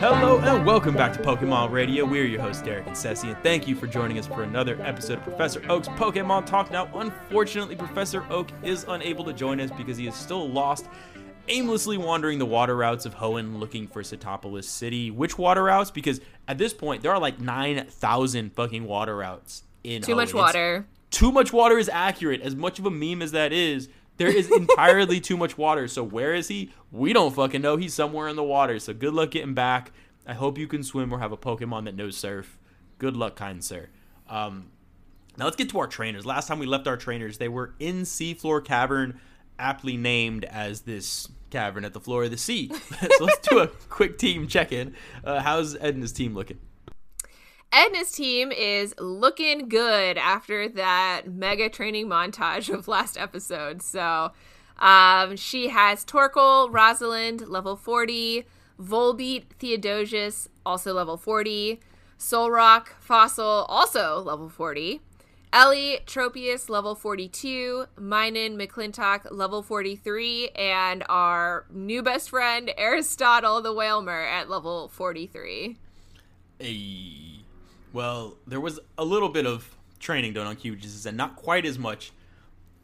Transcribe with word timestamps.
Hello 0.00 0.38
and 0.38 0.64
welcome 0.64 0.94
back 0.94 1.12
to 1.12 1.18
Pokemon 1.18 1.70
Radio. 1.70 2.04
We're 2.04 2.24
your 2.24 2.40
hosts, 2.40 2.62
Derek 2.62 2.86
and 2.86 2.96
Ceci, 2.96 3.28
and 3.28 3.42
thank 3.42 3.68
you 3.68 3.74
for 3.74 3.86
joining 3.86 4.18
us 4.18 4.26
for 4.26 4.42
another 4.42 4.80
episode 4.82 5.18
of 5.18 5.24
Professor 5.24 5.62
Oak's 5.68 5.88
Pokemon 5.88 6.46
Talk. 6.46 6.70
Now, 6.70 6.88
unfortunately, 6.94 7.76
Professor 7.76 8.24
Oak 8.30 8.48
is 8.62 8.84
unable 8.88 9.24
to 9.24 9.32
join 9.32 9.60
us 9.60 9.70
because 9.70 9.96
he 9.98 10.06
is 10.06 10.14
still 10.14 10.48
lost, 10.48 10.88
aimlessly 11.48 11.98
wandering 11.98 12.38
the 12.38 12.46
water 12.46 12.76
routes 12.76 13.06
of 13.06 13.16
Hoenn 13.16 13.58
looking 13.58 13.86
for 13.86 14.02
Sootopolis 14.02 14.64
City. 14.64 15.10
Which 15.10 15.38
water 15.38 15.64
routes? 15.64 15.90
Because 15.90 16.20
at 16.48 16.58
this 16.58 16.72
point, 16.74 17.02
there 17.02 17.12
are 17.12 17.18
like 17.20 17.40
9,000 17.40 18.52
fucking 18.54 18.84
water 18.86 19.16
routes 19.16 19.62
in 19.84 20.02
Too 20.02 20.12
Hoenn. 20.12 20.16
much 20.16 20.28
It's- 20.30 20.42
water. 20.42 20.86
too 21.10 21.32
much 21.32 21.52
water 21.52 21.78
is 21.78 21.88
accurate. 21.88 22.40
As 22.42 22.54
much 22.56 22.78
of 22.78 22.86
a 22.86 22.90
meme 22.90 23.22
as 23.22 23.32
that 23.32 23.52
is, 23.52 23.88
there 24.18 24.28
is 24.34 24.50
entirely 24.50 25.20
too 25.28 25.36
much 25.36 25.56
water. 25.58 25.88
So 25.88 26.02
where 26.02 26.34
is 26.34 26.48
he? 26.48 26.70
We 26.90 27.12
don't 27.12 27.34
fucking 27.34 27.62
know. 27.62 27.76
He's 27.76 27.94
somewhere 27.94 28.28
in 28.28 28.36
the 28.36 28.42
water. 28.44 28.78
So 28.78 28.92
good 28.94 29.14
luck 29.14 29.30
getting 29.30 29.54
back. 29.54 29.92
I 30.26 30.34
hope 30.34 30.58
you 30.58 30.66
can 30.66 30.82
swim 30.82 31.12
or 31.12 31.18
have 31.20 31.32
a 31.32 31.36
Pokemon 31.36 31.84
that 31.84 31.94
knows 31.94 32.16
surf. 32.16 32.58
Good 32.98 33.16
luck, 33.16 33.36
kind 33.36 33.62
sir. 33.62 33.88
Um, 34.28 34.70
now 35.38 35.44
let's 35.44 35.56
get 35.56 35.68
to 35.70 35.78
our 35.78 35.86
trainers. 35.86 36.24
Last 36.26 36.48
time 36.48 36.58
we 36.58 36.66
left 36.66 36.88
our 36.88 36.96
trainers, 36.96 37.38
they 37.38 37.48
were 37.48 37.74
in 37.78 38.02
Seafloor 38.02 38.64
Cavern, 38.64 39.20
aptly 39.58 39.96
named 39.96 40.44
as 40.44 40.82
this 40.82 41.28
cavern 41.50 41.84
at 41.84 41.92
the 41.92 42.00
floor 42.00 42.24
of 42.24 42.30
the 42.30 42.36
sea. 42.36 42.70
so 43.18 43.24
let's 43.24 43.48
do 43.48 43.58
a 43.58 43.68
quick 43.88 44.18
team 44.18 44.46
check-in. 44.46 44.94
Uh, 45.24 45.40
how's 45.40 45.76
Edna's 45.76 46.12
team 46.12 46.34
looking? 46.34 46.58
Edna's 47.72 48.12
team 48.12 48.52
is 48.52 48.94
looking 48.98 49.68
good 49.68 50.16
after 50.16 50.68
that 50.68 51.22
mega 51.28 51.68
training 51.68 52.06
montage 52.06 52.72
of 52.72 52.88
last 52.88 53.18
episode. 53.18 53.82
So 53.82 54.32
um, 54.78 55.36
she 55.36 55.68
has 55.68 56.04
Torkoal, 56.04 56.72
Rosalind, 56.72 57.48
level 57.48 57.76
40, 57.76 58.44
Volbeat, 58.80 59.44
Theodosius, 59.58 60.48
also 60.64 60.92
level 60.92 61.16
40, 61.16 61.80
Solrock, 62.18 62.88
Fossil, 63.00 63.66
also 63.68 64.20
level 64.20 64.48
40. 64.48 65.00
Ellie, 65.52 66.00
Tropius, 66.06 66.68
level 66.68 66.94
42, 66.94 67.86
Minun, 67.98 68.56
McClintock, 68.56 69.28
level 69.30 69.62
43, 69.62 70.50
and 70.50 71.04
our 71.08 71.66
new 71.70 72.02
best 72.02 72.30
friend, 72.30 72.70
Aristotle 72.76 73.62
the 73.62 73.72
Wailmer, 73.72 74.22
at 74.22 74.50
level 74.50 74.88
43. 74.88 75.76
A 76.60 77.36
well, 77.92 78.36
there 78.46 78.60
was 78.60 78.78
a 78.98 79.04
little 79.04 79.30
bit 79.30 79.46
of 79.46 79.74
training 79.98 80.34
done 80.34 80.46
on 80.46 80.56
QGIS 80.56 81.06
and 81.06 81.16
not 81.16 81.34
quite 81.36 81.64
as 81.64 81.78
much 81.78 82.12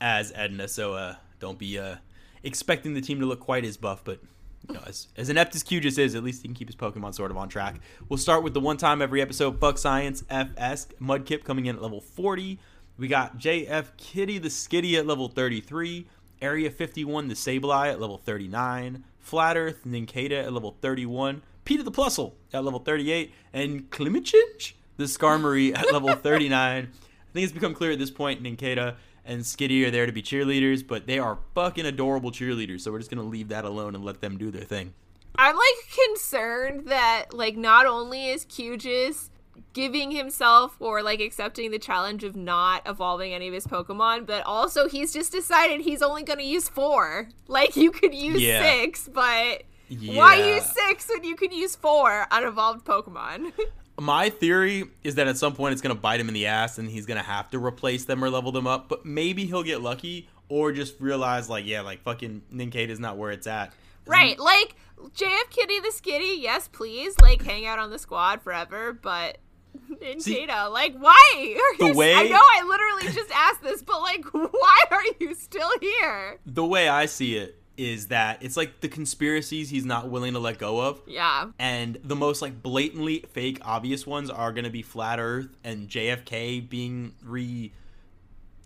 as 0.00 0.32
Edna. 0.34 0.68
So 0.68 0.94
uh, 0.94 1.16
don't 1.38 1.58
be 1.58 1.78
uh, 1.78 1.96
expecting 2.42 2.94
the 2.94 3.02
team 3.02 3.20
to 3.20 3.26
look 3.26 3.40
quite 3.40 3.64
as 3.64 3.76
buff. 3.76 4.02
But 4.04 4.20
you 4.68 4.74
know, 4.74 4.82
as, 4.86 5.08
as 5.16 5.28
inept 5.28 5.54
as 5.54 5.64
QGIS 5.64 5.98
is, 5.98 6.14
at 6.14 6.22
least 6.22 6.42
he 6.42 6.48
can 6.48 6.54
keep 6.54 6.68
his 6.68 6.76
Pokemon 6.76 7.14
sort 7.14 7.30
of 7.30 7.36
on 7.36 7.48
track. 7.48 7.80
We'll 8.08 8.18
start 8.18 8.42
with 8.42 8.54
the 8.54 8.60
one 8.60 8.76
time 8.76 9.02
every 9.02 9.20
episode 9.20 9.58
Buck 9.58 9.78
Science 9.78 10.24
FS 10.30 10.86
Mudkip 11.00 11.44
coming 11.44 11.66
in 11.66 11.76
at 11.76 11.82
level 11.82 12.00
40. 12.00 12.58
We 12.98 13.08
got 13.08 13.38
JF 13.38 13.96
Kitty 13.96 14.38
the 14.38 14.48
Skitty 14.48 14.98
at 14.98 15.06
level 15.06 15.28
33. 15.28 16.06
Area 16.40 16.70
51 16.70 17.28
the 17.28 17.34
Sableye 17.34 17.90
at 17.90 18.00
level 18.00 18.18
39. 18.18 19.04
Flat 19.18 19.56
Earth 19.56 19.84
Nincada 19.86 20.44
at 20.44 20.52
level 20.52 20.76
31. 20.80 21.42
Peter 21.64 21.82
the 21.82 21.92
Plusle 21.92 22.34
at 22.52 22.64
level 22.64 22.80
38. 22.80 23.32
And 23.52 23.90
Klimichinch 23.90 24.74
the 24.96 25.04
Skarmory 25.04 25.76
at 25.76 25.92
level 25.92 26.14
39. 26.14 26.52
I 26.52 27.32
think 27.32 27.44
it's 27.44 27.52
become 27.52 27.74
clear 27.74 27.92
at 27.92 27.98
this 27.98 28.10
point 28.10 28.42
Nincada 28.42 28.96
and 29.24 29.42
Skitty 29.42 29.86
are 29.86 29.90
there 29.90 30.06
to 30.06 30.12
be 30.12 30.22
cheerleaders, 30.22 30.86
but 30.86 31.06
they 31.06 31.18
are 31.18 31.38
fucking 31.54 31.86
adorable 31.86 32.30
cheerleaders, 32.30 32.80
so 32.82 32.90
we're 32.92 32.98
just 32.98 33.10
gonna 33.10 33.22
leave 33.22 33.48
that 33.48 33.64
alone 33.64 33.94
and 33.94 34.04
let 34.04 34.20
them 34.20 34.36
do 34.38 34.50
their 34.50 34.64
thing. 34.64 34.94
I'm 35.36 35.56
like 35.56 36.08
concerned 36.08 36.86
that 36.88 37.32
like 37.32 37.56
not 37.56 37.86
only 37.86 38.28
is 38.30 38.44
QGIS 38.44 39.30
giving 39.74 40.10
himself 40.10 40.76
or 40.80 41.02
like 41.02 41.20
accepting 41.20 41.70
the 41.70 41.78
challenge 41.78 42.24
of 42.24 42.36
not 42.36 42.82
evolving 42.86 43.32
any 43.32 43.48
of 43.48 43.54
his 43.54 43.66
Pokemon, 43.66 44.26
but 44.26 44.44
also 44.44 44.88
he's 44.88 45.12
just 45.12 45.32
decided 45.32 45.80
he's 45.82 46.02
only 46.02 46.22
gonna 46.22 46.42
use 46.42 46.68
four. 46.68 47.28
Like 47.48 47.76
you 47.76 47.90
could 47.90 48.14
use 48.14 48.40
Yeah. 48.42 48.60
six, 48.62 49.08
but 49.12 49.62
Yeah. 49.88 50.18
why 50.18 50.36
use 50.54 50.64
six 50.66 51.08
when 51.08 51.24
you 51.24 51.36
can 51.36 51.52
use 51.52 51.76
four 51.76 52.26
unevolved 52.30 52.84
Pokemon? 52.84 53.52
My 54.00 54.30
theory 54.30 54.84
is 55.04 55.16
that 55.16 55.28
at 55.28 55.36
some 55.36 55.54
point 55.54 55.72
it's 55.72 55.82
gonna 55.82 55.94
bite 55.94 56.20
him 56.20 56.28
in 56.28 56.34
the 56.34 56.46
ass 56.46 56.78
and 56.78 56.88
he's 56.88 57.06
gonna 57.06 57.22
have 57.22 57.50
to 57.50 57.64
replace 57.64 58.04
them 58.04 58.24
or 58.24 58.30
level 58.30 58.52
them 58.52 58.66
up, 58.66 58.88
but 58.88 59.04
maybe 59.04 59.44
he'll 59.44 59.62
get 59.62 59.80
lucky 59.82 60.28
or 60.48 60.72
just 60.72 61.00
realize 61.00 61.48
like, 61.48 61.66
yeah, 61.66 61.82
like 61.82 62.02
fucking 62.02 62.42
Nincada 62.52 62.90
is 62.90 63.00
not 63.00 63.16
where 63.16 63.30
it's 63.30 63.46
at. 63.46 63.72
right, 64.06 64.36
mm. 64.36 64.44
like 64.44 64.76
JF 64.98 65.50
Kitty 65.50 65.80
the 65.80 65.92
Skitty, 65.94 66.40
yes 66.40 66.68
please, 66.68 67.14
like 67.20 67.42
hang 67.42 67.66
out 67.66 67.78
on 67.78 67.90
the 67.90 67.98
squad 67.98 68.42
forever, 68.42 68.92
but 68.92 69.38
See, 70.18 70.46
like 70.46 70.96
why 70.96 71.56
are 71.56 71.78
the 71.78 71.86
you 71.88 71.94
way- 71.94 72.14
I 72.14 72.28
know 72.28 72.40
I 72.40 72.62
literally 72.66 73.14
just 73.14 73.30
asked 73.34 73.62
this, 73.62 73.82
but 73.82 74.00
like 74.00 74.24
why 74.32 74.80
are 74.90 75.02
you 75.20 75.34
still 75.34 75.70
here? 75.80 76.38
The 76.46 76.64
way 76.64 76.88
I 76.88 77.06
see 77.06 77.36
it 77.36 77.61
is 77.76 78.08
that 78.08 78.42
it's 78.42 78.56
like 78.56 78.80
the 78.80 78.88
conspiracies 78.88 79.70
he's 79.70 79.84
not 79.84 80.08
willing 80.10 80.34
to 80.34 80.38
let 80.38 80.58
go 80.58 80.80
of. 80.80 81.00
Yeah. 81.06 81.50
and 81.58 81.98
the 82.04 82.16
most 82.16 82.42
like 82.42 82.62
blatantly 82.62 83.24
fake 83.32 83.58
obvious 83.62 84.06
ones 84.06 84.28
are 84.30 84.52
going 84.52 84.64
to 84.64 84.70
be 84.70 84.82
flat 84.82 85.18
earth 85.18 85.48
and 85.64 85.88
jfk 85.88 86.68
being 86.68 87.14
re 87.24 87.72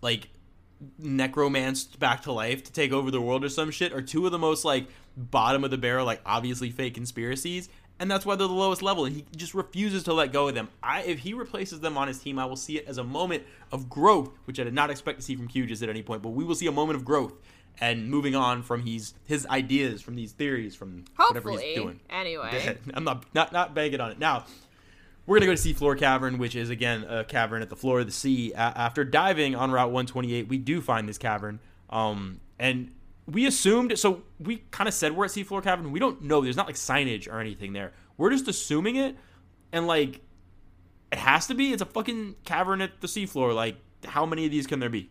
like 0.03 0.29
necromanced 0.99 1.99
back 1.99 2.23
to 2.23 2.33
life 2.33 2.63
to 2.65 2.73
take 2.73 2.93
over 2.93 3.11
the 3.11 3.21
world 3.21 3.45
or 3.45 3.49
some 3.49 3.71
shit 3.71 3.93
are 3.93 4.03
two 4.03 4.27
of 4.27 4.33
the 4.33 4.39
most 4.39 4.65
like 4.65 4.87
bottom 5.17 5.65
of 5.65 5.71
the 5.71 5.79
barrel 5.79 6.05
like 6.05 6.21
obviously 6.27 6.71
fake 6.71 6.95
conspiracies 6.95 7.69
and 7.99 8.11
that's 8.11 8.27
why 8.27 8.37
they're 8.37 8.47
the 8.47 8.53
lowest 8.53 8.83
level 8.83 9.07
and 9.07 9.17
he 9.17 9.25
just 9.37 9.55
refuses 9.55 10.03
to 10.05 10.13
let 10.13 10.33
go 10.33 10.49
of 10.49 10.55
them 10.55 10.69
i 10.83 11.01
if 11.03 11.21
he 11.21 11.33
replaces 11.33 11.81
them 11.81 11.97
on 11.97 12.09
his 12.09 12.19
team 12.19 12.39
i 12.39 12.45
will 12.45 12.57
see 12.57 12.77
it 12.77 12.87
as 12.87 12.99
a 12.99 13.05
moment 13.05 13.43
of 13.73 13.89
growth 13.89 14.31
which 14.45 14.61
i 14.61 14.65
did 14.65 14.75
not 14.75 14.91
expect 14.91 15.19
to 15.19 15.25
see 15.25 15.35
from 15.35 15.49
QGIS 15.49 15.83
at 15.83 15.89
any 15.89 16.03
point 16.03 16.23
but 16.23 16.31
we 16.31 16.45
will 16.45 16.55
see 16.55 16.67
a 16.67 16.73
moment 16.73 16.97
of 16.99 17.05
growth 17.05 17.33
and 17.81 18.11
moving 18.11 18.35
on 18.35 18.63
from 18.63 18.85
his 18.87 19.15
his 19.27 19.47
ideas 19.47 20.01
from 20.01 20.17
these 20.17 20.33
theories 20.33 20.75
from 20.75 21.05
whatever 21.29 21.51
he's 21.51 21.61
doing 21.77 22.01
Anyway. 22.11 22.51
I'm 22.95 23.05
not 23.05 23.25
not 23.35 23.53
not 23.53 23.75
banking 23.75 24.01
on 24.01 24.11
it. 24.13 24.19
Now, 24.19 24.45
we're 25.27 25.37
gonna 25.39 25.47
go 25.47 25.53
to 25.53 25.59
Sea 25.61 25.73
Floor 25.73 25.97
Cavern, 25.97 26.39
which 26.39 26.55
is 26.55 26.71
again 26.71 27.05
a 27.09 27.25
cavern 27.25 27.63
at 27.63 27.69
the 27.69 27.77
floor 27.77 28.01
of 28.01 28.07
the 28.07 28.13
sea. 28.13 28.53
A- 28.53 28.59
after 28.59 29.05
diving 29.05 29.55
on 29.55 29.71
Route 29.71 29.91
128, 29.91 30.49
we 30.49 30.59
do 30.59 30.81
find 30.81 31.09
this 31.09 31.19
cavern, 31.19 31.61
um, 31.91 32.41
and 32.59 32.93
we 33.27 33.47
assumed. 33.47 33.99
So 33.99 34.23
we 34.39 34.63
kind 34.71 34.89
of 34.89 34.95
said 34.95 35.17
we're 35.17 35.25
at 35.25 35.33
Sea 35.33 35.43
Floor 35.43 35.61
Cavern. 35.61 35.91
We 35.93 35.99
don't 35.99 36.23
know. 36.23 36.43
There's 36.43 36.57
not 36.57 36.67
like 36.67 36.77
signage 36.77 37.29
or 37.31 37.41
anything 37.41 37.73
there. 37.73 37.93
We're 38.17 38.31
just 38.31 38.49
assuming 38.49 38.97
it, 38.97 39.17
and 39.73 39.87
like 39.87 40.21
it 41.13 41.19
has 41.19 41.47
to 41.49 41.55
be. 41.55 41.73
It's 41.73 41.83
a 41.83 41.87
fucking 41.87 42.37
cavern 42.45 42.81
at 42.81 43.01
the 43.01 43.07
seafloor. 43.07 43.55
Like 43.55 43.77
how 44.05 44.27
many 44.27 44.45
of 44.45 44.51
these 44.51 44.67
can 44.67 44.81
there 44.81 44.89
be? 44.89 45.11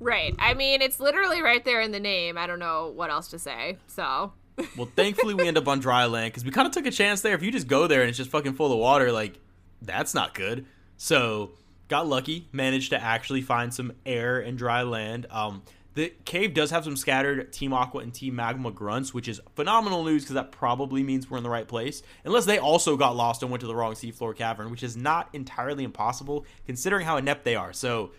Right. 0.00 0.34
I 0.38 0.54
mean, 0.54 0.82
it's 0.82 1.00
literally 1.00 1.42
right 1.42 1.64
there 1.64 1.80
in 1.80 1.92
the 1.92 2.00
name. 2.00 2.36
I 2.36 2.46
don't 2.46 2.58
know 2.58 2.92
what 2.94 3.10
else 3.10 3.28
to 3.28 3.38
say. 3.38 3.78
So, 3.86 4.32
Well, 4.76 4.88
thankfully 4.96 5.34
we 5.34 5.46
end 5.46 5.58
up 5.58 5.68
on 5.68 5.80
dry 5.80 6.06
land 6.06 6.32
because 6.32 6.44
we 6.44 6.50
kind 6.50 6.66
of 6.66 6.72
took 6.72 6.86
a 6.86 6.90
chance 6.90 7.20
there. 7.20 7.34
If 7.34 7.42
you 7.42 7.50
just 7.50 7.68
go 7.68 7.86
there 7.86 8.00
and 8.00 8.08
it's 8.08 8.18
just 8.18 8.30
fucking 8.30 8.54
full 8.54 8.72
of 8.72 8.78
water, 8.78 9.12
like 9.12 9.38
that's 9.82 10.14
not 10.14 10.34
good. 10.34 10.66
So 10.96 11.50
got 11.88 12.06
lucky, 12.06 12.48
managed 12.52 12.90
to 12.90 13.02
actually 13.02 13.42
find 13.42 13.72
some 13.72 13.92
air 14.04 14.38
and 14.38 14.56
dry 14.56 14.82
land. 14.82 15.26
Um, 15.30 15.62
the 15.94 16.12
cave 16.26 16.52
does 16.52 16.70
have 16.72 16.84
some 16.84 16.96
scattered 16.96 17.52
Team 17.52 17.72
Aqua 17.72 18.02
and 18.02 18.12
Team 18.12 18.36
Magma 18.36 18.70
grunts, 18.70 19.14
which 19.14 19.28
is 19.28 19.40
phenomenal 19.54 20.04
news 20.04 20.22
because 20.22 20.34
that 20.34 20.52
probably 20.52 21.02
means 21.02 21.30
we're 21.30 21.38
in 21.38 21.42
the 21.42 21.50
right 21.50 21.66
place. 21.66 22.02
Unless 22.24 22.44
they 22.44 22.58
also 22.58 22.96
got 22.98 23.16
lost 23.16 23.42
and 23.42 23.50
went 23.50 23.62
to 23.62 23.66
the 23.66 23.74
wrong 23.74 23.94
seafloor 23.94 24.36
cavern, 24.36 24.70
which 24.70 24.82
is 24.82 24.96
not 24.96 25.30
entirely 25.32 25.84
impossible 25.84 26.44
considering 26.66 27.06
how 27.06 27.16
inept 27.16 27.44
they 27.44 27.56
are. 27.56 27.72
So 27.72 28.10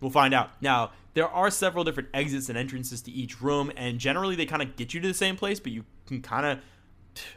We'll 0.00 0.10
find 0.10 0.34
out. 0.34 0.50
Now, 0.60 0.92
there 1.16 1.28
are 1.28 1.50
several 1.50 1.82
different 1.82 2.10
exits 2.12 2.50
and 2.50 2.58
entrances 2.58 3.00
to 3.00 3.10
each 3.10 3.40
room, 3.40 3.72
and 3.74 3.98
generally 3.98 4.36
they 4.36 4.44
kind 4.44 4.60
of 4.60 4.76
get 4.76 4.92
you 4.92 5.00
to 5.00 5.08
the 5.08 5.14
same 5.14 5.34
place, 5.34 5.58
but 5.58 5.72
you 5.72 5.84
can 6.06 6.20
kind 6.20 6.44
of. 6.44 6.58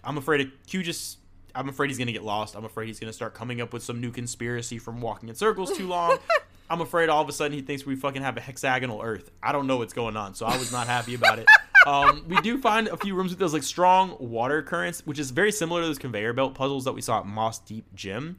I'm 0.03 0.17
afraid 0.17 0.41
of 0.41 0.47
Q 0.67 0.83
just. 0.83 1.17
I'm 1.55 1.69
afraid 1.69 1.87
he's 1.87 1.97
going 1.97 2.07
to 2.07 2.13
get 2.13 2.23
lost. 2.23 2.55
I'm 2.55 2.65
afraid 2.65 2.87
he's 2.87 2.99
going 2.99 3.07
to 3.09 3.13
start 3.13 3.33
coming 3.33 3.61
up 3.61 3.71
with 3.71 3.81
some 3.81 4.01
new 4.01 4.11
conspiracy 4.11 4.79
from 4.79 4.99
walking 4.99 5.29
in 5.29 5.35
circles 5.35 5.75
too 5.75 5.87
long. 5.87 6.17
I'm 6.69 6.81
afraid 6.81 7.07
all 7.07 7.21
of 7.21 7.29
a 7.29 7.31
sudden 7.31 7.53
he 7.53 7.61
thinks 7.61 7.85
we 7.85 7.95
fucking 7.95 8.21
have 8.21 8.35
a 8.35 8.41
hexagonal 8.41 9.01
Earth. 9.01 9.31
I 9.41 9.53
don't 9.53 9.65
know 9.65 9.77
what's 9.77 9.93
going 9.93 10.17
on, 10.17 10.35
so 10.35 10.45
I 10.45 10.57
was 10.57 10.73
not 10.73 10.85
happy 10.85 11.15
about 11.15 11.39
it. 11.39 11.47
Um, 11.87 12.25
we 12.27 12.35
do 12.41 12.57
find 12.57 12.89
a 12.89 12.97
few 12.97 13.15
rooms 13.15 13.31
with 13.31 13.39
those 13.39 13.53
like 13.53 13.63
strong 13.63 14.17
water 14.19 14.61
currents, 14.61 15.01
which 15.05 15.17
is 15.17 15.31
very 15.31 15.49
similar 15.49 15.79
to 15.79 15.87
those 15.87 15.97
conveyor 15.97 16.33
belt 16.33 16.53
puzzles 16.53 16.83
that 16.83 16.91
we 16.91 16.99
saw 17.01 17.21
at 17.21 17.25
Mossdeep 17.25 17.83
Gym 17.95 18.35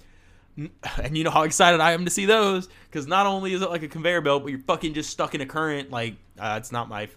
and 1.03 1.17
you 1.17 1.25
know 1.25 1.31
how 1.31 1.43
excited 1.43 1.81
I 1.81 1.93
am 1.93 2.05
to 2.05 2.11
see 2.11 2.27
those 2.27 2.69
because 2.91 3.07
not 3.07 3.27
only 3.27 3.53
is 3.53 3.63
it 3.63 3.71
like 3.71 3.83
a 3.83 3.89
conveyor 3.89 4.21
belt, 4.21 4.43
but 4.43 4.51
you're 4.51 4.61
fucking 4.61 4.95
just 4.95 5.11
stuck 5.11 5.35
in 5.35 5.41
a 5.41 5.47
current. 5.47 5.91
Like, 5.91 6.15
uh, 6.39 6.57
it's 6.59 6.73
not 6.73 6.89
my. 6.89 7.09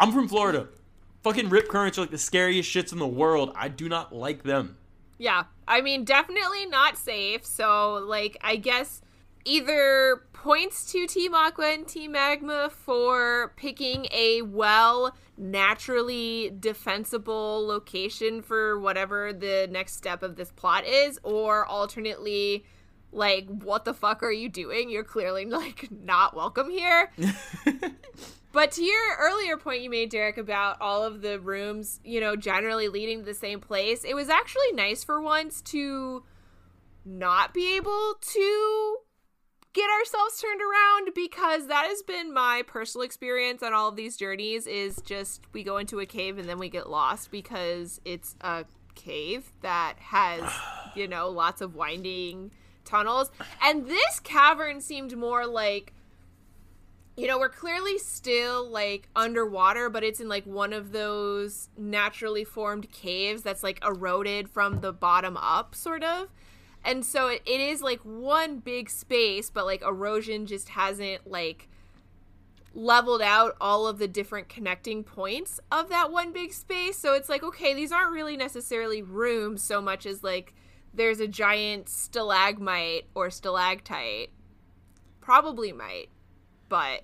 I'm 0.00 0.12
from 0.12 0.28
Florida. 0.28 0.68
Fucking 1.22 1.48
rip 1.48 1.68
currents 1.68 1.98
are 1.98 2.02
like 2.02 2.10
the 2.10 2.18
scariest 2.18 2.68
shits 2.70 2.92
in 2.92 2.98
the 2.98 3.06
world. 3.06 3.52
I 3.56 3.68
do 3.68 3.88
not 3.88 4.14
like 4.14 4.42
them. 4.42 4.76
yeah. 5.18 5.44
I 5.66 5.80
mean, 5.80 6.04
definitely 6.04 6.66
not 6.66 6.98
safe. 6.98 7.46
So, 7.46 7.94
like, 8.06 8.36
I 8.42 8.56
guess 8.56 9.00
either 9.46 10.22
points 10.44 10.92
to 10.92 11.06
Team 11.06 11.34
Aqua 11.34 11.72
and 11.72 11.88
Team 11.88 12.12
Magma 12.12 12.68
for 12.68 13.54
picking 13.56 14.06
a 14.12 14.42
well 14.42 15.16
naturally 15.38 16.52
defensible 16.60 17.66
location 17.66 18.42
for 18.42 18.78
whatever 18.78 19.32
the 19.32 19.66
next 19.70 19.96
step 19.96 20.22
of 20.22 20.36
this 20.36 20.52
plot 20.52 20.84
is, 20.84 21.18
or 21.22 21.64
alternately 21.64 22.66
like 23.10 23.46
what 23.46 23.86
the 23.86 23.94
fuck 23.94 24.22
are 24.22 24.30
you 24.30 24.50
doing? 24.50 24.90
You're 24.90 25.02
clearly 25.02 25.46
like 25.46 25.88
not 25.90 26.36
welcome 26.36 26.70
here. 26.70 27.10
But 28.52 28.70
to 28.72 28.84
your 28.84 29.16
earlier 29.18 29.56
point 29.56 29.82
you 29.82 29.90
made 29.90 30.10
derek 30.10 30.38
about 30.38 30.80
all 30.80 31.02
of 31.02 31.22
the 31.22 31.40
rooms 31.40 31.98
you 32.04 32.20
know 32.20 32.36
generally 32.36 32.86
leading 32.86 33.18
to 33.18 33.24
the 33.24 33.34
same 33.34 33.58
place 33.58 34.04
it 34.04 34.14
was 34.14 34.28
actually 34.28 34.70
nice 34.74 35.02
for 35.02 35.20
once 35.20 35.60
to 35.62 36.22
not 37.04 37.52
be 37.52 37.74
able 37.74 38.14
to 38.20 38.98
get 39.74 39.90
ourselves 39.90 40.40
turned 40.40 40.60
around 40.62 41.10
because 41.14 41.66
that 41.66 41.86
has 41.86 42.00
been 42.02 42.32
my 42.32 42.62
personal 42.66 43.04
experience 43.04 43.62
on 43.62 43.74
all 43.74 43.88
of 43.88 43.96
these 43.96 44.16
journeys 44.16 44.66
is 44.68 45.02
just 45.04 45.42
we 45.52 45.64
go 45.64 45.76
into 45.76 45.98
a 45.98 46.06
cave 46.06 46.38
and 46.38 46.48
then 46.48 46.58
we 46.58 46.68
get 46.68 46.88
lost 46.88 47.30
because 47.32 48.00
it's 48.04 48.36
a 48.40 48.64
cave 48.94 49.50
that 49.62 49.94
has 49.98 50.42
you 50.96 51.06
know 51.06 51.28
lots 51.28 51.60
of 51.60 51.74
winding 51.74 52.52
tunnels. 52.84 53.30
And 53.62 53.86
this 53.86 54.20
cavern 54.20 54.80
seemed 54.80 55.16
more 55.16 55.44
like 55.44 55.92
you 57.16 57.26
know 57.26 57.38
we're 57.38 57.48
clearly 57.48 57.98
still 57.98 58.68
like 58.68 59.08
underwater 59.14 59.88
but 59.88 60.02
it's 60.02 60.20
in 60.20 60.28
like 60.28 60.44
one 60.46 60.72
of 60.72 60.90
those 60.92 61.68
naturally 61.76 62.44
formed 62.44 62.90
caves 62.90 63.42
that's 63.42 63.62
like 63.62 63.80
eroded 63.84 64.48
from 64.48 64.80
the 64.80 64.92
bottom 64.92 65.36
up 65.36 65.76
sort 65.76 66.02
of 66.02 66.28
and 66.84 67.04
so 67.04 67.28
it, 67.28 67.42
it 67.46 67.60
is 67.60 67.82
like 67.82 68.00
one 68.00 68.58
big 68.58 68.90
space 68.90 69.50
but 69.50 69.64
like 69.64 69.82
erosion 69.82 70.46
just 70.46 70.70
hasn't 70.70 71.26
like 71.26 71.68
leveled 72.74 73.22
out 73.22 73.56
all 73.60 73.86
of 73.86 73.98
the 73.98 74.08
different 74.08 74.48
connecting 74.48 75.04
points 75.04 75.60
of 75.70 75.88
that 75.88 76.10
one 76.10 76.32
big 76.32 76.52
space. 76.52 76.98
So 76.98 77.14
it's 77.14 77.28
like 77.28 77.42
okay 77.42 77.74
these 77.74 77.92
aren't 77.92 78.12
really 78.12 78.36
necessarily 78.36 79.02
rooms 79.02 79.62
so 79.62 79.80
much 79.80 80.06
as 80.06 80.22
like 80.22 80.54
there's 80.92 81.20
a 81.20 81.28
giant 81.28 81.88
stalagmite 81.88 83.06
or 83.14 83.30
stalactite. 83.30 84.30
Probably 85.20 85.72
might 85.72 86.08
but 86.68 87.02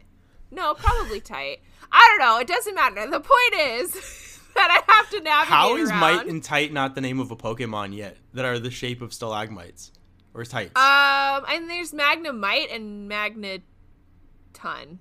no 0.51 0.75
probably 0.75 1.21
tight. 1.21 1.61
I 1.93 2.07
don't 2.09 2.27
know. 2.27 2.39
It 2.39 2.49
doesn't 2.49 2.75
matter. 2.75 3.09
The 3.09 3.21
point 3.21 3.55
is 3.55 3.95
that 4.69 4.85
I 4.89 4.93
have 4.93 5.11
to 5.11 5.21
navigate. 5.21 5.49
How 5.49 5.77
is 5.77 5.91
around. 5.91 6.01
Mite 6.01 6.27
and 6.27 6.43
Tight 6.43 6.73
not 6.73 6.95
the 6.95 7.01
name 7.01 7.19
of 7.21 7.31
a 7.31 7.37
Pokemon 7.37 7.95
yet 7.97 8.17
that 8.35 8.45
are 8.45 8.59
the 8.59 8.71
shape 8.71 9.01
of 9.03 9.13
stalagmites 9.13 9.93
or 10.35 10.45
tights? 10.45 10.77
Um, 10.77 11.45
and 11.49 11.69
there's 11.71 11.93
Magnemite 11.93 12.75
and 12.75 13.11
Magneton, 13.11 13.63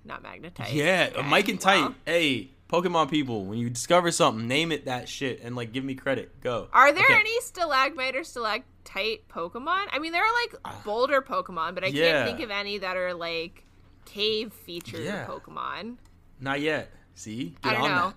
not 0.06 0.24
Magnetite. 0.24 0.74
yeah, 0.74 1.10
Okay, 1.16 1.28
Mike 1.30 1.48
and 1.50 1.60
Tight. 1.60 1.82
well. 1.82 1.96
Hey, 2.06 2.50
Pokemon 2.70 3.10
people, 3.10 3.46
when 3.46 3.58
you 3.60 3.70
discover 3.70 4.12
something, 4.12 4.48
name 4.48 4.72
it 4.72 4.86
that 4.86 5.10
shit 5.10 5.42
and 5.44 5.56
like 5.56 5.72
give 5.74 5.84
me 5.84 5.96
credit. 5.96 6.40
Go. 6.42 6.68
Are 6.72 6.92
there 6.94 7.04
Okay. 7.04 7.16
any 7.16 7.42
stalagmite 7.42 8.16
or 8.16 8.24
stalactite 8.24 9.28
Pokemon? 9.28 9.88
I 9.92 10.00
mean, 10.00 10.12
there 10.12 10.24
are 10.24 10.34
like 10.44 10.84
boulder 10.86 11.22
Pokemon, 11.22 11.76
but 11.76 11.84
I 11.84 11.88
yeah. 11.88 12.24
can't 12.26 12.28
think 12.38 12.44
of 12.46 12.52
any 12.52 12.78
that 12.78 12.96
are 12.96 13.14
like 13.14 13.66
cave 14.06 14.54
featured 14.54 15.02
Yeah. 15.04 15.26
Pokemon. 15.26 15.98
Not 16.40 16.62
yet. 16.62 16.92
See, 17.16 17.56
get 17.62 17.72
I 17.72 17.74
don't 17.74 17.82
on 17.84 17.90
know. 17.90 18.08
that. 18.10 18.16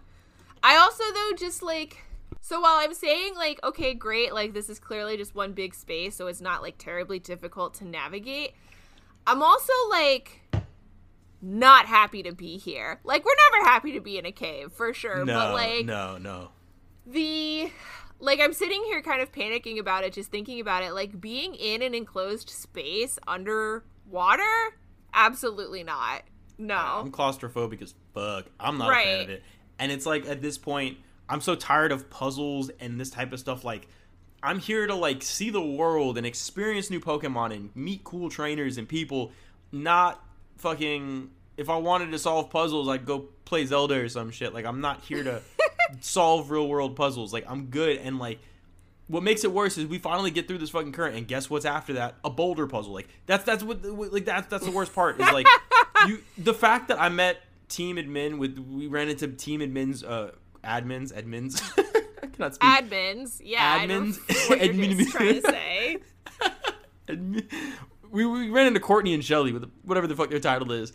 I 0.62 0.76
also 0.76 1.03
though 1.14 1.37
just 1.37 1.62
like 1.62 2.05
so 2.41 2.61
while 2.61 2.76
I'm 2.76 2.94
saying 2.94 3.35
like 3.37 3.62
okay 3.64 3.94
great 3.94 4.32
like 4.32 4.53
this 4.55 4.69
is 4.69 4.79
clearly 4.79 5.17
just 5.17 5.35
one 5.35 5.53
big 5.53 5.75
space 5.75 6.14
so 6.17 6.26
it's 6.26 6.41
not 6.41 6.62
like 6.62 6.79
terribly 6.79 7.19
difficult 7.19 7.75
to 7.75 7.85
navigate. 7.85 8.53
I'm 9.26 9.43
also 9.43 9.73
like 9.91 10.41
not 11.41 11.87
happy 11.87 12.23
to 12.23 12.32
be 12.32 12.56
here. 12.59 13.00
Like 13.05 13.25
we're 13.25 13.35
never 13.53 13.69
happy 13.69 13.93
to 13.93 14.00
be 14.00 14.19
in 14.19 14.26
a 14.26 14.32
cave 14.32 14.73
for 14.73 14.93
sure, 14.94 15.25
No, 15.25 15.35
but 15.35 15.55
like 15.55 15.87
no, 15.87 16.19
no. 16.19 16.50
the 17.06 17.70
like 18.20 18.38
I'm 18.41 18.53
sitting 18.53 18.82
here 18.85 19.03
kind 19.03 19.20
of 19.20 19.32
panicking 19.32 19.79
about 19.81 20.05
it 20.05 20.12
just 20.12 20.31
thinking 20.31 20.61
about 20.61 20.85
it 20.85 20.93
like 20.93 21.20
being 21.20 21.55
in 21.56 21.82
an 21.82 21.94
enclosed 21.94 22.49
space 22.50 23.19
underwater 23.26 24.43
absolutely 25.14 25.82
not. 25.82 26.23
No. 26.59 26.76
I'm 26.76 27.11
claustrophobic 27.11 27.82
as 27.82 27.94
fuck. 28.14 28.47
I'm 28.61 28.79
not 28.79 28.91
a 28.91 28.94
fan 28.94 29.20
of 29.23 29.31
it. 29.31 29.43
And 29.82 29.90
it's 29.90 30.06
like 30.06 30.26
at 30.26 30.40
this 30.40 30.58
point, 30.58 30.99
I'm 31.29 31.40
so 31.40 31.56
tired 31.56 31.90
of 31.90 32.08
puzzles 32.08 32.70
and 32.79 33.00
this 33.00 33.11
type 33.11 33.32
of 33.32 33.40
stuff. 33.40 33.64
Like, 33.64 33.88
I'm 34.40 34.61
here 34.61 34.87
to 34.87 34.94
like 34.94 35.25
see 35.25 35.50
the 35.50 35.61
world 35.61 36.17
and 36.17 36.25
experience 36.25 36.88
new 36.88 37.00
Pokemon 37.00 37.52
and 37.52 37.75
meet 37.75 38.05
cool 38.05 38.31
trainers 38.31 38.79
and 38.79 38.88
people. 38.88 39.32
Not 39.73 40.25
fucking. 40.58 41.31
If 41.56 41.69
I 41.69 41.79
wanted 41.79 42.12
to 42.12 42.19
solve 42.20 42.49
puzzles, 42.49 42.88
I'd 42.88 43.05
go 43.05 43.26
play 43.44 43.67
Zelda 43.67 43.96
or 43.96 44.08
some 44.08 44.31
shit. 44.31 44.55
Like, 44.55 44.67
I'm 44.67 44.81
not 44.81 45.02
here 45.02 45.25
to 45.25 45.43
solve 46.00 46.52
real 46.52 46.69
world 46.69 46.94
puzzles. 46.94 47.32
Like, 47.32 47.44
I'm 47.50 47.67
good. 47.67 47.99
And 47.99 48.20
like, 48.20 48.38
what 49.08 49.25
makes 49.25 49.43
it 49.43 49.50
worse 49.50 49.78
is 49.78 49.87
we 49.87 49.99
finally 49.99 50.31
get 50.31 50.46
through 50.46 50.58
this 50.58 50.70
fucking 50.70 50.93
current, 50.93 51.17
and 51.17 51.26
guess 51.26 51.50
what's 51.50 51.64
after 51.64 51.94
that? 51.94 52.14
A 52.23 52.31
boulder 52.31 52.69
puzzle. 52.69 52.93
Like 52.93 53.08
that's 53.26 53.43
that's 53.43 53.64
what 53.64 53.85
like 53.85 54.26
that's 54.26 54.46
that's 54.46 54.64
the 54.64 54.70
worst 54.70 54.94
part 54.94 55.20
is 55.20 55.26
like 55.32 55.49
you 56.06 56.23
the 56.38 56.55
fact 56.55 56.87
that 56.87 57.00
I 57.00 57.08
met 57.08 57.43
team 57.72 57.96
admin 57.96 58.38
with 58.38 58.58
we 58.58 58.86
ran 58.86 59.08
into 59.08 59.28
team 59.28 59.60
admins 59.60 60.04
uh 60.04 60.32
admins 60.64 61.12
admins. 61.12 61.62
I 62.22 62.26
cannot 62.26 62.54
speak. 62.54 62.70
Admins, 62.70 63.40
yeah, 63.42 63.84
Admins. 63.84 64.19
what 64.48 64.60
you're 64.60 64.74
Admin- 64.74 65.10
trying 65.10 65.42
to 65.42 65.50
say. 65.50 65.98
admin, 67.08 67.44
we, 68.10 68.24
we 68.26 68.50
ran 68.50 68.66
into 68.69 68.80
Courtney 68.80 69.12
and 69.12 69.24
Shelly 69.24 69.52
with 69.52 69.70
whatever 69.82 70.06
the 70.06 70.14
fuck 70.14 70.30
their 70.30 70.38
title 70.38 70.70
is. 70.70 70.92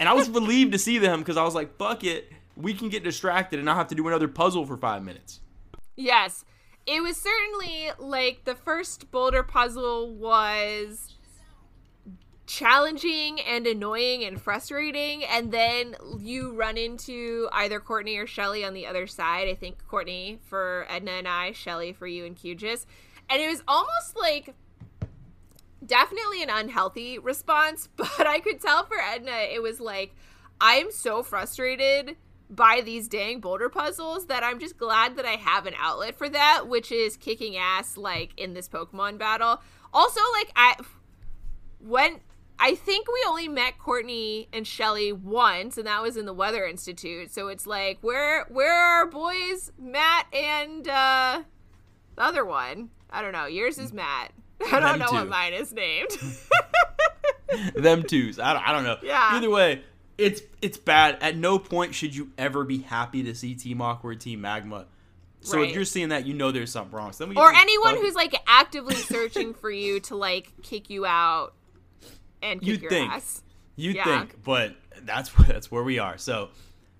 And 0.00 0.08
I 0.08 0.14
was 0.14 0.30
relieved 0.30 0.72
to 0.72 0.78
see 0.78 0.96
them 0.98 1.18
because 1.18 1.36
I 1.36 1.42
was 1.44 1.54
like 1.54 1.76
fuck 1.76 2.04
it 2.04 2.32
we 2.56 2.74
can 2.74 2.88
get 2.88 3.04
distracted 3.04 3.58
and 3.58 3.66
not 3.66 3.76
have 3.76 3.88
to 3.88 3.94
do 3.94 4.06
another 4.08 4.28
puzzle 4.28 4.64
for 4.66 4.76
five 4.76 5.04
minutes. 5.04 5.40
Yes, 5.94 6.44
it 6.86 7.02
was 7.02 7.16
certainly 7.16 7.90
like 7.98 8.44
the 8.44 8.54
first 8.54 9.10
boulder 9.10 9.42
puzzle 9.42 10.14
was 10.14 11.14
challenging 12.46 13.40
and 13.40 13.66
annoying 13.66 14.24
and 14.24 14.40
frustrating 14.40 15.24
and 15.24 15.50
then 15.50 15.96
you 16.20 16.52
run 16.52 16.76
into 16.76 17.48
either 17.52 17.80
Courtney 17.80 18.16
or 18.16 18.26
Shelly 18.26 18.64
on 18.64 18.72
the 18.72 18.86
other 18.86 19.06
side. 19.06 19.48
I 19.48 19.54
think 19.54 19.84
Courtney 19.88 20.38
for 20.44 20.86
Edna 20.88 21.12
and 21.12 21.28
I, 21.28 21.52
Shelly 21.52 21.92
for 21.92 22.06
you 22.06 22.24
and 22.24 22.36
Cugis. 22.36 22.86
And 23.28 23.42
it 23.42 23.48
was 23.48 23.62
almost 23.66 24.16
like 24.16 24.54
definitely 25.84 26.42
an 26.42 26.50
unhealthy 26.50 27.18
response, 27.18 27.88
but 27.96 28.26
I 28.26 28.38
could 28.38 28.60
tell 28.60 28.86
for 28.86 28.98
Edna 28.98 29.32
it 29.52 29.60
was 29.60 29.80
like 29.80 30.14
I'm 30.60 30.92
so 30.92 31.22
frustrated 31.22 32.16
by 32.48 32.80
these 32.84 33.08
dang 33.08 33.40
boulder 33.40 33.68
puzzles 33.68 34.26
that 34.26 34.44
I'm 34.44 34.60
just 34.60 34.78
glad 34.78 35.16
that 35.16 35.26
I 35.26 35.32
have 35.32 35.66
an 35.66 35.74
outlet 35.76 36.16
for 36.16 36.28
that, 36.28 36.68
which 36.68 36.92
is 36.92 37.16
kicking 37.16 37.56
ass 37.56 37.96
like 37.96 38.32
in 38.36 38.54
this 38.54 38.68
Pokemon 38.68 39.18
battle. 39.18 39.60
Also, 39.92 40.20
like 40.32 40.52
I 40.54 40.76
when 41.80 42.20
I 42.58 42.74
think 42.74 43.06
we 43.08 43.24
only 43.28 43.48
met 43.48 43.78
Courtney 43.78 44.48
and 44.52 44.66
Shelly 44.66 45.12
once, 45.12 45.76
and 45.76 45.86
that 45.86 46.02
was 46.02 46.16
in 46.16 46.24
the 46.26 46.32
Weather 46.32 46.64
Institute. 46.64 47.30
So 47.30 47.48
it's 47.48 47.66
like 47.66 47.98
where 48.00 48.44
where 48.48 48.72
are 48.72 49.00
our 49.00 49.06
boys, 49.06 49.72
Matt 49.78 50.26
and 50.32 50.88
uh 50.88 51.42
the 52.16 52.22
other 52.22 52.44
one? 52.44 52.90
I 53.10 53.22
don't 53.22 53.32
know. 53.32 53.46
Yours 53.46 53.78
is 53.78 53.92
Matt. 53.92 54.32
I 54.66 54.80
don't 54.80 54.98
Them 54.98 54.98
know 55.00 55.12
what 55.12 55.28
mine 55.28 55.52
is 55.52 55.72
named. 55.72 56.10
them 57.74 58.02
twos. 58.02 58.38
I 58.38 58.52
don't, 58.54 58.68
I 58.68 58.72
don't 58.72 58.84
know. 58.84 58.96
Yeah. 59.02 59.28
Either 59.32 59.50
way, 59.50 59.82
it's 60.18 60.40
it's 60.62 60.78
bad. 60.78 61.18
At 61.20 61.36
no 61.36 61.58
point 61.58 61.94
should 61.94 62.14
you 62.14 62.30
ever 62.38 62.64
be 62.64 62.78
happy 62.78 63.22
to 63.24 63.34
see 63.34 63.54
Team 63.54 63.80
Awkward, 63.82 64.20
Team 64.20 64.40
Magma. 64.40 64.86
So 65.40 65.58
Right. 65.58 65.68
if 65.68 65.74
you're 65.74 65.84
seeing 65.84 66.08
that, 66.08 66.26
you 66.26 66.34
know 66.34 66.50
there's 66.50 66.72
something 66.72 66.96
wrong. 66.96 67.12
So 67.12 67.30
or 67.36 67.52
anyone 67.52 67.96
who's 67.96 68.14
like 68.14 68.34
actively 68.48 68.94
searching 68.96 69.54
for 69.54 69.70
you 69.70 70.00
to 70.00 70.16
like 70.16 70.52
kick 70.62 70.90
you 70.90 71.06
out 71.06 71.54
and 72.42 72.60
kick 72.60 72.68
You'd 72.68 72.82
your 72.82 72.90
think. 72.90 73.12
ass. 73.12 73.42
You'd 73.76 73.96
Yeah. 73.96 74.04
think, 74.04 74.42
but 74.42 74.74
that's 75.02 75.36
where 75.36 75.46
that's 75.52 75.70
where 75.70 75.82
we 75.82 75.98
are. 75.98 76.18
So 76.18 76.48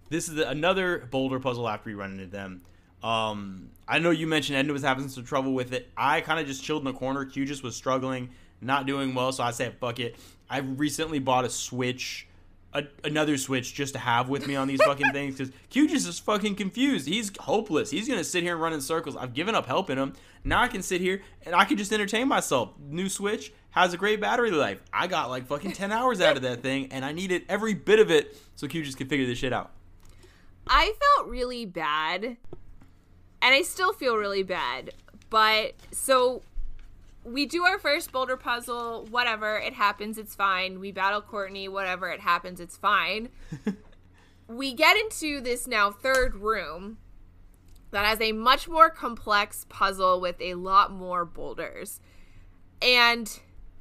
this 0.09 0.29
is 0.29 0.35
the, 0.37 0.49
another 0.49 1.09
boulder 1.11 1.41
puzzle 1.41 1.69
after 1.69 1.91
we 1.91 1.95
run 1.95 2.13
into 2.13 2.27
them. 2.27 2.63
Um, 3.03 3.71
I 3.87 3.99
know 3.99 4.11
you 4.11 4.27
mentioned 4.27 4.57
Edna 4.59 4.73
was 4.73 4.83
having 4.83 5.09
some 5.09 5.25
trouble 5.25 5.53
with 5.55 5.73
it. 5.73 5.91
I 5.97 6.21
kind 6.23 6.41
of 6.41 6.47
just 6.47 6.63
chilled 6.65 6.81
in 6.83 6.93
the 6.93 6.99
corner. 6.99 7.25
Q 7.25 7.45
just 7.45 7.63
was 7.63 7.77
struggling, 7.77 8.31
not 8.61 8.87
doing 8.87 9.15
well, 9.15 9.33
so 9.33 9.45
I 9.45 9.51
said, 9.53 9.75
"Fuck 9.79 10.01
it." 10.01 10.17
I 10.51 10.59
recently 10.59 11.19
bought 11.19 11.45
a 11.45 11.51
Switch, 11.51 12.27
a, 12.73 12.85
another 13.05 13.37
Switch, 13.37 13.75
just 13.75 13.93
to 13.95 13.99
have 13.99 14.29
with 14.29 14.47
me 14.47 14.57
on 14.57 14.67
these 14.69 14.83
fucking 14.83 15.11
things 15.13 15.37
because 15.37 15.53
Q 15.71 15.89
just 15.89 16.09
is 16.09 16.19
fucking 16.19 16.55
confused. 16.57 17.07
He's 17.07 17.31
hopeless. 17.39 17.91
He's 17.91 18.09
gonna 18.09 18.25
sit 18.25 18.43
here 18.43 18.53
and 18.55 18.63
run 18.63 18.73
in 18.73 18.81
circles. 18.81 19.15
I've 19.17 19.35
given 19.35 19.55
up 19.55 19.67
helping 19.67 19.99
him. 19.99 20.15
Now 20.43 20.63
I 20.63 20.69
can 20.69 20.83
sit 20.83 21.01
here 21.01 21.23
and 21.45 21.55
I 21.55 21.65
can 21.65 21.77
just 21.77 21.93
entertain 21.93 22.29
myself. 22.29 22.71
New 22.79 23.09
Switch 23.09 23.53
has 23.77 23.93
a 23.93 23.97
great 23.97 24.21
battery 24.21 24.51
life. 24.51 24.81
I 24.93 25.07
got 25.07 25.29
like 25.29 25.47
fucking 25.47 25.73
ten 25.73 25.93
hours 25.93 26.21
out 26.21 26.37
of 26.37 26.43
that 26.43 26.63
thing, 26.63 26.89
and 26.91 27.05
I 27.05 27.13
needed 27.13 27.45
every 27.49 27.75
bit 27.75 27.99
of 27.99 28.11
it 28.11 28.37
so 28.55 28.67
Q 28.67 28.83
just 28.83 28.97
could 28.97 29.09
figure 29.09 29.27
this 29.27 29.39
shit 29.39 29.53
out. 29.53 29.71
I 30.67 30.95
felt 31.17 31.29
really 31.29 31.67
bad, 31.67 32.25
and 32.25 32.39
I 33.43 33.63
still 33.63 33.93
feel 33.93 34.17
really 34.17 34.43
bad. 34.43 34.93
But 35.29 35.75
so 35.93 36.43
we 37.23 37.45
do 37.45 37.65
our 37.65 37.79
first 37.79 38.13
boulder 38.13 38.37
puzzle, 38.37 39.07
whatever, 39.11 39.57
it 39.59 39.75
happens, 39.75 40.17
it's 40.17 40.35
fine. 40.35 40.81
We 40.81 40.93
battle 40.93 41.21
Courtney, 41.21 41.69
whatever, 41.69 42.09
it 42.09 42.21
happens, 42.21 42.61
it's 42.61 42.77
fine. 42.77 43.29
we 44.49 44.73
get 44.73 44.97
into 44.97 45.41
this 45.41 45.67
now 45.67 45.91
third 45.91 46.37
room 46.37 46.99
that 47.91 48.07
has 48.07 48.21
a 48.21 48.33
much 48.33 48.69
more 48.69 48.89
complex 48.91 49.67
puzzle 49.69 50.21
with 50.21 50.41
a 50.41 50.55
lot 50.55 50.93
more 50.93 51.25
boulders. 51.25 52.01
And 52.81 53.41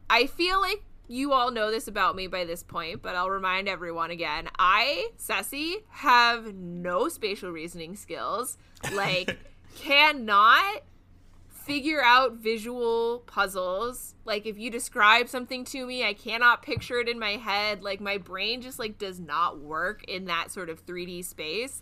I 0.10 0.28
feel 0.28 0.62
like 0.62 0.84
you 1.08 1.34
all 1.34 1.52
know 1.52 1.72
this 1.72 1.88
about 1.88 2.16
me 2.16 2.28
by 2.28 2.46
this 2.46 2.64
point, 2.64 3.02
but 3.02 3.16
I'll 3.16 3.30
remind 3.30 3.68
everyone 3.68 4.12
again. 4.12 4.50
I, 4.58 5.10
Sassy, 5.18 5.78
have 5.90 6.56
no 6.56 7.10
spatial 7.10 7.52
reasoning 7.52 7.96
skills. 7.96 8.58
Like, 8.94 9.40
cannot 9.76 10.84
figure 11.66 12.02
out 12.04 12.34
visual 12.34 13.24
puzzles. 13.26 14.14
Like 14.24 14.46
if 14.46 14.58
you 14.58 14.70
describe 14.70 15.28
something 15.28 15.66
to 15.66 15.86
me, 15.86 16.06
I 16.06 16.14
cannot 16.14 16.62
picture 16.62 17.00
it 17.00 17.10
in 17.10 17.18
my 17.18 17.32
head. 17.32 17.82
Like 17.82 18.00
my 18.00 18.18
brain 18.18 18.62
just 18.62 18.78
like 18.78 18.98
does 18.98 19.20
not 19.20 19.60
work 19.60 20.04
in 20.06 20.26
that 20.26 20.52
sort 20.52 20.70
of 20.70 20.86
3D 20.86 21.26
space. 21.26 21.82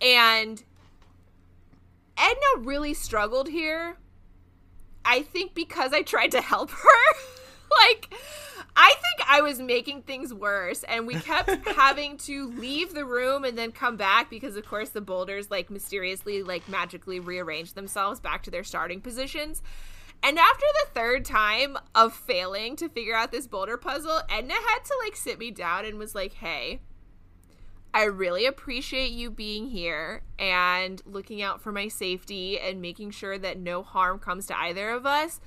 And 0.00 0.62
Edna 2.18 2.58
really 2.58 2.92
struggled 2.92 3.48
here. 3.48 3.96
I 5.04 5.22
think 5.22 5.54
because 5.54 5.92
I 5.92 6.02
tried 6.02 6.32
to 6.32 6.40
help 6.40 6.70
her. 6.70 6.88
like 7.86 8.14
I 8.74 8.94
think 9.02 9.28
I 9.28 9.42
was 9.42 9.60
making 9.60 10.02
things 10.02 10.32
worse, 10.32 10.82
and 10.84 11.06
we 11.06 11.14
kept 11.16 11.50
having 11.76 12.16
to 12.18 12.48
leave 12.48 12.94
the 12.94 13.04
room 13.04 13.44
and 13.44 13.56
then 13.56 13.70
come 13.70 13.96
back 13.96 14.30
because, 14.30 14.56
of 14.56 14.64
course, 14.64 14.90
the 14.90 15.00
boulders 15.00 15.50
like 15.50 15.70
mysteriously, 15.70 16.42
like 16.42 16.68
magically 16.68 17.20
rearranged 17.20 17.74
themselves 17.74 18.18
back 18.18 18.42
to 18.44 18.50
their 18.50 18.64
starting 18.64 19.00
positions. 19.00 19.62
And 20.22 20.38
after 20.38 20.66
the 20.84 20.90
third 20.94 21.24
time 21.24 21.76
of 21.94 22.14
failing 22.14 22.76
to 22.76 22.88
figure 22.88 23.14
out 23.14 23.32
this 23.32 23.46
boulder 23.46 23.76
puzzle, 23.76 24.20
Edna 24.30 24.54
had 24.54 24.84
to 24.84 24.94
like 25.04 25.16
sit 25.16 25.38
me 25.38 25.50
down 25.50 25.84
and 25.84 25.98
was 25.98 26.14
like, 26.14 26.34
"Hey, 26.34 26.80
I 27.94 28.04
really 28.04 28.46
appreciate 28.46 29.10
you 29.10 29.30
being 29.30 29.68
here 29.68 30.22
and 30.38 31.02
looking 31.04 31.42
out 31.42 31.60
for 31.60 31.72
my 31.72 31.88
safety 31.88 32.58
and 32.58 32.80
making 32.80 33.10
sure 33.10 33.38
that 33.38 33.58
no 33.58 33.82
harm 33.82 34.18
comes 34.18 34.46
to 34.46 34.58
either 34.58 34.90
of 34.90 35.06
us." 35.06 35.40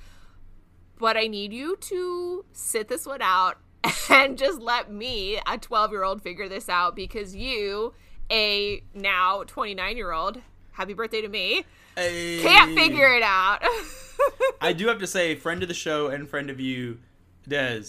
but 0.98 1.16
I 1.16 1.26
need 1.26 1.52
you 1.52 1.76
to 1.76 2.44
sit 2.52 2.88
this 2.88 3.06
one 3.06 3.22
out 3.22 3.58
and 4.10 4.36
just 4.38 4.60
let 4.60 4.90
me, 4.90 5.40
a 5.46 5.58
12 5.58 5.90
year 5.90 6.04
old, 6.04 6.22
figure 6.22 6.48
this 6.48 6.68
out 6.68 6.96
because 6.96 7.34
you, 7.34 7.94
a 8.30 8.82
now 8.94 9.44
29 9.46 9.96
year 9.96 10.12
old, 10.12 10.40
happy 10.72 10.94
birthday 10.94 11.20
to 11.20 11.28
me, 11.28 11.64
hey. 11.96 12.40
can't 12.42 12.74
figure 12.74 13.14
it 13.14 13.22
out. 13.22 13.62
I 14.60 14.72
do 14.72 14.88
have 14.88 14.98
to 14.98 15.06
say, 15.06 15.34
friend 15.34 15.62
of 15.62 15.68
the 15.68 15.74
show 15.74 16.08
and 16.08 16.28
friend 16.28 16.50
of 16.50 16.58
you, 16.58 16.98
Des. 17.46 17.82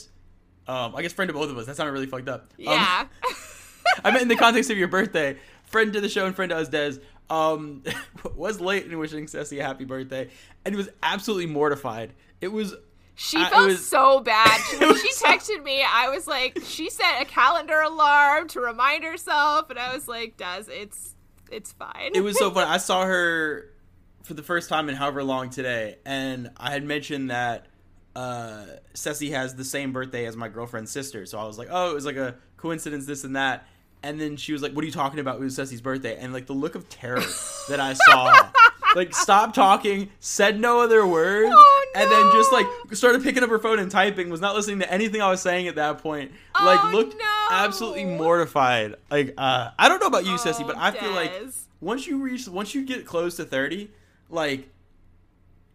Um, 0.67 0.95
I 0.95 1.01
guess 1.01 1.13
friend 1.13 1.29
of 1.29 1.35
both 1.35 1.49
of 1.49 1.57
us. 1.57 1.65
That 1.65 1.77
sounded 1.77 1.93
really 1.93 2.07
fucked 2.07 2.27
up. 2.27 2.51
Um, 2.59 2.65
yeah. 2.65 3.07
I 4.03 4.11
meant 4.11 4.23
in 4.23 4.27
the 4.27 4.35
context 4.35 4.69
of 4.69 4.77
your 4.77 4.87
birthday. 4.87 5.37
Friend 5.63 5.91
to 5.93 6.01
the 6.01 6.09
show 6.09 6.25
and 6.25 6.35
friend 6.35 6.49
to 6.49 6.57
us, 6.57 6.69
Des. 6.69 6.99
Um, 7.29 7.83
was 8.35 8.61
late 8.61 8.85
in 8.85 8.97
wishing 8.97 9.27
Ceci 9.27 9.59
a 9.59 9.63
happy 9.63 9.85
birthday, 9.85 10.29
and 10.65 10.75
was 10.75 10.89
absolutely 11.03 11.47
mortified. 11.47 12.13
It 12.39 12.49
was 12.49 12.73
she 13.19 13.43
felt 13.43 13.67
was, 13.67 13.85
so 13.85 14.19
bad. 14.19 14.61
When 14.79 14.95
she 14.95 15.11
texted 15.11 15.63
me, 15.63 15.83
I 15.83 16.09
was 16.09 16.27
like, 16.27 16.59
she 16.63 16.91
set 16.91 17.19
a 17.19 17.25
calendar 17.25 17.81
alarm 17.81 18.47
to 18.49 18.59
remind 18.59 19.03
herself, 19.03 19.71
and 19.71 19.79
I 19.79 19.93
was 19.93 20.07
like, 20.07 20.37
"Des 20.37 20.65
it's 20.69 21.15
it's 21.51 21.73
fine." 21.73 22.11
It 22.13 22.21
was 22.21 22.37
so 22.37 22.51
funny. 22.51 22.67
I 22.71 22.77
saw 22.77 23.05
her 23.05 23.71
for 24.21 24.35
the 24.35 24.43
first 24.43 24.69
time 24.69 24.87
in 24.87 24.95
however 24.95 25.23
long 25.23 25.49
today, 25.49 25.97
and 26.05 26.51
I 26.57 26.71
had 26.71 26.83
mentioned 26.83 27.31
that 27.31 27.65
uh, 28.15 28.65
Ceci 28.93 29.31
has 29.31 29.55
the 29.55 29.65
same 29.65 29.93
birthday 29.93 30.27
as 30.27 30.35
my 30.35 30.47
girlfriend's 30.47 30.91
sister, 30.91 31.25
so 31.25 31.39
I 31.39 31.45
was 31.45 31.57
like, 31.57 31.69
"Oh, 31.71 31.89
it 31.89 31.95
was 31.95 32.05
like 32.05 32.17
a 32.17 32.35
coincidence, 32.57 33.07
this 33.07 33.23
and 33.23 33.35
that." 33.35 33.67
And 34.07 34.21
then 34.21 34.37
she 34.37 34.53
was 34.53 34.61
like, 34.61 34.71
"What 34.71 34.83
are 34.83 34.85
you 34.85 34.93
talking 34.93 35.19
about? 35.19 35.35
It 35.35 35.41
was 35.41 35.55
Ceci's 35.55 35.81
birthday," 35.81 36.17
and 36.17 36.31
like 36.31 36.45
the 36.45 36.53
look 36.53 36.75
of 36.75 36.87
terror 36.87 37.19
that 37.69 37.81
I 37.81 37.91
saw 37.91 38.51
like 38.95 39.13
stopped 39.13 39.53
talking, 39.53 40.09
said 40.21 40.61
no 40.61 40.79
other 40.79 41.05
words, 41.05 41.51
oh, 41.53 41.85
no. 41.93 42.01
and 42.01 42.09
then 42.09 42.31
just 42.31 42.53
like 42.53 42.65
started 42.93 43.21
picking 43.21 43.43
up 43.43 43.49
her 43.49 43.59
phone 43.59 43.79
and 43.79 43.91
typing. 43.91 44.29
Was 44.29 44.39
not 44.39 44.55
listening 44.55 44.79
to 44.79 44.89
anything 44.89 45.21
I 45.21 45.29
was 45.29 45.41
saying 45.41 45.67
at 45.67 45.75
that 45.75 45.97
point. 45.97 46.31
Oh, 46.55 46.65
like 46.65 46.93
looked 46.93 47.17
no. 47.17 47.47
absolutely 47.51 48.05
mortified. 48.05 48.95
Like 49.11 49.33
uh, 49.37 49.71
I 49.77 49.89
don't 49.89 49.99
know 49.99 50.07
about 50.07 50.25
you, 50.25 50.35
oh, 50.35 50.37
Ceci, 50.37 50.63
but 50.63 50.77
I 50.77 50.91
Des. 50.91 50.99
feel 50.99 51.11
like 51.11 51.33
once 51.81 52.07
you 52.07 52.21
reach, 52.21 52.47
once 52.47 52.73
you 52.73 52.85
get 52.85 53.05
close 53.05 53.35
to 53.35 53.43
thirty, 53.43 53.91
like 54.29 54.69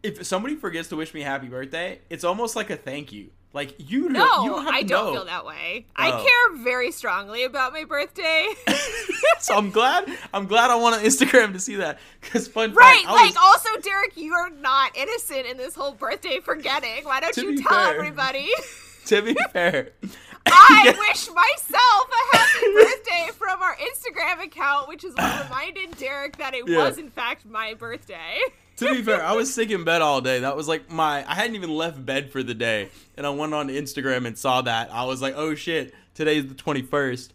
if 0.03 0.25
somebody 0.25 0.57
forgets 0.57 0.89
to 0.89 0.97
wish 0.97 1.13
me 1.13 1.21
happy 1.21 1.49
birthday, 1.49 2.01
it's 2.09 2.25
almost 2.25 2.57
like 2.57 2.71
a 2.71 2.77
thank 2.77 3.13
you. 3.13 3.31
Like 3.55 3.91
you 3.91 4.09
no, 4.09 4.25
don't, 4.25 4.45
you 4.45 4.51
don't 4.51 4.69
I 4.69 4.83
don't 4.83 5.07
know. 5.07 5.13
feel 5.13 5.25
that 5.27 5.45
way. 5.45 5.85
Oh. 5.91 6.03
I 6.03 6.11
care 6.11 6.65
very 6.65 6.91
strongly 6.91 7.45
about 7.45 7.73
my 7.73 7.85
birthday. 7.85 8.49
so 9.41 9.55
I'm 9.55 9.71
glad. 9.71 10.11
I'm 10.33 10.47
glad 10.47 10.71
I 10.71 10.77
want 10.77 10.97
on 10.97 11.03
Instagram 11.03 11.53
to 11.53 11.61
see 11.61 11.77
that. 11.77 11.99
Because 12.21 12.49
fun 12.49 12.73
right, 12.73 13.05
fact, 13.05 13.09
like 13.09 13.35
was, 13.35 13.37
also 13.37 13.81
Derek, 13.83 14.17
you 14.17 14.33
are 14.33 14.49
not 14.49 14.97
innocent 14.97 15.47
in 15.47 15.59
this 15.59 15.75
whole 15.75 15.93
birthday 15.93 16.41
forgetting. 16.41 17.05
Why 17.05 17.21
don't 17.21 17.37
you 17.37 17.61
tell 17.63 17.71
fair, 17.71 17.95
everybody? 17.95 18.49
to 19.07 19.21
be 19.21 19.37
fair. 19.53 19.91
I 20.47 20.95
wish 20.99 21.29
myself 21.29 22.11
a 22.33 22.37
happy 22.37 22.73
birthday 22.75 23.29
from 23.35 23.63
our 23.63 23.77
Instagram 23.77 24.45
account, 24.45 24.89
which 24.89 25.05
is 25.05 25.15
what 25.15 25.45
reminded 25.45 25.97
Derek 25.99 26.39
that 26.39 26.55
it 26.55 26.67
yeah. 26.67 26.79
was 26.79 26.99
in 26.99 27.11
fact 27.11 27.45
my 27.45 27.75
birthday 27.75 28.41
to 28.77 28.95
be 28.95 29.03
fair, 29.03 29.23
I 29.23 29.33
was 29.33 29.53
sick 29.53 29.71
in 29.71 29.85
bed 29.85 30.03
all 30.03 30.21
day. 30.21 30.41
That 30.41 30.57
was 30.57 30.69
like 30.69 30.91
my 30.91 31.29
I 31.31 31.35
hadn't 31.35 31.57
even 31.57 31.71
left 31.71 32.05
bed 32.05 32.31
for 32.31 32.43
the 32.43 32.55
day, 32.55 32.89
and 33.17 33.27
I 33.27 33.31
went 33.31 33.55
on 33.55 33.69
Instagram 33.69 34.27
and 34.27 34.37
saw 34.37 34.63
that. 34.63 34.93
I 34.93 35.05
was 35.05 35.23
like, 35.23 35.35
oh 35.37 35.55
shit, 35.55 35.95
today's 36.15 36.47
the 36.47 36.55
twenty 36.55 36.83
first. 36.83 37.33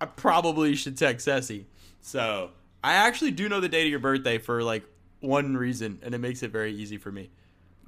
I 0.00 0.06
probably 0.06 0.74
should 0.74 0.96
text 0.96 1.24
Ceci. 1.24 1.66
So 2.00 2.50
I 2.82 2.94
actually 2.94 3.30
do 3.30 3.48
know 3.48 3.60
the 3.60 3.68
date 3.68 3.84
of 3.84 3.90
your 3.90 4.00
birthday 4.00 4.38
for 4.38 4.62
like 4.62 4.84
one 5.20 5.56
reason, 5.56 6.00
and 6.02 6.14
it 6.14 6.18
makes 6.18 6.42
it 6.42 6.50
very 6.50 6.74
easy 6.74 6.98
for 6.98 7.10
me. 7.10 7.30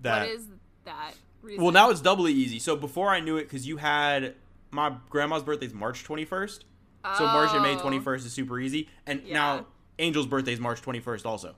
That, 0.00 0.22
what 0.22 0.30
is 0.30 0.46
that? 0.84 1.14
Reason? 1.42 1.62
Well, 1.62 1.72
now 1.72 1.90
it's 1.90 2.00
doubly 2.00 2.32
easy. 2.32 2.58
So 2.58 2.76
before 2.76 3.10
I 3.10 3.20
knew 3.20 3.36
it, 3.36 3.44
because 3.44 3.66
you 3.66 3.76
had 3.76 4.34
my 4.70 4.94
grandma's 5.10 5.42
birthday 5.42 5.66
is 5.66 5.74
March 5.74 6.02
twenty 6.02 6.24
first. 6.24 6.64
Oh. 7.04 7.14
So 7.18 7.24
March 7.24 7.50
and 7.52 7.62
May 7.62 7.76
oh. 7.76 7.80
twenty 7.80 8.00
first 8.00 8.26
is 8.26 8.32
super 8.32 8.58
easy, 8.58 8.88
and 9.06 9.22
yeah. 9.24 9.34
now 9.34 9.66
Angel's 9.98 10.26
birthday 10.26 10.52
is 10.52 10.60
March 10.60 10.80
twenty 10.80 11.00
first 11.00 11.26
also. 11.26 11.54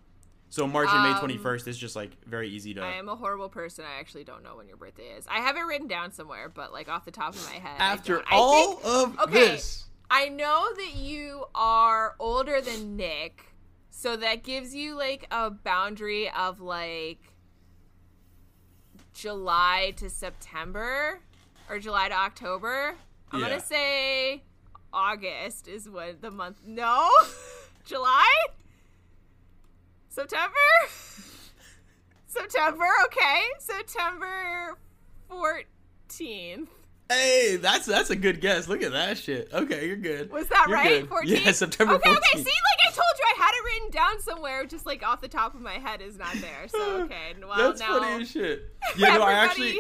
So 0.51 0.67
March 0.67 0.89
and 0.91 1.03
May 1.03 1.11
um, 1.11 1.19
twenty 1.19 1.37
first 1.37 1.69
is 1.69 1.77
just 1.77 1.95
like 1.95 2.11
very 2.25 2.49
easy 2.49 2.73
to. 2.75 2.83
I 2.83 2.95
am 2.95 3.09
a 3.09 3.17
horrible 3.17 3.49
person. 3.49 3.85
I 3.85 4.01
actually 4.01 4.25
don't 4.25 4.43
know 4.43 4.57
when 4.57 4.67
your 4.67 4.79
birthday 4.79 5.15
is. 5.19 5.27
I 5.29 5.41
have 5.41 5.57
it 5.57 5.61
written 5.61 5.89
down 5.89 6.13
somewhere, 6.13 6.49
but 6.49 6.73
like 6.73 6.89
off 6.89 7.05
the 7.05 7.11
top 7.11 7.35
of 7.35 7.45
my 7.47 7.59
head. 7.59 7.77
After 7.79 8.23
all 8.31 8.77
think, 8.77 8.87
of 8.87 9.19
okay, 9.21 9.33
this, 9.33 9.87
I 10.11 10.29
know 10.29 10.69
that 10.75 10.95
you 10.97 11.45
are 11.55 12.17
older 12.19 12.63
than 12.63 12.97
Nick, 12.97 13.53
so 13.91 14.17
that 14.17 14.43
gives 14.43 14.75
you 14.75 14.95
like 14.97 15.27
a 15.31 15.51
boundary 15.51 16.31
of 16.31 16.61
like 16.61 17.35
July 19.13 19.93
to 19.97 20.09
September 20.09 21.21
or 21.69 21.79
July 21.79 22.09
to 22.09 22.15
October. 22.15 22.95
I'm 23.31 23.41
yeah. 23.41 23.49
gonna 23.49 23.61
say 23.61 24.45
August 24.95 25.69
is 25.69 25.91
what 25.91 26.23
the 26.23 26.31
month. 26.31 26.63
No, 26.67 27.11
July. 27.85 28.33
September? 30.19 30.53
September, 32.27 32.87
okay. 33.05 33.43
September 33.61 34.77
14th. 35.31 36.67
Hey, 37.09 37.57
that's 37.57 37.87
that's 37.87 38.11
a 38.11 38.17
good 38.17 38.41
guess. 38.41 38.67
Look 38.67 38.83
at 38.83 38.91
that 38.91 39.17
shit. 39.17 39.49
Okay, 39.53 39.87
you're 39.87 39.97
good. 39.97 40.33
Was 40.33 40.49
that 40.49 40.67
you're 40.67 40.77
right? 40.77 41.09
14th? 41.09 41.21
Yeah, 41.25 41.53
September 41.53 41.95
okay, 41.95 42.11
14th. 42.11 42.17
Okay, 42.17 42.29
okay. 42.35 42.43
see, 42.43 42.51
like 42.51 42.89
I 42.89 42.91
told 42.91 43.15
you, 43.17 43.25
I 43.27 43.35
had 43.39 43.51
it 43.53 43.65
written 43.65 43.91
down 43.93 44.21
somewhere, 44.21 44.67
just 44.67 44.87
like 44.87 45.07
off 45.07 45.21
the 45.21 45.29
top 45.29 45.55
of 45.55 45.61
my 45.61 45.75
head 45.75 46.01
is 46.01 46.19
not 46.19 46.35
there. 46.35 46.67
So 46.67 46.97
okay, 47.03 47.37
well 47.41 47.69
that's 47.69 47.81
now, 47.81 48.01
funny 48.01 48.23
as 48.23 48.31
shit. 48.31 48.75
Yeah, 48.97 49.19
no, 49.19 49.23
I 49.23 49.35
actually. 49.35 49.79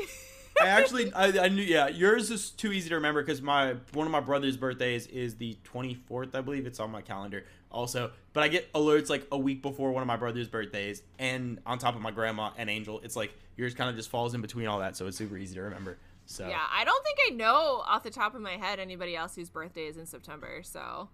I 0.61 0.66
actually, 0.66 1.12
I, 1.12 1.45
I, 1.45 1.49
knew, 1.49 1.62
yeah, 1.62 1.87
yours 1.87 2.33
is 2.33 2.50
too 2.50 2.73
easy 2.73 2.88
to 2.88 2.97
remember 2.97 3.23
because 3.23 3.40
my 3.40 3.76
one 3.92 4.09
of 4.09 4.11
my 4.11 4.18
brother's 4.18 4.57
birthdays 4.57 5.07
is 5.07 5.37
the 5.37 5.57
24th, 5.73 6.35
I 6.35 6.40
believe. 6.40 6.66
It's 6.66 6.80
on 6.80 6.90
my 6.90 7.00
calendar 7.00 7.45
also. 7.71 8.11
But 8.33 8.43
I 8.43 8.49
get 8.49 8.73
alerts 8.73 9.09
like 9.09 9.27
a 9.33 9.39
week 9.39 9.63
before 9.63 9.93
one 9.93 10.03
of 10.03 10.07
my 10.07 10.17
brother's 10.17 10.49
birthdays, 10.49 11.03
and 11.19 11.61
on 11.67 11.79
top 11.79 11.95
of 11.95 12.01
my 12.01 12.11
grandma 12.11 12.51
and 12.57 12.71
Angel, 12.71 13.01
it's 13.03 13.17
like 13.17 13.33
yours 13.57 13.75
kind 13.75 13.91
of 13.91 13.97
just 13.97 14.11
falls 14.11 14.35
in 14.35 14.41
between 14.41 14.67
all 14.67 14.79
that, 14.81 14.97
so 14.97 15.07
it's 15.07 15.17
super 15.17 15.37
easy 15.37 15.55
to 15.55 15.63
remember. 15.63 15.99
So 16.27 16.47
yeah, 16.47 16.61
I 16.73 16.85
don't 16.85 17.03
think 17.05 17.19
I 17.27 17.35
know 17.35 17.83
off 17.87 18.03
the 18.03 18.11
top 18.11 18.35
of 18.35 18.43
my 18.43 18.57
head 18.57 18.79
anybody 18.79 19.17
else 19.17 19.35
whose 19.35 19.49
birthday 19.49 19.87
is 19.87 19.97
in 19.97 20.07
September. 20.07 20.61
So 20.63 21.09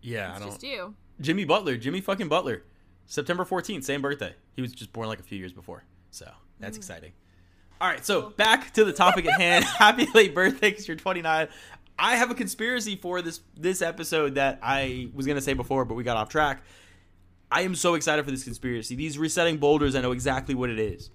yeah, 0.00 0.30
it's 0.30 0.36
I 0.36 0.38
don't. 0.40 0.48
Just 0.48 0.62
you, 0.62 0.94
Jimmy 1.20 1.44
Butler, 1.44 1.76
Jimmy 1.76 2.00
fucking 2.00 2.28
Butler, 2.28 2.62
September 3.06 3.44
14th, 3.44 3.84
same 3.84 4.00
birthday. 4.00 4.34
He 4.54 4.62
was 4.62 4.72
just 4.72 4.92
born 4.92 5.08
like 5.08 5.20
a 5.20 5.22
few 5.22 5.38
years 5.38 5.52
before, 5.52 5.84
so 6.10 6.30
that's 6.58 6.76
mm. 6.76 6.80
exciting. 6.80 7.12
All 7.82 7.88
right, 7.88 8.06
so 8.06 8.30
back 8.30 8.72
to 8.74 8.84
the 8.84 8.92
topic 8.92 9.26
at 9.26 9.40
hand. 9.40 9.64
Happy 9.78 10.06
late 10.14 10.36
birthday 10.36 10.70
because 10.70 10.86
you're 10.86 10.96
29. 10.96 11.48
I 11.98 12.16
have 12.16 12.30
a 12.30 12.34
conspiracy 12.34 12.96
for 12.96 13.22
this 13.22 13.40
this 13.56 13.82
episode 13.82 14.34
that 14.34 14.58
I 14.62 15.08
was 15.14 15.26
gonna 15.26 15.40
say 15.40 15.52
before, 15.54 15.84
but 15.84 15.94
we 15.94 16.04
got 16.04 16.16
off 16.16 16.28
track. 16.28 16.62
I 17.50 17.62
am 17.62 17.74
so 17.74 17.94
excited 17.94 18.24
for 18.24 18.30
this 18.30 18.44
conspiracy. 18.44 18.94
These 18.94 19.18
resetting 19.18 19.58
boulders, 19.58 19.94
I 19.94 20.00
know 20.00 20.12
exactly 20.12 20.54
what 20.54 20.70
it 20.70 20.78
is. 20.78 21.10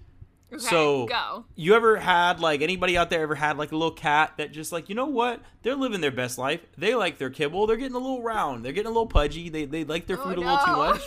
Okay, 0.50 0.64
so 0.64 1.06
go. 1.06 1.44
you 1.56 1.74
ever 1.74 1.96
had 1.98 2.40
like 2.40 2.62
anybody 2.62 2.96
out 2.96 3.10
there 3.10 3.20
ever 3.20 3.34
had 3.34 3.58
like 3.58 3.70
a 3.72 3.76
little 3.76 3.90
cat 3.92 4.32
that 4.38 4.50
just 4.50 4.72
like 4.72 4.88
you 4.88 4.94
know 4.94 5.04
what 5.04 5.42
they're 5.62 5.74
living 5.74 6.00
their 6.00 6.10
best 6.10 6.38
life 6.38 6.60
they 6.78 6.94
like 6.94 7.18
their 7.18 7.28
kibble 7.28 7.66
they're 7.66 7.76
getting 7.76 7.94
a 7.94 7.98
little 7.98 8.22
round 8.22 8.64
they're 8.64 8.72
getting 8.72 8.86
a 8.86 8.90
little 8.90 9.06
pudgy 9.06 9.50
they, 9.50 9.66
they 9.66 9.84
like 9.84 10.06
their 10.06 10.18
Oh, 10.18 10.24
food 10.24 10.38
a 10.38 10.40
little 10.40 10.56
too 10.64 10.72
much 10.74 11.02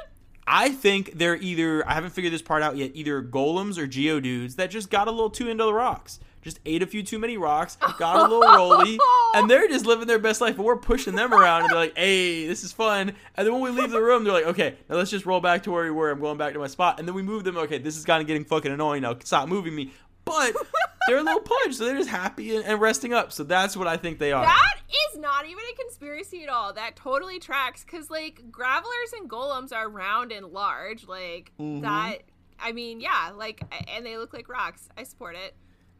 i 0.46 0.70
think 0.70 1.12
they're 1.12 1.36
either 1.36 1.86
i 1.86 1.92
haven't 1.92 2.12
figured 2.12 2.32
this 2.32 2.40
part 2.40 2.62
out 2.62 2.78
yet 2.78 2.92
either 2.94 3.22
golems 3.22 3.76
or 3.76 3.86
geodudes 3.86 4.56
that 4.56 4.70
just 4.70 4.88
got 4.88 5.08
a 5.08 5.10
little 5.10 5.28
too 5.28 5.50
into 5.50 5.64
the 5.64 5.74
rocks 5.74 6.18
just 6.46 6.60
ate 6.64 6.82
a 6.82 6.86
few 6.86 7.02
too 7.02 7.18
many 7.18 7.36
rocks 7.36 7.76
got 7.98 8.16
a 8.16 8.22
little 8.22 8.40
rolly 8.40 8.98
and 9.34 9.50
they're 9.50 9.66
just 9.68 9.84
living 9.84 10.06
their 10.06 10.18
best 10.18 10.40
life 10.40 10.56
But 10.56 10.62
we're 10.64 10.76
pushing 10.76 11.14
them 11.16 11.34
around 11.34 11.62
and 11.62 11.70
they're 11.70 11.78
like 11.78 11.98
hey 11.98 12.46
this 12.46 12.62
is 12.64 12.72
fun 12.72 13.12
and 13.34 13.46
then 13.46 13.52
when 13.52 13.62
we 13.62 13.70
leave 13.70 13.90
the 13.90 14.00
room 14.00 14.22
they're 14.24 14.32
like 14.32 14.46
okay 14.46 14.76
now 14.88 14.96
let's 14.96 15.10
just 15.10 15.26
roll 15.26 15.40
back 15.40 15.64
to 15.64 15.72
where 15.72 15.82
we 15.84 15.90
were 15.90 16.10
i'm 16.12 16.20
going 16.20 16.38
back 16.38 16.52
to 16.52 16.58
my 16.58 16.68
spot 16.68 16.98
and 17.00 17.06
then 17.08 17.14
we 17.16 17.22
move 17.22 17.42
them 17.44 17.56
okay 17.56 17.78
this 17.78 17.96
is 17.96 18.04
kind 18.04 18.20
of 18.20 18.26
getting 18.26 18.44
fucking 18.44 18.70
annoying 18.72 19.02
now 19.02 19.16
stop 19.24 19.48
moving 19.48 19.74
me 19.74 19.92
but 20.24 20.54
they're 21.08 21.18
a 21.18 21.22
little 21.22 21.40
pudge 21.40 21.74
so 21.74 21.84
they're 21.84 21.96
just 21.98 22.08
happy 22.08 22.54
and, 22.56 22.64
and 22.64 22.80
resting 22.80 23.12
up 23.12 23.32
so 23.32 23.42
that's 23.42 23.76
what 23.76 23.86
i 23.88 23.96
think 23.96 24.18
they 24.20 24.30
are 24.32 24.44
That 24.44 24.74
is 25.12 25.18
not 25.18 25.44
even 25.46 25.64
a 25.72 25.76
conspiracy 25.82 26.42
at 26.44 26.48
all. 26.48 26.72
That 26.72 26.94
totally 26.94 27.40
tracks 27.40 27.82
because 27.84 28.08
like 28.10 28.44
gravelers 28.52 29.12
and 29.18 29.28
golems 29.28 29.72
are 29.72 29.88
round 29.88 30.30
and 30.30 30.46
large. 30.46 31.06
Like 31.08 31.50
Mhm. 31.58 31.80
that. 31.82 32.18
I 32.60 32.72
mean, 32.72 33.00
yeah, 33.00 33.32
like, 33.34 33.60
and 33.92 34.06
they 34.06 34.16
look 34.16 34.32
like 34.32 34.48
rocks. 34.48 34.88
I 34.96 35.02
support 35.02 35.34
it. 35.36 35.54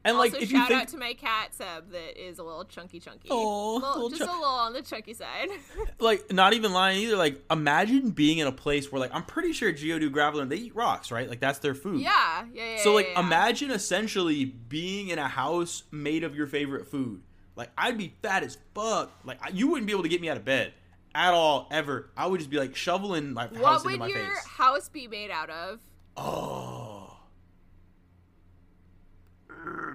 And 0.06 0.16
like 0.18 0.32
also, 0.32 0.42
if 0.42 0.50
you 0.50 0.58
shout 0.58 0.68
think 0.68 0.82
out 0.82 0.88
to 0.88 0.96
my 0.96 1.12
cat 1.14 1.54
Seb 1.54 1.90
that 1.90 2.20
is 2.22 2.38
a 2.38 2.42
little 2.42 2.64
chunky, 2.64 2.98
chunky. 3.00 3.28
Aw, 3.30 3.74
Little- 3.74 3.92
little 3.94 4.08
just 4.10 4.20
chun- 4.20 4.28
a 4.28 4.32
little 4.32 4.44
on 4.46 4.72
the 4.72 4.82
chunky 4.82 5.12
side. 5.14 5.48
like 6.00 6.32
not 6.32 6.52
even 6.54 6.72
lying 6.72 7.00
either 7.00 7.16
like 7.16 7.42
imagine 7.50 8.10
being 8.10 8.38
in 8.38 8.46
a 8.46 8.52
place 8.52 8.90
where 8.90 9.00
like 9.00 9.10
i'm 9.14 9.24
pretty 9.24 9.52
sure 9.52 9.72
geodude 9.72 10.10
graveler 10.10 10.48
they 10.48 10.56
eat 10.56 10.74
rocks 10.74 11.10
right 11.10 11.28
like 11.28 11.40
that's 11.40 11.58
their 11.58 11.74
food 11.74 12.00
yeah, 12.00 12.44
yeah, 12.54 12.76
yeah. 12.76 12.82
So 12.82 12.94
like 12.94 13.06
yeah, 13.08 13.20
yeah. 13.20 13.26
imagine 13.26 13.70
essentially 13.70 14.44
being 14.44 15.08
in 15.08 15.18
a 15.18 15.28
house 15.28 15.82
made 15.90 16.24
of 16.24 16.34
your 16.36 16.46
favorite 16.46 16.86
food. 16.86 17.22
Like 17.56 17.70
I'd 17.78 17.96
be 17.96 18.14
fat 18.22 18.42
as 18.42 18.58
fuck. 18.74 19.10
Like 19.24 19.38
I- 19.42 19.48
you 19.50 19.68
wouldn't 19.68 19.86
be 19.86 19.92
able 19.92 20.02
to 20.02 20.08
get 20.08 20.20
me 20.20 20.28
out 20.28 20.36
of 20.36 20.44
bed 20.44 20.72
at 21.14 21.32
all 21.32 21.66
ever. 21.70 22.10
I 22.16 22.26
would 22.26 22.38
just 22.38 22.50
be 22.50 22.58
like 22.58 22.76
shoveling 22.76 23.32
my 23.32 23.46
house 23.46 23.52
into 23.52 23.58
my 23.58 23.64
face. 23.64 23.98
What 23.98 24.00
would 24.00 24.10
your 24.14 24.48
house 24.48 24.88
be 24.90 25.08
made 25.08 25.30
out 25.30 25.48
of? 25.50 25.80
Oh. 26.18 26.95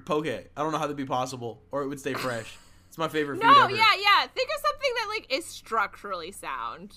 Poke. 0.05 0.27
I 0.27 0.43
don't 0.57 0.71
know 0.71 0.77
how 0.77 0.85
that'd 0.85 0.97
be 0.97 1.05
possible, 1.05 1.61
or 1.71 1.83
it 1.83 1.87
would 1.87 1.99
stay 1.99 2.13
fresh. 2.13 2.57
It's 2.87 2.97
my 2.97 3.07
favorite 3.07 3.37
food 3.37 3.45
No, 3.45 3.63
ever. 3.65 3.71
yeah, 3.71 3.85
yeah. 3.99 4.27
Think 4.27 4.49
of 4.49 4.61
something 4.61 4.89
that 4.95 5.07
like 5.09 5.33
is 5.33 5.45
structurally 5.45 6.31
sound. 6.31 6.93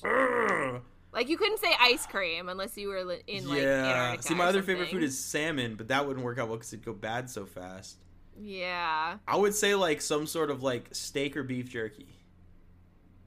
Like 1.13 1.29
you 1.29 1.37
couldn't 1.37 1.61
say 1.61 1.73
ice 1.81 2.05
cream 2.07 2.49
unless 2.49 2.77
you 2.77 2.89
were 2.89 2.99
in 3.29 3.49
like 3.49 3.63
yeah. 3.63 3.85
Antarctica. 3.85 4.23
See, 4.25 4.35
my 4.35 4.47
other 4.47 4.63
favorite 4.63 4.89
food 4.91 5.05
is 5.05 5.23
salmon, 5.23 5.77
but 5.77 5.87
that 5.89 6.07
wouldn't 6.07 6.25
work 6.25 6.39
out 6.39 6.49
well 6.49 6.57
because 6.57 6.73
it'd 6.73 6.85
go 6.85 6.93
bad 6.93 7.31
so 7.31 7.47
fast. 7.47 7.99
Yeah, 8.37 9.19
I 9.29 9.37
would 9.37 9.55
say 9.55 9.77
like 9.77 10.01
some 10.01 10.27
sort 10.27 10.51
of 10.51 10.65
like 10.65 10.89
steak 10.93 11.37
or 11.37 11.45
beef 11.45 11.71
jerky. 11.71 12.09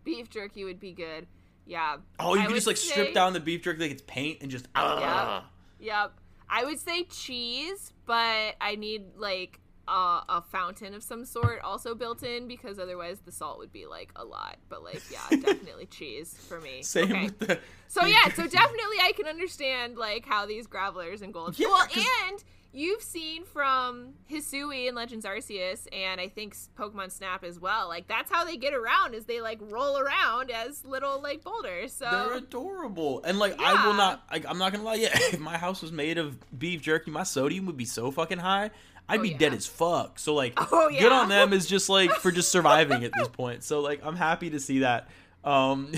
beef 0.03 0.29
jerky 0.29 0.65
would 0.65 0.81
be 0.81 0.91
good. 0.91 1.27
Yeah. 1.65 1.97
Oh, 2.19 2.35
you 2.35 2.41
I 2.41 2.45
can 2.45 2.55
just 2.55 2.67
like 2.67 2.75
strip 2.75 3.13
down 3.13 3.31
the 3.31 3.39
beef 3.39 3.61
jerky 3.63 3.79
like 3.79 3.91
it's 3.91 4.03
paint 4.05 4.39
and 4.41 4.51
just 4.51 4.67
ah. 4.75 5.45
Yep. 5.79 6.11
I 6.49 6.63
would 6.65 6.79
say 6.79 7.03
cheese, 7.03 7.93
but 8.05 8.55
I 8.61 8.75
need 8.77 9.03
like 9.17 9.59
a, 9.87 10.21
a 10.29 10.43
fountain 10.51 10.93
of 10.93 11.03
some 11.03 11.25
sort 11.25 11.61
also 11.61 11.95
built 11.95 12.23
in 12.23 12.47
because 12.47 12.77
otherwise 12.79 13.19
the 13.25 13.31
salt 13.31 13.57
would 13.59 13.71
be 13.71 13.85
like 13.85 14.11
a 14.15 14.25
lot. 14.25 14.57
But 14.69 14.83
like, 14.83 15.01
yeah, 15.11 15.27
definitely 15.29 15.85
cheese 15.85 16.35
for 16.47 16.59
me. 16.59 16.81
Same 16.83 17.11
Okay. 17.11 17.23
with 17.25 17.39
the. 17.39 17.59
So 17.87 18.05
yeah, 18.05 18.25
so 18.33 18.47
definitely 18.47 18.97
I 19.01 19.13
can 19.15 19.27
understand 19.27 19.97
like 19.97 20.25
how 20.25 20.45
these 20.45 20.67
gravelers 20.67 21.21
and 21.21 21.33
golems. 21.33 21.57
Yeah, 21.57 21.67
well, 21.67 21.87
and 22.29 22.43
you've 22.73 23.01
seen 23.01 23.43
from 23.45 24.13
Hisui 24.29 24.87
and 24.87 24.95
Legends 24.95 25.25
Arceus, 25.25 25.87
and 25.93 26.21
I 26.21 26.27
think 26.27 26.55
Pokemon 26.77 27.11
Snap 27.11 27.43
as 27.43 27.59
well. 27.59 27.87
Like 27.87 28.07
that's 28.07 28.31
how 28.31 28.43
they 28.45 28.57
get 28.57 28.73
around 28.73 29.13
is 29.13 29.25
they 29.25 29.41
like 29.41 29.59
roll 29.61 29.97
around 29.97 30.51
as 30.51 30.85
little 30.85 31.21
like 31.21 31.43
boulders. 31.43 31.93
So 31.93 32.09
They're 32.09 32.37
adorable, 32.37 33.23
and 33.23 33.39
like 33.39 33.59
I 33.59 33.85
will 33.85 33.93
not. 33.93 34.23
Like, 34.31 34.45
I'm 34.47 34.57
not 34.57 34.71
gonna 34.71 34.83
lie. 34.83 34.95
Yeah, 34.95 35.09
if 35.13 35.39
my 35.39 35.57
house 35.57 35.81
was 35.81 35.91
made 35.91 36.17
of 36.17 36.37
beef 36.59 36.81
jerky, 36.81 37.11
my 37.11 37.23
sodium 37.23 37.65
would 37.65 37.77
be 37.77 37.85
so 37.85 38.11
fucking 38.11 38.39
high. 38.39 38.71
I'd 39.09 39.19
Oh, 39.19 39.23
be 39.23 39.29
yeah. 39.29 39.37
dead 39.37 39.53
as 39.53 39.65
fuck. 39.65 40.19
So 40.19 40.33
like, 40.35 40.53
Oh, 40.71 40.89
good 40.89 41.11
on 41.11 41.29
them 41.29 41.53
is 41.53 41.65
just 41.65 41.87
like 41.89 42.11
for 42.11 42.29
just 42.31 42.51
surviving 42.51 43.03
at 43.05 43.11
this 43.17 43.27
point. 43.31 43.63
So 43.63 43.79
like, 43.79 44.01
I'm 44.03 44.15
happy 44.17 44.49
to 44.49 44.59
see 44.59 44.79
that. 44.79 45.07
Um, 45.43 45.93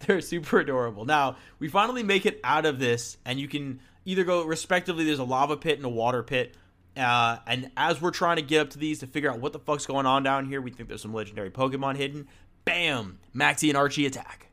they're 0.00 0.20
super 0.20 0.58
adorable. 0.60 1.06
Now 1.06 1.36
we 1.58 1.68
finally 1.68 2.02
make 2.02 2.26
it 2.26 2.38
out 2.44 2.66
of 2.66 2.78
this, 2.78 3.16
and 3.24 3.40
you 3.40 3.48
can 3.48 3.80
either 4.04 4.24
go 4.24 4.44
respectively. 4.44 5.04
There's 5.04 5.18
a 5.18 5.24
lava 5.24 5.56
pit 5.56 5.76
and 5.78 5.84
a 5.86 5.90
water 5.90 6.22
pit. 6.22 6.56
Uh, 6.96 7.38
and 7.46 7.70
as 7.76 8.00
we're 8.02 8.10
trying 8.10 8.36
to 8.36 8.42
get 8.42 8.60
up 8.60 8.70
to 8.70 8.78
these 8.78 8.98
to 9.00 9.06
figure 9.06 9.30
out 9.30 9.40
what 9.40 9.52
the 9.52 9.58
fuck's 9.58 9.86
going 9.86 10.04
on 10.06 10.22
down 10.22 10.46
here, 10.46 10.60
we 10.60 10.70
think 10.70 10.88
there's 10.88 11.00
some 11.02 11.14
legendary 11.14 11.50
Pokemon 11.50 11.96
hidden. 11.96 12.28
Bam! 12.64 13.18
Maxie 13.32 13.70
and 13.70 13.76
Archie 13.76 14.06
attack. 14.06 14.48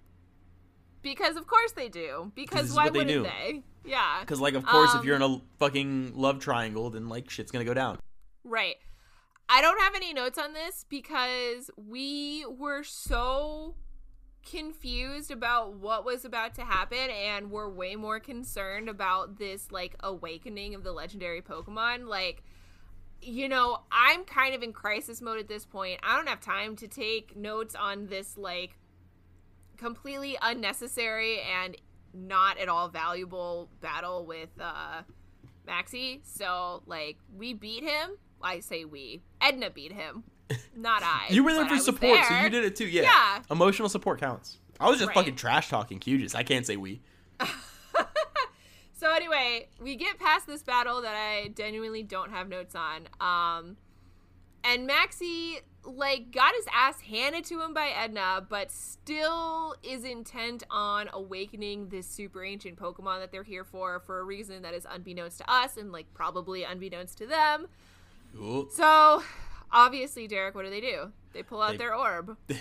because 1.01 1.35
of 1.37 1.47
course 1.47 1.71
they 1.73 1.89
do. 1.89 2.31
Because 2.35 2.73
why 2.73 2.85
what 2.85 2.93
they 2.93 2.99
wouldn't 2.99 3.23
do. 3.25 3.29
they? 3.29 3.63
Yeah. 3.85 4.19
Because, 4.21 4.39
like, 4.41 4.53
of 4.53 4.65
course, 4.65 4.93
if 4.93 4.99
Um, 5.01 5.05
you're 5.05 5.15
in 5.15 5.21
a 5.21 5.41
fucking 5.57 6.13
love 6.15 6.39
triangle, 6.39 6.89
then, 6.89 7.07
like, 7.09 7.29
shit's 7.29 7.51
gonna 7.51 7.65
go 7.65 7.73
down. 7.73 7.97
Right. 8.43 8.75
I 9.47 9.61
don't 9.61 9.79
have 9.79 9.95
any 9.95 10.13
notes 10.13 10.37
on 10.37 10.53
this 10.53 10.85
because 10.89 11.71
we 11.75 12.45
were 12.45 12.83
so 12.83 13.75
confused 14.45 15.31
about 15.31 15.73
what 15.73 16.05
was 16.05 16.25
about 16.25 16.55
to 16.55 16.61
happen 16.61 17.09
and 17.09 17.51
we're 17.51 17.69
way 17.69 17.95
more 17.95 18.19
concerned 18.19 18.89
about 18.89 19.37
this 19.37 19.71
like 19.71 19.95
awakening 19.99 20.75
of 20.75 20.83
the 20.83 20.91
legendary 20.91 21.41
Pokemon. 21.41 22.07
Like 22.07 22.43
you 23.21 23.49
know, 23.49 23.81
I'm 23.91 24.23
kind 24.23 24.55
of 24.55 24.63
in 24.63 24.71
crisis 24.71 25.21
mode 25.21 25.39
at 25.39 25.47
this 25.49 25.65
point. 25.65 25.99
I 26.03 26.15
don't 26.15 26.29
have 26.29 26.39
time 26.39 26.75
to 26.77 26.87
take 26.87 27.35
notes 27.35 27.75
on 27.75 28.07
this 28.07 28.37
like 28.37 28.77
completely 29.77 30.37
unnecessary 30.41 31.41
and 31.41 31.75
not 32.13 32.57
at 32.57 32.69
all 32.69 32.87
valuable 32.87 33.69
battle 33.81 34.25
with 34.25 34.49
uh 34.59 35.01
Maxie. 35.65 36.21
So 36.23 36.81
like 36.85 37.17
we 37.35 37.53
beat 37.53 37.83
him. 37.83 38.17
I 38.41 38.61
say 38.61 38.85
we. 38.85 39.21
Edna 39.41 39.69
beat 39.69 39.91
him. 39.91 40.23
Not 40.75 41.03
I. 41.03 41.27
You 41.29 41.43
were 41.43 41.53
there 41.53 41.67
for 41.67 41.77
support, 41.77 42.19
so 42.27 42.33
you 42.41 42.49
did 42.49 42.63
it 42.65 42.75
too. 42.75 42.87
Yeah. 42.87 43.03
Yeah. 43.03 43.41
Emotional 43.51 43.89
support 43.89 44.19
counts. 44.19 44.57
I 44.79 44.89
was 44.89 44.97
just 44.97 45.09
Right. 45.09 45.15
fucking 45.15 45.35
trash 45.35 45.69
talking 45.69 45.99
Qgis. 45.99 46.33
I 46.35 46.43
can't 46.43 46.65
say 46.65 46.77
we. 46.77 47.01
So 48.93 49.13
anyway, 49.13 49.69
we 49.81 49.95
get 49.95 50.19
past 50.19 50.45
this 50.45 50.61
battle 50.61 51.01
that 51.03 51.15
I 51.15 51.53
genuinely 51.55 52.03
don't 52.03 52.31
have 52.31 52.49
notes 52.49 52.75
on. 52.75 53.07
Um 53.21 53.77
and 54.61 54.85
Maxie 54.85 55.59
like 55.85 56.31
got 56.31 56.53
his 56.53 56.65
ass 56.73 56.99
handed 56.99 57.45
to 57.45 57.61
him 57.61 57.73
by 57.73 57.87
Edna, 57.95 58.45
but 58.49 58.69
still 58.71 59.73
is 59.83 60.03
intent 60.03 60.63
on 60.69 61.09
awakening 61.13 61.87
this 61.87 62.07
super 62.07 62.43
ancient 62.43 62.75
Pokemon 62.77 63.21
that 63.21 63.31
they're 63.31 63.43
here 63.43 63.63
for 63.63 64.01
for 64.01 64.19
a 64.19 64.23
reason 64.25 64.63
that 64.63 64.73
is 64.73 64.85
unbeknownst 64.89 65.37
to 65.37 65.49
us 65.49 65.77
and 65.77 65.93
like 65.93 66.13
probably 66.13 66.65
unbeknownst 66.65 67.17
to 67.19 67.25
them. 67.25 67.67
Ooh. 68.37 68.67
So 68.73 69.23
obviously, 69.71 70.27
Derek, 70.27 70.55
what 70.55 70.63
do 70.65 70.69
they 70.71 70.81
do? 70.81 71.11
They 71.33 71.43
pull 71.43 71.61
out 71.61 71.71
They- 71.71 71.77
their 71.77 71.95
orb. 71.95 72.37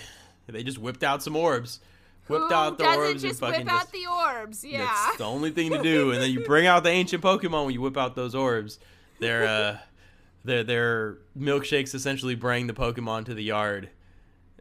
They 0.47 0.63
just 0.63 0.79
whipped 0.79 1.03
out 1.03 1.21
some 1.21 1.35
orbs. 1.35 1.79
Whipped 2.27 2.45
Who 2.49 2.53
out 2.55 2.77
the 2.79 2.83
doesn't 2.83 2.99
orbs 3.03 3.21
just 3.21 3.39
and 3.43 3.51
fucking 3.51 3.65
whip 3.67 3.73
out 3.73 3.79
just- 3.81 3.91
the 3.91 4.05
orbs? 4.07 4.65
Yeah. 4.65 4.79
That's 5.05 5.17
the 5.17 5.25
only 5.25 5.51
thing 5.51 5.69
to 5.71 5.79
do. 5.83 6.09
And 6.11 6.19
then 6.19 6.31
you 6.31 6.43
bring 6.43 6.65
out 6.65 6.81
the 6.81 6.89
ancient 6.89 7.21
Pokemon 7.23 7.65
when 7.65 7.73
you 7.75 7.81
whip 7.81 7.97
out 7.97 8.15
those 8.15 8.33
orbs. 8.33 8.79
Their 9.19 9.45
uh 9.45 9.77
their 10.43 10.63
their 10.63 11.17
milkshakes 11.37 11.93
essentially 11.93 12.33
bring 12.33 12.65
the 12.65 12.73
Pokemon 12.73 13.25
to 13.25 13.35
the 13.35 13.43
yard 13.43 13.89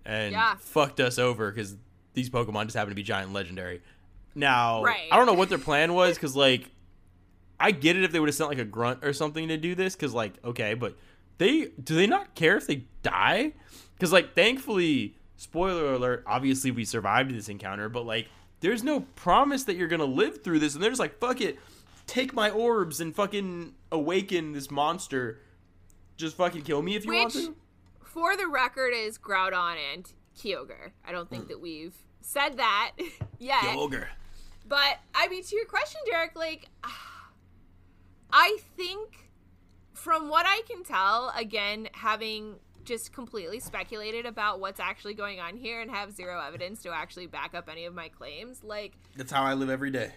and 0.04 0.32
Yeah. 0.32 0.56
fucked 0.58 1.00
us 1.00 1.18
over 1.18 1.50
because 1.50 1.74
these 2.12 2.28
Pokemon 2.28 2.64
just 2.64 2.76
happen 2.76 2.90
to 2.90 2.94
be 2.94 3.02
giant 3.02 3.32
legendary. 3.32 3.80
Now 4.34 4.82
Right. 4.84 5.08
I 5.10 5.16
don't 5.16 5.24
know 5.24 5.32
what 5.32 5.48
their 5.48 5.56
plan 5.56 5.94
was 5.94 6.16
because 6.16 6.36
like 6.36 6.68
I 7.58 7.70
get 7.70 7.96
it 7.96 8.04
if 8.04 8.12
they 8.12 8.20
would 8.20 8.28
have 8.28 8.36
sent 8.36 8.50
like 8.50 8.58
a 8.58 8.64
grunt 8.66 9.02
or 9.02 9.14
something 9.14 9.48
to 9.48 9.56
do 9.56 9.74
this 9.74 9.96
because 9.96 10.12
like 10.12 10.34
okay, 10.44 10.74
but 10.74 10.96
they 11.38 11.70
do 11.82 11.94
they 11.94 12.06
not 12.06 12.34
care 12.34 12.56
if 12.56 12.66
they 12.66 12.84
die? 13.02 13.52
Because 13.94 14.12
like 14.12 14.34
thankfully, 14.34 15.16
spoiler 15.36 15.94
alert, 15.94 16.24
obviously 16.26 16.70
we 16.70 16.84
survived 16.84 17.34
this 17.34 17.48
encounter, 17.48 17.88
but 17.88 18.04
like 18.04 18.28
there's 18.60 18.82
no 18.82 19.00
promise 19.00 19.64
that 19.64 19.76
you're 19.76 19.88
gonna 19.88 20.04
live 20.04 20.42
through 20.42 20.58
this, 20.58 20.74
and 20.74 20.82
they're 20.82 20.90
just 20.90 21.00
like 21.00 21.18
fuck 21.18 21.40
it, 21.40 21.58
take 22.06 22.34
my 22.34 22.50
orbs 22.50 23.00
and 23.00 23.14
fucking 23.14 23.74
awaken 23.90 24.52
this 24.52 24.70
monster. 24.70 25.40
Just 26.16 26.36
fucking 26.36 26.62
kill 26.62 26.82
me 26.82 26.96
if 26.96 27.04
you 27.04 27.12
want 27.12 27.32
to. 27.34 27.54
for 28.02 28.36
the 28.36 28.48
record, 28.48 28.92
is 28.92 29.16
Groudon 29.18 29.76
and 29.94 30.12
Kyogre. 30.36 30.90
I 31.06 31.12
don't 31.12 31.30
think 31.30 31.44
hmm. 31.44 31.48
that 31.50 31.60
we've 31.60 31.94
said 32.20 32.56
that 32.56 32.92
yet. 33.38 33.64
Ogre. 33.76 34.08
But 34.66 34.98
I 35.14 35.28
mean, 35.28 35.44
to 35.44 35.56
your 35.56 35.64
question, 35.64 36.00
Derek, 36.10 36.34
like, 36.34 36.68
I 38.32 38.58
think 38.76 39.27
from 39.98 40.28
what 40.28 40.46
I 40.46 40.62
can 40.68 40.84
tell, 40.84 41.32
again, 41.36 41.88
having 41.92 42.56
just 42.84 43.12
completely 43.12 43.60
speculated 43.60 44.24
about 44.24 44.60
what's 44.60 44.80
actually 44.80 45.14
going 45.14 45.40
on 45.40 45.56
here 45.56 45.82
and 45.82 45.90
have 45.90 46.12
zero 46.12 46.40
evidence 46.40 46.82
to 46.82 46.90
actually 46.90 47.26
back 47.26 47.54
up 47.54 47.68
any 47.70 47.84
of 47.84 47.94
my 47.94 48.08
claims, 48.08 48.64
like, 48.64 48.94
That's 49.16 49.30
how 49.32 49.42
I 49.42 49.54
live 49.54 49.68
every 49.68 49.90
day. 49.90 50.12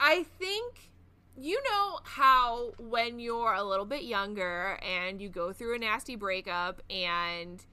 I 0.00 0.24
think 0.38 0.90
you 1.36 1.62
know 1.68 2.00
how 2.04 2.72
when 2.78 3.18
you're 3.18 3.52
a 3.52 3.62
little 3.62 3.84
bit 3.84 4.04
younger 4.04 4.78
and 4.82 5.20
you 5.20 5.28
go 5.28 5.52
through 5.52 5.74
a 5.74 5.78
nasty 5.78 6.16
breakup 6.16 6.80
and 6.88 7.64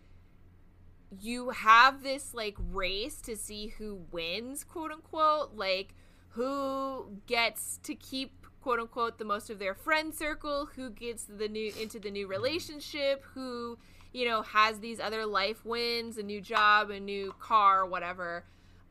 you 1.22 1.52
have 1.52 2.04
this 2.04 2.34
like 2.34 2.58
race 2.72 3.22
to 3.22 3.36
see 3.38 3.68
who 3.68 4.02
wins, 4.12 4.64
quote 4.64 4.92
unquote, 4.92 5.56
like 5.56 5.94
who 6.30 7.20
gets 7.28 7.80
to 7.84 7.96
keep 7.96 8.43
quote 8.64 8.80
unquote 8.80 9.18
the 9.18 9.26
most 9.26 9.50
of 9.50 9.60
their 9.60 9.76
friend 9.76 10.16
circle, 10.16 10.70
who 10.76 10.90
gets 10.90 11.26
the 11.26 11.50
new 11.50 11.74
into 11.80 12.00
the 12.00 12.10
new 12.10 12.28
relationship, 12.28 13.22
who 13.34 13.78
you 14.14 14.26
know 14.26 14.42
has 14.42 14.80
these 14.80 15.02
other 15.02 15.26
life 15.26 15.66
wins, 15.66 16.18
a 16.18 16.24
new 16.24 16.40
job, 16.40 16.90
a 16.90 17.00
new 17.00 17.36
car, 17.40 17.86
whatever. 17.86 18.46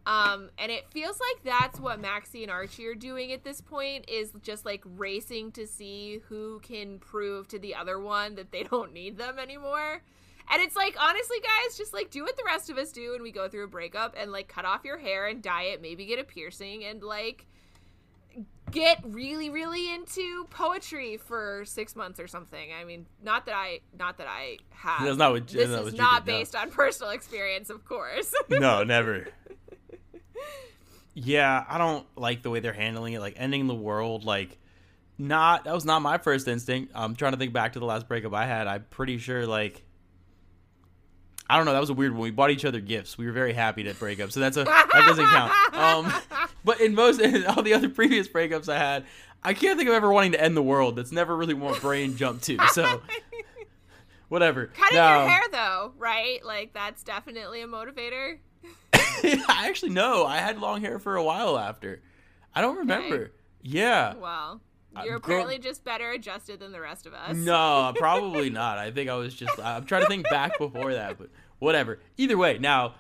Um, 0.04 0.50
and 0.58 0.70
it 0.70 0.90
feels 0.90 1.18
like 1.20 1.44
that's 1.44 1.80
what 1.80 2.00
Maxie 2.00 2.42
and 2.42 2.50
Archie 2.50 2.86
are 2.86 2.94
doing 2.94 3.32
at 3.32 3.44
this 3.44 3.60
point 3.60 4.10
is 4.10 4.32
just 4.42 4.66
like 4.66 4.82
racing 4.96 5.52
to 5.52 5.66
see 5.66 6.20
who 6.28 6.60
can 6.60 6.98
prove 6.98 7.46
to 7.48 7.58
the 7.58 7.74
other 7.74 7.98
one 7.98 8.34
that 8.34 8.50
they 8.50 8.62
don't 8.70 8.92
need 8.92 9.16
them 9.16 9.38
anymore. 9.38 10.02
And 10.50 10.60
it's 10.60 10.76
like, 10.76 10.96
honestly, 11.00 11.38
guys, 11.40 11.78
just 11.78 11.94
like 11.94 12.10
do 12.10 12.24
what 12.24 12.36
the 12.36 12.42
rest 12.44 12.68
of 12.68 12.76
us 12.76 12.92
do 12.92 13.12
when 13.12 13.22
we 13.22 13.30
go 13.30 13.48
through 13.48 13.64
a 13.64 13.68
breakup 13.68 14.16
and 14.18 14.32
like 14.32 14.48
cut 14.48 14.64
off 14.64 14.84
your 14.84 14.98
hair 14.98 15.28
and 15.28 15.40
dye 15.40 15.62
it, 15.62 15.80
maybe 15.80 16.04
get 16.04 16.18
a 16.18 16.24
piercing 16.24 16.84
and 16.84 17.02
like 17.02 17.46
get 18.72 19.00
really, 19.04 19.50
really 19.50 19.92
into 19.92 20.44
poetry 20.50 21.16
for 21.16 21.64
six 21.64 21.94
months 21.94 22.18
or 22.18 22.26
something. 22.26 22.70
I 22.78 22.84
mean, 22.84 23.06
not 23.22 23.46
that 23.46 23.54
I, 23.54 23.80
not 23.96 24.18
that 24.18 24.26
I 24.28 24.58
have. 24.70 25.04
That's 25.04 25.16
not 25.18 25.32
what- 25.32 25.46
this 25.46 25.68
not 25.70 25.86
is 25.86 25.94
not 25.94 26.24
did, 26.24 26.32
no. 26.32 26.38
based 26.38 26.56
on 26.56 26.70
personal 26.70 27.12
experience, 27.12 27.70
of 27.70 27.84
course. 27.84 28.34
no, 28.48 28.82
never. 28.82 29.28
Yeah, 31.14 31.64
I 31.68 31.76
don't 31.78 32.06
like 32.16 32.42
the 32.42 32.48
way 32.50 32.60
they're 32.60 32.72
handling 32.72 33.12
it. 33.12 33.20
Like 33.20 33.34
ending 33.36 33.66
the 33.66 33.74
world, 33.74 34.24
like 34.24 34.58
not 35.18 35.64
that 35.64 35.74
was 35.74 35.84
not 35.84 36.00
my 36.00 36.18
first 36.18 36.48
instinct. 36.48 36.92
I'm 36.94 37.14
trying 37.14 37.32
to 37.32 37.38
think 37.38 37.52
back 37.52 37.74
to 37.74 37.78
the 37.80 37.84
last 37.84 38.08
breakup 38.08 38.32
I 38.32 38.46
had. 38.46 38.66
I'm 38.66 38.86
pretty 38.88 39.18
sure 39.18 39.46
like 39.46 39.82
I 41.50 41.56
don't 41.56 41.66
know. 41.66 41.72
That 41.74 41.80
was 41.80 41.90
a 41.90 41.94
weird 41.94 42.12
one. 42.12 42.22
We 42.22 42.30
bought 42.30 42.50
each 42.50 42.64
other 42.64 42.80
gifts. 42.80 43.18
We 43.18 43.26
were 43.26 43.32
very 43.32 43.52
happy 43.52 43.82
to 43.84 43.94
break 43.94 44.20
up, 44.20 44.32
so 44.32 44.40
that's 44.40 44.56
a 44.56 44.64
that 44.64 45.04
doesn't 45.06 45.26
count. 45.26 45.52
Um, 45.72 46.12
but 46.64 46.80
in 46.80 46.94
most 46.94 47.20
all 47.48 47.62
the 47.62 47.74
other 47.74 47.88
previous 47.88 48.28
breakups 48.28 48.68
I 48.68 48.78
had, 48.78 49.04
I 49.42 49.54
can't 49.54 49.76
think 49.78 49.88
of 49.88 49.94
ever 49.94 50.12
wanting 50.12 50.32
to 50.32 50.40
end 50.40 50.56
the 50.56 50.62
world. 50.62 50.96
That's 50.96 51.12
never 51.12 51.36
really 51.36 51.54
what 51.54 51.80
brain 51.80 52.16
jumped 52.16 52.44
to. 52.44 52.56
So 52.72 53.02
whatever. 54.28 54.66
Cutting 54.66 54.96
Now- 54.98 55.20
your 55.20 55.28
hair, 55.28 55.42
though, 55.50 55.92
right? 55.98 56.44
Like 56.44 56.72
that's 56.72 57.02
definitely 57.02 57.62
a 57.62 57.66
motivator. 57.66 58.38
I 58.94 59.64
actually 59.68 59.90
no. 59.92 60.24
I 60.26 60.38
had 60.38 60.58
long 60.58 60.80
hair 60.80 60.98
for 60.98 61.16
a 61.16 61.22
while 61.22 61.58
after. 61.58 62.02
I 62.54 62.60
don't 62.60 62.78
remember. 62.78 63.32
Yeah. 63.62 64.14
Well, 64.14 64.60
Uh, 64.94 65.02
you're 65.04 65.18
girl- 65.18 65.36
apparently 65.36 65.58
just 65.58 65.84
better 65.84 66.10
adjusted 66.10 66.60
than 66.60 66.72
the 66.72 66.80
rest 66.80 67.06
of 67.06 67.14
us. 67.14 67.36
No, 67.36 67.92
probably 67.96 68.50
not. 68.50 68.78
I 68.78 68.90
think 68.90 69.08
I 69.10 69.14
was 69.14 69.34
just. 69.34 69.58
I'm 69.60 69.84
trying 69.84 70.02
to 70.02 70.08
think 70.08 70.28
back 70.30 70.58
before 70.58 70.92
that, 70.94 71.18
but 71.18 71.28
whatever. 71.58 71.98
Either 72.16 72.36
way, 72.36 72.58
now, 72.58 72.94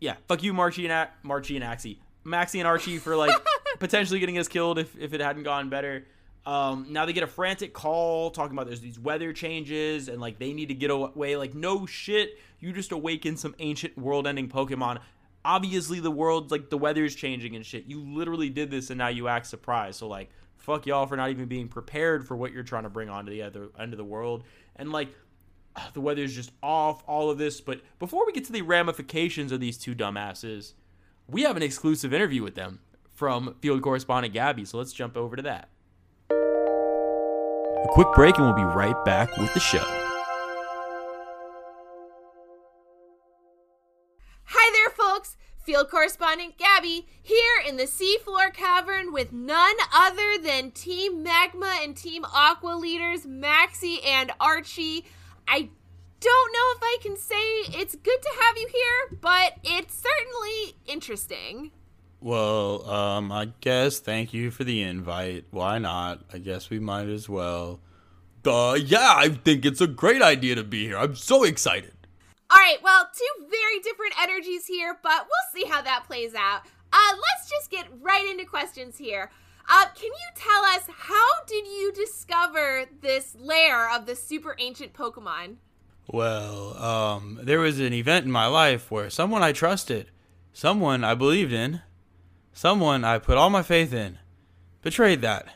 yeah, 0.00 0.16
fuck 0.28 0.42
you, 0.42 0.52
Marchie 0.54 0.84
and 0.84 0.92
A- 0.92 1.10
Marchie 1.26 1.56
and 1.56 1.64
Axie, 1.64 1.98
Maxie 2.26 2.58
and 2.58 2.66
Archie 2.66 2.98
for 2.98 3.16
like 3.16 3.34
potentially 3.78 4.20
getting 4.20 4.38
us 4.38 4.48
killed 4.48 4.78
if 4.78 4.96
if 4.98 5.14
it 5.14 5.20
hadn't 5.20 5.44
gone 5.44 5.68
better. 5.68 6.06
Um, 6.44 6.86
now 6.90 7.06
they 7.06 7.12
get 7.12 7.24
a 7.24 7.28
frantic 7.28 7.72
call 7.72 8.30
talking 8.30 8.56
about 8.56 8.66
there's 8.66 8.80
these 8.80 9.00
weather 9.00 9.32
changes 9.32 10.08
and 10.08 10.20
like 10.20 10.38
they 10.38 10.52
need 10.52 10.68
to 10.68 10.74
get 10.74 10.90
away. 10.90 11.36
Like 11.36 11.54
no 11.54 11.86
shit, 11.86 12.38
you 12.60 12.72
just 12.72 12.92
awaken 12.92 13.36
some 13.36 13.54
ancient 13.58 13.98
world-ending 13.98 14.48
Pokemon. 14.48 15.00
Obviously 15.44 15.98
the 15.98 16.10
world, 16.10 16.50
like 16.52 16.70
the 16.70 16.78
weather's 16.78 17.16
changing 17.16 17.56
and 17.56 17.66
shit. 17.66 17.86
You 17.86 18.00
literally 18.00 18.48
did 18.48 18.70
this 18.70 18.90
and 18.90 18.98
now 18.98 19.08
you 19.08 19.26
act 19.26 19.46
surprised. 19.46 19.98
So 19.98 20.06
like 20.06 20.30
fuck 20.56 20.86
y'all 20.86 21.06
for 21.06 21.16
not 21.16 21.30
even 21.30 21.46
being 21.46 21.68
prepared 21.68 22.26
for 22.26 22.36
what 22.36 22.52
you're 22.52 22.64
trying 22.64 22.84
to 22.84 22.90
bring 22.90 23.08
onto 23.08 23.30
the 23.30 23.42
other 23.42 23.68
end 23.78 23.92
of 23.92 23.98
the 23.98 24.04
world. 24.04 24.44
And 24.76 24.92
like 24.92 25.08
ah, 25.74 25.90
the 25.94 26.00
weather's 26.00 26.34
just 26.34 26.52
off, 26.62 27.02
all 27.08 27.28
of 27.28 27.38
this. 27.38 27.60
But 27.60 27.80
before 27.98 28.24
we 28.24 28.32
get 28.32 28.44
to 28.44 28.52
the 28.52 28.62
ramifications 28.62 29.50
of 29.50 29.58
these 29.58 29.78
two 29.78 29.96
dumbasses, 29.96 30.74
we 31.28 31.42
have 31.42 31.56
an 31.56 31.62
exclusive 31.62 32.14
interview 32.14 32.42
with 32.42 32.54
them 32.54 32.80
from 33.12 33.56
field 33.60 33.82
correspondent 33.82 34.34
Gabby. 34.34 34.64
So 34.64 34.78
let's 34.78 34.92
jump 34.92 35.16
over 35.16 35.36
to 35.36 35.42
that. 35.42 35.68
A 36.30 37.88
quick 37.88 38.08
break 38.14 38.36
and 38.36 38.46
we'll 38.46 38.54
be 38.54 38.62
right 38.62 38.96
back 39.04 39.36
with 39.36 39.52
the 39.54 39.60
show. 39.60 39.84
Hi 44.44 44.72
there, 44.72 44.90
folks. 44.90 45.36
Field 45.64 45.88
correspondent 45.90 46.58
Gabby 46.58 47.06
here 47.22 47.60
in 47.66 47.76
the 47.76 47.84
seafloor 47.84 48.54
cavern 48.54 49.12
with 49.12 49.32
none 49.32 49.74
other 49.92 50.38
than 50.40 50.70
Team 50.70 51.24
Magma 51.24 51.80
and 51.82 51.96
Team 51.96 52.24
Aqua 52.32 52.76
leaders 52.76 53.26
Maxie 53.26 54.00
and 54.04 54.30
Archie. 54.38 55.04
I 55.48 55.70
don't 56.26 56.52
know 56.52 56.72
if 56.74 56.82
I 56.82 56.98
can 57.02 57.16
say 57.16 57.78
it's 57.80 57.94
good 57.94 58.20
to 58.20 58.30
have 58.42 58.56
you 58.58 58.68
here, 58.72 59.18
but 59.20 59.52
it's 59.62 59.94
certainly 59.94 60.76
interesting. 60.84 61.70
Well, 62.20 62.88
um, 62.90 63.30
I 63.30 63.52
guess 63.60 64.00
thank 64.00 64.34
you 64.34 64.50
for 64.50 64.64
the 64.64 64.82
invite. 64.82 65.44
Why 65.52 65.78
not? 65.78 66.24
I 66.32 66.38
guess 66.38 66.68
we 66.68 66.80
might 66.80 67.06
as 67.06 67.28
well. 67.28 67.80
Uh, 68.44 68.76
yeah, 68.80 69.14
I 69.16 69.28
think 69.28 69.64
it's 69.64 69.80
a 69.80 69.86
great 69.86 70.22
idea 70.22 70.56
to 70.56 70.64
be 70.64 70.86
here. 70.86 70.98
I'm 70.98 71.14
so 71.14 71.44
excited. 71.44 71.92
All 72.50 72.58
right, 72.58 72.82
well, 72.82 73.08
two 73.12 73.46
very 73.48 73.78
different 73.80 74.14
energies 74.20 74.66
here, 74.66 74.98
but 75.02 75.26
we'll 75.26 75.62
see 75.62 75.68
how 75.68 75.80
that 75.82 76.04
plays 76.06 76.34
out. 76.34 76.62
Uh, 76.92 77.12
let's 77.12 77.48
just 77.48 77.70
get 77.70 77.86
right 78.00 78.26
into 78.28 78.44
questions 78.44 78.98
here. 78.98 79.30
Uh, 79.68 79.84
can 79.94 80.10
you 80.10 80.28
tell 80.34 80.64
us 80.64 80.82
how 80.88 81.44
did 81.46 81.66
you 81.66 81.92
discover 81.92 82.86
this 83.00 83.36
lair 83.38 83.92
of 83.94 84.06
the 84.06 84.16
super 84.16 84.56
ancient 84.58 84.92
Pokemon? 84.92 85.56
Well, 86.08 86.76
um, 86.82 87.40
there 87.42 87.58
was 87.58 87.80
an 87.80 87.92
event 87.92 88.26
in 88.26 88.30
my 88.30 88.46
life 88.46 88.90
where 88.90 89.10
someone 89.10 89.42
I 89.42 89.52
trusted, 89.52 90.06
someone 90.52 91.02
I 91.02 91.14
believed 91.14 91.52
in, 91.52 91.82
someone 92.52 93.04
I 93.04 93.18
put 93.18 93.36
all 93.36 93.50
my 93.50 93.62
faith 93.62 93.92
in, 93.92 94.18
betrayed 94.82 95.20
that. 95.22 95.48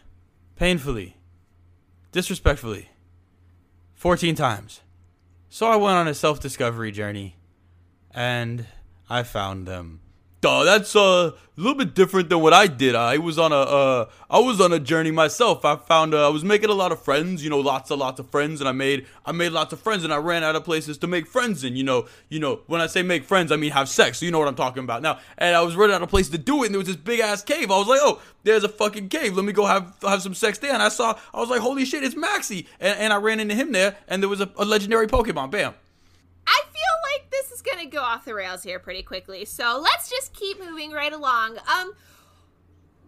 Painfully. 0.56 1.16
Disrespectfully. 2.12 2.90
14 3.94 4.34
times. 4.34 4.80
So 5.48 5.66
I 5.66 5.76
went 5.76 5.96
on 5.96 6.08
a 6.08 6.14
self 6.14 6.40
discovery 6.40 6.90
journey. 6.90 7.36
And 8.12 8.66
I 9.08 9.22
found 9.22 9.66
them. 9.66 10.00
Duh, 10.40 10.64
that's 10.64 10.96
uh, 10.96 11.32
a 11.34 11.60
little 11.60 11.76
bit 11.76 11.94
different 11.94 12.30
than 12.30 12.40
what 12.40 12.54
I 12.54 12.66
did. 12.66 12.94
I 12.94 13.18
was 13.18 13.38
on 13.38 13.52
a 13.52 13.56
uh, 13.56 14.10
I 14.30 14.38
was 14.38 14.58
on 14.58 14.72
a 14.72 14.78
journey 14.78 15.10
myself. 15.10 15.66
I 15.66 15.76
found 15.76 16.14
uh, 16.14 16.26
I 16.26 16.30
was 16.30 16.42
making 16.42 16.70
a 16.70 16.74
lot 16.74 16.92
of 16.92 17.02
friends, 17.02 17.44
you 17.44 17.50
know, 17.50 17.60
lots 17.60 17.90
and 17.90 18.00
lots 18.00 18.18
of 18.18 18.30
friends, 18.30 18.60
and 18.60 18.68
I 18.68 18.72
made 18.72 19.06
I 19.26 19.32
made 19.32 19.52
lots 19.52 19.74
of 19.74 19.80
friends, 19.80 20.02
and 20.02 20.14
I 20.14 20.16
ran 20.16 20.42
out 20.42 20.56
of 20.56 20.64
places 20.64 20.96
to 20.98 21.06
make 21.06 21.26
friends 21.26 21.62
in. 21.62 21.76
You 21.76 21.84
know, 21.84 22.06
you 22.30 22.40
know, 22.40 22.60
when 22.68 22.80
I 22.80 22.86
say 22.86 23.02
make 23.02 23.24
friends, 23.24 23.52
I 23.52 23.56
mean 23.56 23.72
have 23.72 23.86
sex. 23.86 24.20
So 24.20 24.24
you 24.24 24.32
know 24.32 24.38
what 24.38 24.48
I'm 24.48 24.54
talking 24.54 24.82
about 24.82 25.02
now. 25.02 25.18
And 25.36 25.54
I 25.54 25.60
was 25.60 25.76
running 25.76 25.94
out 25.94 26.02
of 26.02 26.08
place 26.08 26.30
to 26.30 26.38
do 26.38 26.62
it, 26.62 26.66
and 26.66 26.74
there 26.74 26.78
was 26.78 26.88
this 26.88 26.96
big 26.96 27.20
ass 27.20 27.42
cave. 27.42 27.70
I 27.70 27.76
was 27.76 27.88
like, 27.88 28.00
oh, 28.02 28.22
there's 28.42 28.64
a 28.64 28.68
fucking 28.70 29.10
cave. 29.10 29.36
Let 29.36 29.44
me 29.44 29.52
go 29.52 29.66
have 29.66 29.94
have 30.00 30.22
some 30.22 30.32
sex 30.32 30.56
there. 30.58 30.72
And 30.72 30.82
I 30.82 30.88
saw, 30.88 31.18
I 31.34 31.40
was 31.40 31.50
like, 31.50 31.60
holy 31.60 31.84
shit, 31.84 32.02
it's 32.02 32.16
Maxie, 32.16 32.66
and, 32.80 32.98
and 32.98 33.12
I 33.12 33.16
ran 33.16 33.40
into 33.40 33.54
him 33.54 33.72
there, 33.72 33.96
and 34.08 34.22
there 34.22 34.30
was 34.30 34.40
a, 34.40 34.50
a 34.56 34.64
legendary 34.64 35.06
Pokemon. 35.06 35.50
Bam. 35.50 35.74
I 36.46 36.62
feel 36.72 36.96
like 37.12 37.30
this 37.30 37.49
gonna 37.62 37.86
go 37.86 38.00
off 38.00 38.24
the 38.24 38.34
rails 38.34 38.62
here 38.62 38.78
pretty 38.78 39.02
quickly, 39.02 39.44
so 39.44 39.80
let's 39.82 40.08
just 40.08 40.32
keep 40.32 40.60
moving 40.60 40.90
right 40.90 41.12
along. 41.12 41.58
Um, 41.58 41.92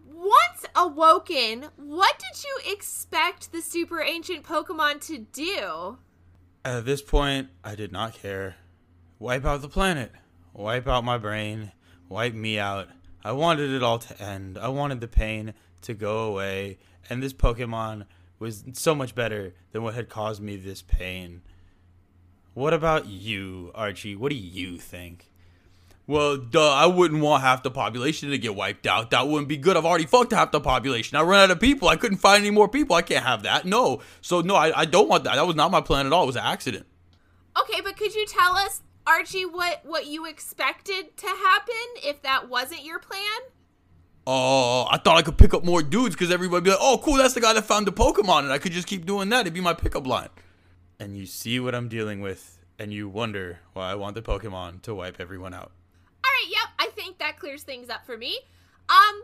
once 0.07 0.65
awoken, 0.75 1.65
what 1.75 2.19
did 2.19 2.43
you 2.43 2.71
expect 2.71 3.51
the 3.51 3.61
super 3.61 4.01
ancient 4.01 4.43
Pokemon 4.43 5.05
to 5.07 5.19
do? 5.19 5.97
At 6.65 6.85
this 6.85 7.01
point, 7.01 7.49
I 7.63 7.75
did 7.75 7.91
not 7.91 8.13
care. 8.13 8.55
Wipe 9.19 9.45
out 9.45 9.61
the 9.61 9.69
planet. 9.69 10.11
Wipe 10.53 10.87
out 10.87 11.03
my 11.03 11.17
brain. 11.17 11.71
Wipe 12.07 12.33
me 12.33 12.59
out. 12.59 12.87
I 13.23 13.31
wanted 13.31 13.71
it 13.71 13.83
all 13.83 13.99
to 13.99 14.21
end. 14.21 14.57
I 14.57 14.67
wanted 14.69 15.01
the 15.01 15.07
pain 15.07 15.53
to 15.81 15.93
go 15.93 16.25
away. 16.25 16.77
And 17.09 17.21
this 17.21 17.33
Pokemon 17.33 18.05
was 18.39 18.63
so 18.73 18.93
much 18.93 19.15
better 19.15 19.53
than 19.71 19.83
what 19.83 19.93
had 19.93 20.09
caused 20.09 20.41
me 20.41 20.55
this 20.55 20.81
pain. 20.81 21.41
What 22.53 22.73
about 22.73 23.07
you, 23.07 23.71
Archie? 23.73 24.15
What 24.15 24.29
do 24.29 24.35
you 24.35 24.77
think? 24.77 25.29
Well, 26.05 26.35
duh, 26.35 26.73
I 26.73 26.85
wouldn't 26.85 27.21
want 27.21 27.43
half 27.43 27.63
the 27.63 27.71
population 27.71 28.29
to 28.29 28.37
get 28.37 28.55
wiped 28.55 28.85
out. 28.85 29.11
That 29.11 29.27
wouldn't 29.27 29.47
be 29.47 29.55
good. 29.55 29.77
I've 29.77 29.85
already 29.85 30.05
fucked 30.05 30.33
half 30.33 30.51
the 30.51 30.59
population. 30.59 31.17
I 31.17 31.21
ran 31.21 31.43
out 31.43 31.51
of 31.51 31.59
people. 31.61 31.87
I 31.87 31.95
couldn't 31.95 32.17
find 32.17 32.43
any 32.43 32.51
more 32.51 32.67
people. 32.67 32.95
I 32.95 33.01
can't 33.01 33.25
have 33.25 33.43
that. 33.43 33.65
No. 33.65 34.01
So, 34.21 34.41
no, 34.41 34.55
I, 34.55 34.81
I 34.81 34.85
don't 34.85 35.07
want 35.07 35.23
that. 35.23 35.35
That 35.35 35.47
was 35.47 35.55
not 35.55 35.71
my 35.71 35.79
plan 35.79 36.05
at 36.05 36.11
all. 36.11 36.23
It 36.23 36.27
was 36.27 36.35
an 36.35 36.43
accident. 36.43 36.85
Okay, 37.59 37.79
but 37.81 37.95
could 37.95 38.13
you 38.13 38.25
tell 38.25 38.57
us, 38.57 38.81
Archie, 39.07 39.45
what 39.45 39.81
what 39.83 40.07
you 40.07 40.25
expected 40.25 41.15
to 41.17 41.27
happen 41.27 41.73
if 41.97 42.21
that 42.23 42.49
wasn't 42.49 42.83
your 42.83 42.99
plan? 42.99 43.41
Oh, 44.25 44.87
I 44.89 44.97
thought 44.97 45.17
I 45.17 45.21
could 45.21 45.37
pick 45.37 45.53
up 45.53 45.63
more 45.63 45.83
dudes 45.83 46.15
because 46.15 46.31
everybody 46.31 46.63
be 46.63 46.69
like, 46.71 46.79
oh, 46.81 46.99
cool, 47.03 47.15
that's 47.15 47.33
the 47.33 47.41
guy 47.41 47.53
that 47.53 47.65
found 47.65 47.87
the 47.87 47.91
Pokemon. 47.91 48.39
And 48.39 48.51
I 48.51 48.57
could 48.57 48.71
just 48.71 48.87
keep 48.87 49.05
doing 49.05 49.29
that. 49.29 49.41
It'd 49.41 49.53
be 49.53 49.61
my 49.61 49.73
pickup 49.73 50.07
line. 50.07 50.29
And 51.03 51.17
you 51.17 51.25
see 51.25 51.59
what 51.59 51.75
I'm 51.75 51.89
dealing 51.89 52.21
with, 52.21 52.59
and 52.79 52.93
you 52.93 53.09
wonder 53.09 53.59
why 53.73 53.91
I 53.91 53.95
want 53.95 54.15
the 54.15 54.21
Pokemon 54.21 54.83
to 54.83 54.95
wipe 54.95 55.19
everyone 55.19 55.53
out. 55.53 55.73
All 56.23 56.31
right, 56.31 56.47
yep, 56.49 56.69
I 56.79 56.87
think 56.95 57.17
that 57.17 57.37
clears 57.37 57.63
things 57.63 57.89
up 57.89 58.05
for 58.05 58.15
me. 58.15 58.39
Um, 58.87 59.23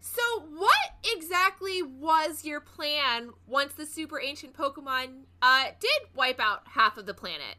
so 0.00 0.20
what 0.56 0.96
exactly 1.16 1.80
was 1.80 2.44
your 2.44 2.58
plan 2.58 3.30
once 3.46 3.72
the 3.74 3.86
super 3.86 4.20
ancient 4.20 4.52
Pokemon 4.52 5.26
uh, 5.40 5.66
did 5.78 6.08
wipe 6.16 6.40
out 6.40 6.62
half 6.64 6.98
of 6.98 7.06
the 7.06 7.14
planet? 7.14 7.54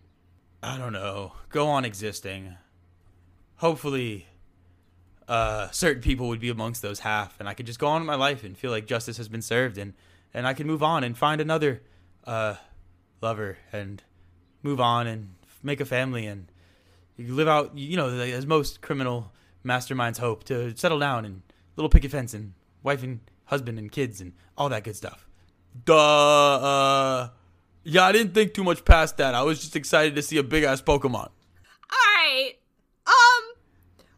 I 0.61 0.77
don't 0.77 0.91
know. 0.91 1.31
Go 1.47 1.67
on 1.67 1.85
existing. 1.85 2.57
Hopefully, 3.55 4.27
uh, 5.29 5.69
certain 5.71 6.01
people 6.01 6.27
would 6.27 6.41
be 6.41 6.49
amongst 6.49 6.81
those 6.81 6.99
half, 6.99 7.39
and 7.39 7.47
I 7.47 7.53
could 7.53 7.65
just 7.65 7.79
go 7.79 7.87
on 7.87 8.01
with 8.01 8.07
my 8.07 8.15
life 8.15 8.43
and 8.43 8.57
feel 8.57 8.71
like 8.71 8.87
justice 8.87 9.15
has 9.15 9.29
been 9.29 9.41
served, 9.41 9.77
and 9.77 9.93
and 10.33 10.45
I 10.45 10.53
could 10.53 10.65
move 10.65 10.83
on 10.83 11.05
and 11.05 11.17
find 11.17 11.39
another 11.39 11.81
uh, 12.25 12.55
lover 13.23 13.57
and 13.71 14.03
move 14.61 14.79
on 14.79 15.07
and 15.07 15.33
make 15.63 15.81
a 15.81 15.85
family 15.85 16.27
and 16.27 16.51
live 17.17 17.47
out, 17.47 17.77
you 17.77 17.97
know, 17.97 18.09
as 18.09 18.45
most 18.45 18.81
criminal 18.81 19.31
masterminds 19.65 20.17
hope 20.17 20.43
to 20.43 20.75
settle 20.75 20.99
down 20.99 21.25
and 21.25 21.41
little 21.75 21.89
picket 21.89 22.11
fence 22.11 22.33
and 22.33 22.53
wife 22.83 23.01
and 23.01 23.21
husband 23.45 23.79
and 23.79 23.91
kids 23.91 24.21
and 24.21 24.33
all 24.57 24.69
that 24.69 24.83
good 24.83 24.95
stuff. 24.95 25.27
Duh. 25.85 25.95
Uh, 25.95 27.29
yeah, 27.83 28.03
I 28.03 28.11
didn't 28.11 28.33
think 28.33 28.53
too 28.53 28.63
much 28.63 28.85
past 28.85 29.17
that. 29.17 29.33
I 29.33 29.43
was 29.43 29.59
just 29.59 29.75
excited 29.75 30.15
to 30.15 30.21
see 30.21 30.37
a 30.37 30.43
big 30.43 30.63
ass 30.63 30.81
Pokemon. 30.81 31.15
All 31.15 31.31
right. 31.91 32.53
Um. 33.05 33.13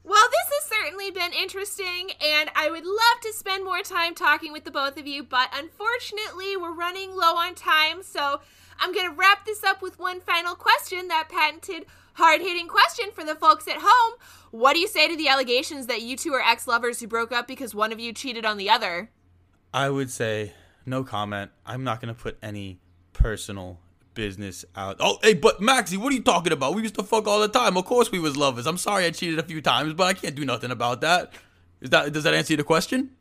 Well, 0.04 0.24
this 0.30 0.60
has 0.60 0.80
certainly 0.84 1.10
been 1.10 1.34
interesting, 1.34 2.12
and 2.24 2.52
I 2.56 2.70
would 2.70 2.86
love 2.86 3.22
to 3.24 3.34
spend 3.34 3.66
more 3.66 3.82
time 3.82 4.14
talking 4.14 4.54
with 4.54 4.64
the 4.64 4.70
both 4.70 5.00
of 5.00 5.08
you, 5.08 5.24
but 5.24 5.50
unfortunately, 5.52 6.56
we're 6.56 6.76
running 6.76 7.10
low 7.16 7.36
on 7.38 7.56
time, 7.56 8.04
so 8.04 8.42
I'm 8.80 8.94
going 8.94 9.10
to 9.10 9.16
wrap 9.16 9.46
this 9.46 9.64
up 9.64 9.82
with 9.82 10.00
one 10.00 10.22
final 10.22 10.56
question 10.56 11.08
that 11.08 11.30
patented 11.30 11.86
hard 12.14 12.42
hitting 12.42 12.68
question 12.68 13.12
for 13.12 13.24
the 13.24 13.36
folks 13.36 13.68
at 13.68 13.78
home. 13.80 14.14
What 14.52 14.74
do 14.74 14.80
you 14.80 14.88
say 14.88 15.08
to 15.08 15.18
the 15.18 15.28
allegations 15.28 15.88
that 15.88 16.02
you 16.02 16.18
two 16.18 16.34
are 16.34 16.42
ex 16.42 16.68
lovers 16.68 17.00
who 17.00 17.08
broke 17.08 17.32
up 17.32 17.48
because 17.48 17.76
one 17.76 17.92
of 17.92 18.00
you 18.00 18.14
cheated 18.14 18.46
on 18.46 18.58
the 18.58 18.70
other? 18.70 19.10
I 19.74 19.90
would 19.90 20.10
say 20.10 20.54
no 20.86 21.04
comment. 21.04 21.52
I'm 21.66 21.84
not 21.84 22.02
going 22.02 22.14
to 22.14 22.20
put 22.20 22.38
any 22.42 22.80
personal 23.14 23.80
business 24.14 24.64
out. 24.76 24.98
Oh, 25.00 25.18
hey, 25.22 25.34
but 25.34 25.62
Maxie, 25.62 25.98
what 25.98 26.14
are 26.14 26.16
you 26.16 26.24
talking 26.24 26.54
about? 26.54 26.74
We 26.74 26.82
used 26.82 26.96
to 26.96 27.04
fuck 27.04 27.28
all 27.28 27.42
the 27.42 27.50
time. 27.50 27.76
Of 27.76 27.86
course 27.86 28.12
we 28.12 28.20
was 28.20 28.38
lovers. 28.38 28.66
I'm 28.66 28.78
sorry 28.78 29.06
I 29.06 29.12
cheated 29.12 29.40
a 29.40 29.44
few 29.44 29.62
times, 29.62 29.94
but 29.94 30.06
I 30.06 30.14
can't 30.14 30.36
do 30.36 30.46
nothing 30.46 30.72
about 30.72 31.02
that. 31.02 31.34
Is 31.82 31.90
that 31.90 32.14
does 32.14 32.24
that 32.24 32.34
answer 32.34 32.56
the 32.56 32.64
question? 32.64 33.12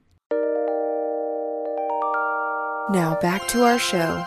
Now 2.90 3.18
back 3.20 3.48
to 3.48 3.64
our 3.64 3.78
show. 3.78 4.24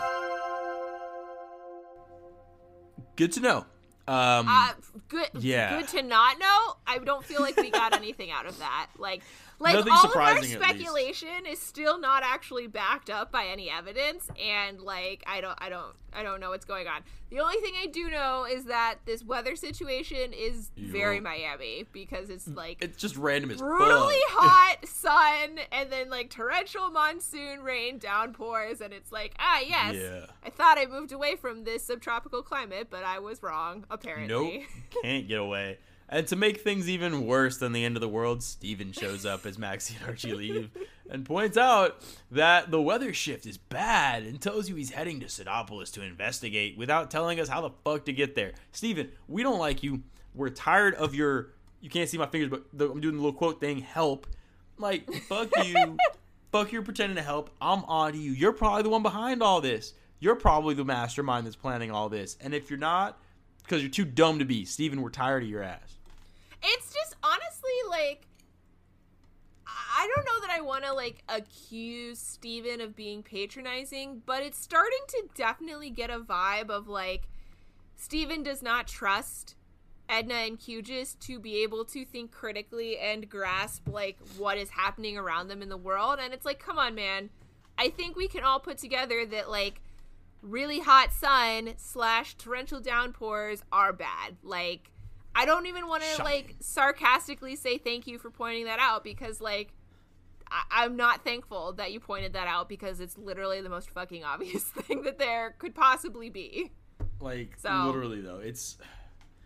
Good 3.17 3.33
to 3.33 3.39
know. 3.41 3.65
Um, 4.07 4.45
Uh, 4.47 4.71
good. 5.09 5.27
Yeah. 5.33 5.77
Good 5.77 5.89
to 5.89 6.01
not 6.03 6.39
know. 6.39 6.77
I 6.87 6.99
don't 7.03 7.25
feel 7.25 7.41
like 7.41 7.57
we 7.57 7.69
got 7.69 7.93
anything 7.93 8.31
out 8.31 8.45
of 8.45 8.57
that. 8.59 8.87
Like, 8.97 9.21
like 9.59 9.75
Nothing 9.75 9.91
all 9.91 9.99
of 9.99 10.05
our 10.05 10.11
surprising, 10.11 10.53
at 10.53 10.59
least. 10.59 10.69
speculation 10.69 11.45
is 11.49 11.59
still 11.59 11.99
not 11.99 12.21
actually 12.23 12.67
backed 12.67 13.09
up 13.09 13.31
by 13.31 13.45
any 13.47 13.69
evidence, 13.69 14.29
and 14.41 14.79
like, 14.81 15.23
I 15.25 15.41
don't, 15.41 15.57
I 15.59 15.69
don't, 15.69 15.95
I 16.13 16.21
don't 16.23 16.39
know 16.39 16.49
what's 16.51 16.65
going 16.65 16.87
on. 16.87 17.01
The 17.29 17.39
only 17.39 17.57
thing 17.57 17.73
I 17.81 17.87
do 17.87 18.09
know 18.09 18.45
is 18.49 18.65
that 18.65 18.99
this 19.05 19.23
weather 19.23 19.55
situation 19.55 20.31
is 20.33 20.71
very 20.77 21.19
Miami 21.19 21.85
because 21.91 22.29
it's 22.29 22.47
like 22.47 22.81
it's 22.83 22.97
just 22.97 23.17
random 23.17 23.51
as 23.51 23.57
brutally 23.57 24.15
fuck. 24.29 24.39
hot 24.43 24.87
sun 24.87 25.59
and 25.71 25.91
then 25.91 26.09
like 26.09 26.29
torrential 26.29 26.89
monsoon 26.89 27.61
rain 27.63 27.97
downpours 27.97 28.79
and 28.79 28.93
it's 28.93 29.11
like 29.11 29.35
ah 29.39 29.59
yes 29.59 29.95
Yeah. 29.95 30.25
i 30.45 30.49
thought 30.49 30.77
i 30.77 30.85
moved 30.85 31.11
away 31.11 31.35
from 31.35 31.65
this 31.65 31.83
subtropical 31.83 32.41
climate 32.43 32.87
but 32.89 33.03
i 33.03 33.19
was 33.19 33.43
wrong 33.43 33.85
apparently 33.91 34.59
Nope, 34.59 34.63
can't 35.03 35.27
get 35.27 35.39
away. 35.39 35.77
And 36.09 36.25
to 36.27 36.35
make 36.35 36.61
things 36.61 36.89
even 36.89 37.25
worse 37.25 37.57
than 37.57 37.73
the 37.73 37.83
end 37.83 37.97
of 37.97 38.01
the 38.01 38.07
world, 38.07 38.41
Steven 38.41 38.93
shows 38.93 39.25
up 39.25 39.45
as 39.45 39.57
Maxie 39.57 39.95
and 39.99 40.07
Archie 40.07 40.33
leave 40.33 40.69
and 41.09 41.25
points 41.25 41.57
out 41.57 42.01
that 42.31 42.71
the 42.71 42.81
weather 42.81 43.13
shift 43.13 43.45
is 43.45 43.57
bad 43.57 44.23
and 44.23 44.39
tells 44.39 44.69
you 44.69 44.75
he's 44.75 44.91
heading 44.91 45.19
to 45.19 45.25
Sootopolis 45.25 45.91
to 45.93 46.01
investigate 46.01 46.77
without 46.77 47.11
telling 47.11 47.39
us 47.39 47.49
how 47.49 47.59
the 47.59 47.71
fuck 47.83 48.05
to 48.05 48.13
get 48.13 48.35
there. 48.35 48.53
Steven, 48.71 49.11
we 49.27 49.43
don't 49.43 49.59
like 49.59 49.83
you. 49.83 50.03
We're 50.33 50.49
tired 50.49 50.93
of 50.95 51.13
your 51.13 51.49
you 51.81 51.89
can't 51.89 52.09
see 52.09 52.17
my 52.17 52.25
fingers, 52.25 52.49
but 52.49 52.63
the, 52.73 52.89
I'm 52.89 52.99
doing 52.99 53.15
the 53.15 53.21
little 53.21 53.37
quote 53.37 53.59
thing, 53.59 53.79
help. 53.79 54.27
Like, 54.77 55.11
fuck 55.23 55.49
you. 55.65 55.97
fuck 56.51 56.71
you're 56.71 56.81
pretending 56.81 57.17
to 57.17 57.21
help. 57.21 57.49
I'm 57.61 57.83
on 57.85 58.13
to 58.13 58.17
you. 58.17 58.31
You're 58.31 58.53
probably 58.53 58.83
the 58.83 58.89
one 58.89 59.03
behind 59.03 59.43
all 59.43 59.61
this. 59.61 59.93
You're 60.19 60.35
probably 60.35 60.73
the 60.73 60.85
mastermind 60.85 61.45
that's 61.45 61.55
planning 61.55 61.91
all 61.91 62.09
this. 62.09 62.37
And 62.41 62.53
if 62.53 62.69
you're 62.69 62.79
not, 62.79 63.19
because 63.63 63.81
you're 63.81 63.91
too 63.91 64.05
dumb 64.05 64.39
to 64.39 64.45
be. 64.45 64.65
Steven, 64.65 65.01
we're 65.01 65.09
tired 65.09 65.43
of 65.43 65.49
your 65.49 65.61
ass. 65.61 65.96
It's 66.67 66.93
just 66.93 67.15
honestly 67.23 67.71
like 67.89 68.27
I 69.67 70.09
don't 70.15 70.25
know 70.25 70.47
that 70.47 70.55
I 70.55 70.61
want 70.61 70.85
to 70.85 70.93
like 70.93 71.23
accuse 71.27 72.19
Steven 72.19 72.79
of 72.79 72.95
being 72.95 73.21
patronizing, 73.21 74.21
but 74.25 74.43
it's 74.43 74.59
starting 74.59 74.99
to 75.09 75.23
definitely 75.35 75.89
get 75.89 76.09
a 76.09 76.19
vibe 76.19 76.69
of 76.69 76.87
like 76.87 77.27
Steven 77.95 78.43
does 78.43 78.61
not 78.61 78.87
trust 78.87 79.55
Edna 80.07 80.35
and 80.35 80.59
Cugis 80.59 81.19
to 81.19 81.39
be 81.39 81.63
able 81.63 81.83
to 81.85 82.05
think 82.05 82.31
critically 82.31 82.97
and 82.97 83.29
grasp 83.29 83.89
like 83.89 84.17
what 84.37 84.57
is 84.57 84.69
happening 84.69 85.17
around 85.17 85.49
them 85.49 85.61
in 85.61 85.69
the 85.69 85.77
world 85.77 86.19
and 86.21 86.33
it's 86.33 86.45
like 86.45 86.59
come 86.59 86.77
on 86.77 86.95
man. 86.95 87.29
I 87.77 87.89
think 87.89 88.15
we 88.15 88.27
can 88.27 88.43
all 88.43 88.59
put 88.59 88.77
together 88.77 89.25
that 89.25 89.49
like 89.49 89.81
really 90.41 90.79
hot 90.79 91.11
sun 91.11 91.73
slash 91.77 92.35
torrential 92.35 92.79
downpours 92.79 93.63
are 93.71 93.93
bad. 93.93 94.37
Like, 94.43 94.91
I 95.39 95.45
don't 95.45 95.67
even 95.67 95.87
want 95.87 96.01
to 96.15 96.23
like 96.23 96.55
sarcastically 96.59 97.55
say 97.55 97.77
thank 97.77 98.07
you 98.07 98.17
for 98.17 98.31
pointing 98.31 98.65
that 98.65 98.79
out 98.79 99.03
because 99.03 99.39
like 99.39 99.73
I- 100.49 100.83
I'm 100.83 100.95
not 100.95 101.23
thankful 101.23 101.73
that 101.73 101.91
you 101.91 101.99
pointed 101.99 102.33
that 102.33 102.47
out 102.47 102.67
because 102.69 102.99
it's 102.99 103.17
literally 103.17 103.61
the 103.61 103.69
most 103.69 103.89
fucking 103.91 104.23
obvious 104.23 104.63
thing 104.63 105.03
that 105.03 105.19
there 105.19 105.55
could 105.59 105.75
possibly 105.75 106.29
be. 106.29 106.71
Like, 107.19 107.57
So- 107.61 107.83
literally, 107.85 108.21
though. 108.21 108.39
It's. 108.39 108.77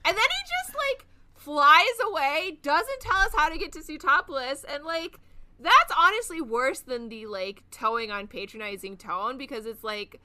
And 0.05 0.15
then 0.15 0.23
he 0.23 0.43
just 0.63 0.77
like 0.77 1.05
flies 1.35 1.97
away, 2.07 2.59
doesn't 2.61 3.01
tell 3.01 3.17
us 3.17 3.31
how 3.35 3.49
to 3.49 3.57
get 3.57 3.71
to 3.73 3.79
Sootopolis, 3.79 4.63
and 4.67 4.83
like 4.83 5.19
that's 5.59 5.93
honestly 5.97 6.41
worse 6.41 6.79
than 6.79 7.09
the 7.09 7.25
like 7.27 7.63
towing 7.69 8.11
on 8.11 8.27
patronizing 8.27 8.95
tone 8.97 9.37
because 9.37 9.65
it's 9.65 9.83
like 9.83 10.19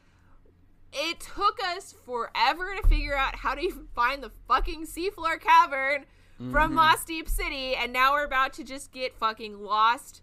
it 0.92 1.20
took 1.20 1.59
us 1.62 1.94
forever 2.05 2.75
to 2.81 2.87
figure 2.88 3.16
out 3.16 3.37
how 3.37 3.55
to 3.55 3.61
even 3.61 3.88
find 3.94 4.22
the 4.22 4.31
fucking 4.49 4.87
seafloor 4.87 5.40
cavern 5.40 6.05
from 6.38 6.72
mm-hmm. 6.72 6.79
Mossdeep 6.79 7.29
City, 7.29 7.75
and 7.75 7.92
now 7.92 8.12
we're 8.12 8.25
about 8.25 8.53
to 8.55 8.64
just 8.64 8.92
get 8.92 9.16
fucking 9.16 9.59
lost. 9.62 10.22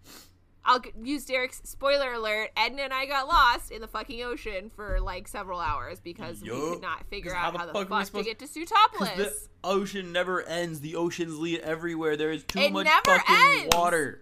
I'll 0.65 0.82
use 1.02 1.26
Derek's 1.26 1.62
spoiler 1.65 2.13
alert. 2.13 2.52
Edna 2.56 2.84
and 2.84 2.93
I 2.93 3.06
got 3.06 3.28
lost 3.28 3.71
in 3.71 3.82
the 3.82 3.88
fucking 3.88 4.23
ocean 4.23 4.71
for 4.73 5.02
like 5.02 5.28
several 5.28 5.60
hours 5.60 5.99
because 5.99 6.41
we 6.41 6.49
Yup. 6.49 6.58
could 6.58 6.82
not 6.82 7.06
figure 7.10 7.36
out 7.36 7.58
how 7.58 7.65
the 7.65 7.73
fuck 7.73 7.89
fuck, 7.89 8.13
we 8.13 8.21
to 8.21 8.26
get 8.26 8.39
to 8.39 8.45
Sootopolis. 8.45 9.17
the 9.17 9.34
ocean 9.63 10.13
never 10.13 10.41
ends. 10.43 10.80
The 10.80 10.95
oceans 10.95 11.38
lead 11.38 11.60
everywhere. 11.60 12.15
There 12.15 12.32
is 12.32 12.43
too 12.43 12.60
It 12.60 12.71
much 12.71 12.88
fucking 12.88 13.36
ends. 13.36 13.76
water. 13.76 14.21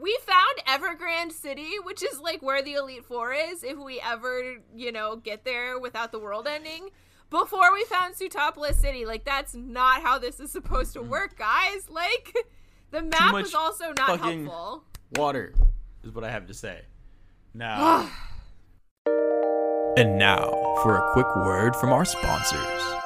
We 0.00 0.18
found 0.24 0.82
Evergrande 0.82 1.32
City, 1.32 1.72
which 1.82 2.02
is 2.02 2.20
like 2.20 2.42
where 2.42 2.62
the 2.62 2.74
Elite 2.74 3.04
Four 3.04 3.34
is, 3.34 3.62
if 3.62 3.76
we 3.76 4.00
ever, 4.00 4.56
you 4.74 4.92
know, 4.92 5.16
get 5.16 5.44
there 5.44 5.78
without 5.78 6.10
the 6.10 6.18
world 6.18 6.46
ending. 6.46 6.88
Before 7.28 7.72
we 7.72 7.84
found 7.84 8.14
Sootopolis 8.14 8.74
City, 8.74 9.04
like 9.04 9.24
that's 9.24 9.54
not 9.54 10.02
how 10.02 10.18
this 10.18 10.40
is 10.40 10.50
supposed 10.50 10.94
to 10.94 11.00
mm. 11.00 11.08
work, 11.08 11.38
guys. 11.38 11.88
Like 11.90 12.34
the 12.90 13.02
map 13.02 13.34
was 13.34 13.54
also 13.54 13.92
not 13.96 14.20
helpful. 14.20 14.84
Water 15.16 15.54
is 16.02 16.12
what 16.12 16.24
I 16.24 16.30
have 16.30 16.46
to 16.46 16.54
say. 16.54 16.80
Now. 17.52 18.10
and 19.96 20.18
now 20.18 20.76
for 20.82 20.96
a 20.96 21.12
quick 21.12 21.36
word 21.36 21.76
from 21.76 21.92
our 21.92 22.06
sponsors. 22.06 23.00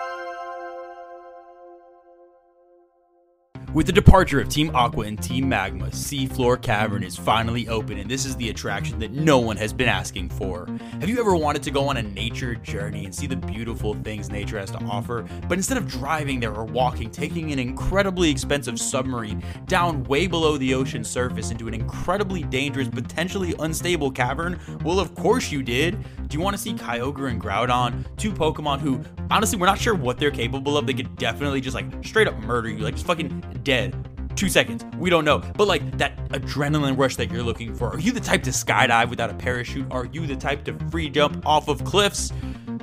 With 3.75 3.87
the 3.87 3.93
departure 3.93 4.41
of 4.41 4.49
Team 4.49 4.71
Aqua 4.73 5.07
and 5.07 5.21
Team 5.21 5.49
Magma, 5.49 5.89
Seafloor 5.89 6.63
Cavern 6.63 7.03
is 7.03 7.17
finally 7.17 7.67
open, 7.67 7.99
and 7.99 8.09
this 8.09 8.25
is 8.25 8.37
the 8.37 8.51
attraction 8.51 9.01
that 9.01 9.11
no 9.11 9.41
one 9.41 9.57
has 9.57 9.73
been 9.73 9.89
asking 9.89 10.29
for. 10.29 10.69
Have 11.01 11.09
you 11.09 11.19
ever 11.19 11.35
wanted 11.35 11.65
to 11.65 11.73
go 11.73 11.89
on 11.89 11.97
a 11.97 12.03
nature 12.05 12.55
journey 12.55 13.05
and 13.05 13.13
see 13.13 13.27
the 13.27 13.35
beautiful 13.35 13.95
things 13.95 14.31
nature 14.31 14.61
has 14.61 14.71
to 14.71 14.79
offer, 14.85 15.27
but 15.49 15.59
instead 15.59 15.77
of 15.77 15.89
driving 15.89 16.39
there 16.39 16.55
or 16.55 16.65
walking, 16.65 17.11
taking 17.11 17.51
an 17.51 17.59
incredibly 17.59 18.31
expensive 18.31 18.79
submarine 18.79 19.43
down 19.67 20.05
way 20.05 20.29
below 20.29 20.57
the 20.57 20.73
ocean 20.73 21.03
surface 21.03 21.51
into 21.51 21.67
an 21.67 21.75
incredibly 21.75 22.45
dangerous, 22.45 22.87
potentially 22.87 23.57
unstable 23.59 24.09
cavern? 24.09 24.61
Well, 24.85 25.01
of 25.01 25.17
course 25.17 25.51
you 25.51 25.65
did. 25.65 26.01
Do 26.29 26.39
you 26.39 26.41
want 26.41 26.57
to 26.57 26.63
see 26.63 26.75
Kyogre 26.75 27.29
and 27.29 27.41
Groudon, 27.41 28.05
two 28.17 28.33
Pokemon 28.33 28.79
who, 28.79 29.01
honestly, 29.31 29.59
we're 29.59 29.67
not 29.67 29.79
sure 29.79 29.97
what 29.97 30.19
they're 30.19 30.31
capable 30.31 30.79
of. 30.79 30.87
They 30.87 30.95
could 30.95 31.17
definitely 31.17 31.61
just 31.61 31.75
like 31.75 31.87
straight 32.05 32.29
up 32.29 32.39
murder 32.39 32.69
you, 32.69 32.79
like 32.79 32.95
just 32.95 33.07
fucking 33.07 33.43
dead. 33.65 33.95
Two 34.37 34.49
seconds. 34.49 34.85
We 34.99 35.11
don't 35.11 35.25
know. 35.25 35.39
But 35.57 35.69
like 35.69 35.99
that 35.99 36.17
adrenaline 36.29 36.99
rush 36.99 37.17
that 37.17 37.31
you're 37.31 37.43
looking 37.43 37.75
for. 37.75 37.89
Are 37.89 37.99
you 37.99 38.13
the 38.13 38.21
type 38.21 38.43
to 38.45 38.51
skydive 38.51 39.09
without 39.09 39.31
a 39.31 39.35
parachute? 39.35 39.87
Are 39.91 40.07
you 40.07 40.27
the 40.27 40.37
type 40.37 40.65
to 40.65 40.79
free 40.91 41.09
jump 41.09 41.47
off 41.47 41.69
of 41.69 41.85
cliffs? 41.85 42.33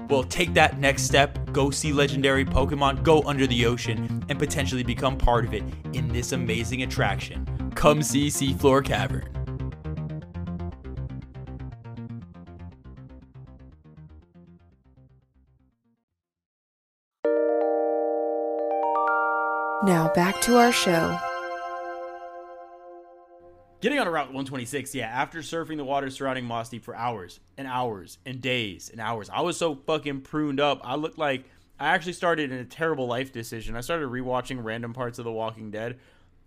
Well, 0.09 0.23
take 0.23 0.53
that 0.55 0.77
next 0.77 1.03
step, 1.03 1.53
go 1.53 1.71
see 1.71 1.93
legendary 1.93 2.43
Pokemon, 2.43 3.03
go 3.03 3.21
under 3.23 3.47
the 3.47 3.65
ocean, 3.65 4.25
and 4.27 4.37
potentially 4.37 4.83
become 4.83 5.17
part 5.17 5.45
of 5.45 5.53
it 5.53 5.63
in 5.93 6.09
this 6.09 6.33
amazing 6.33 6.83
attraction. 6.83 7.71
Come 7.75 8.03
see 8.03 8.27
Seafloor 8.27 8.83
Cavern. 8.83 9.40
Now 19.83 20.11
back 20.13 20.39
to 20.41 20.57
our 20.57 20.71
show. 20.71 21.19
Getting 23.81 23.97
on 23.97 24.05
a 24.05 24.11
Route 24.11 24.27
126, 24.27 24.93
yeah, 24.93 25.07
after 25.07 25.39
surfing 25.39 25.77
the 25.77 25.83
waters 25.83 26.15
surrounding 26.15 26.45
Mossdeep 26.45 26.83
for 26.83 26.95
hours 26.95 27.39
and 27.57 27.67
hours 27.67 28.19
and 28.23 28.39
days 28.39 28.91
and 28.91 29.01
hours, 29.01 29.27
I 29.31 29.41
was 29.41 29.57
so 29.57 29.73
fucking 29.73 30.21
pruned 30.21 30.59
up. 30.59 30.81
I 30.83 30.93
looked 30.93 31.17
like 31.17 31.45
I 31.79 31.87
actually 31.87 32.13
started 32.13 32.51
in 32.51 32.59
a 32.59 32.65
terrible 32.65 33.07
life 33.07 33.31
decision. 33.31 33.75
I 33.75 33.81
started 33.81 34.07
rewatching 34.07 34.63
random 34.63 34.93
parts 34.93 35.17
of 35.17 35.25
The 35.25 35.31
Walking 35.31 35.71
Dead, 35.71 35.97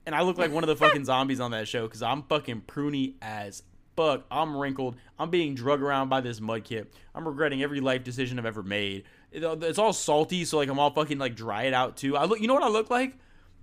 and 0.06 0.14
I 0.14 0.22
look 0.22 0.38
like 0.38 0.52
one 0.52 0.62
of 0.62 0.68
the 0.68 0.76
fucking 0.84 1.04
zombies 1.04 1.40
on 1.40 1.50
that 1.50 1.66
show 1.66 1.88
because 1.88 2.02
I'm 2.02 2.22
fucking 2.22 2.62
pruny 2.68 3.14
as 3.20 3.64
fuck. 3.96 4.24
I'm 4.30 4.56
wrinkled. 4.56 4.94
I'm 5.18 5.30
being 5.30 5.56
drug 5.56 5.82
around 5.82 6.08
by 6.08 6.20
this 6.20 6.38
mudkip. 6.38 6.86
I'm 7.16 7.26
regretting 7.26 7.64
every 7.64 7.80
life 7.80 8.04
decision 8.04 8.38
I've 8.38 8.46
ever 8.46 8.62
made. 8.62 9.04
It- 9.34 9.62
It's 9.64 9.78
all 9.78 9.92
salty, 9.92 10.44
so 10.44 10.56
like 10.58 10.68
I'm 10.68 10.78
all 10.78 10.90
fucking 10.90 11.18
like 11.18 11.34
dried 11.36 11.72
out 11.74 11.96
too. 11.96 12.16
I 12.16 12.24
look. 12.24 12.40
You 12.40 12.48
know 12.48 12.54
what 12.54 12.62
I 12.62 12.68
look 12.68 12.90
like? 12.90 13.16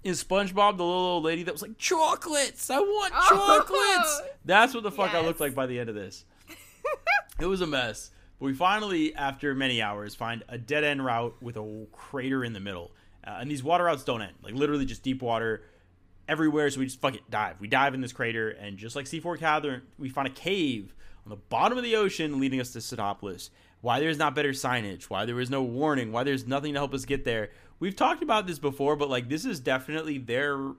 In 0.04 0.14
SpongeBob, 0.14 0.78
the 0.78 0.84
little 0.84 1.00
old 1.02 1.24
lady 1.24 1.44
that 1.44 1.52
was 1.54 1.62
like 1.62 1.78
chocolates. 1.78 2.70
I 2.70 2.80
want 2.80 3.14
Oh. 3.16 3.58
chocolates. 3.60 4.22
That's 4.46 4.74
what 4.74 4.84
the 4.84 4.92
fuck 4.92 5.14
I 5.14 5.22
looked 5.22 5.40
like 5.40 5.54
by 5.56 5.68
the 5.68 5.80
end 5.80 5.90
of 5.90 5.96
this. 5.96 6.26
It 7.40 7.46
was 7.48 7.62
a 7.62 7.68
mess. 7.68 8.12
But 8.40 8.46
we 8.48 8.54
finally, 8.54 9.16
after 9.16 9.56
many 9.56 9.82
hours, 9.82 10.14
find 10.14 10.44
a 10.48 10.58
dead 10.60 10.84
end 10.84 11.04
route 11.04 11.36
with 11.42 11.58
a 11.58 11.86
crater 11.92 12.44
in 12.44 12.54
the 12.54 12.60
middle. 12.60 12.92
Uh, 13.26 13.38
and 13.40 13.50
these 13.50 13.64
water 13.64 13.86
routes 13.86 14.04
don't 14.04 14.22
end. 14.22 14.34
Like 14.44 14.54
literally 14.54 14.86
just 14.86 15.02
deep 15.04 15.22
water 15.24 15.64
everywhere. 16.28 16.70
So 16.70 16.80
we 16.80 16.86
just 16.86 17.02
fuck 17.02 17.16
it, 17.16 17.22
dive. 17.32 17.56
We 17.60 17.68
dive 17.68 17.94
in 17.96 18.02
this 18.02 18.14
crater, 18.14 18.50
and 18.50 18.78
just 18.78 18.96
like 18.96 19.06
Seafloor 19.06 19.40
Cavern, 19.40 19.82
we 19.98 20.10
find 20.10 20.28
a 20.28 20.32
cave 20.32 20.94
on 21.26 21.30
the 21.30 21.36
bottom 21.36 21.78
of 21.78 21.84
the 21.84 21.96
ocean 21.96 22.40
leading 22.40 22.60
us 22.60 22.72
to 22.74 22.80
Sootopolis. 22.80 23.50
Why 23.82 24.00
there's 24.00 24.18
not 24.18 24.36
better 24.36 24.52
signage, 24.52 25.06
why 25.06 25.26
there 25.26 25.36
was 25.36 25.50
no 25.50 25.64
warning, 25.64 26.12
why 26.12 26.24
there's 26.24 26.46
nothing 26.46 26.74
to 26.74 26.80
help 26.80 26.94
us 26.94 27.06
get 27.06 27.26
there. 27.26 27.50
We've 27.80 27.96
talked 27.96 28.22
about 28.22 28.46
this 28.46 28.60
before, 28.60 28.96
but 28.96 29.10
like 29.10 29.28
this 29.28 29.44
is 29.44 29.60
definitely 29.60 30.20
their 30.20 30.74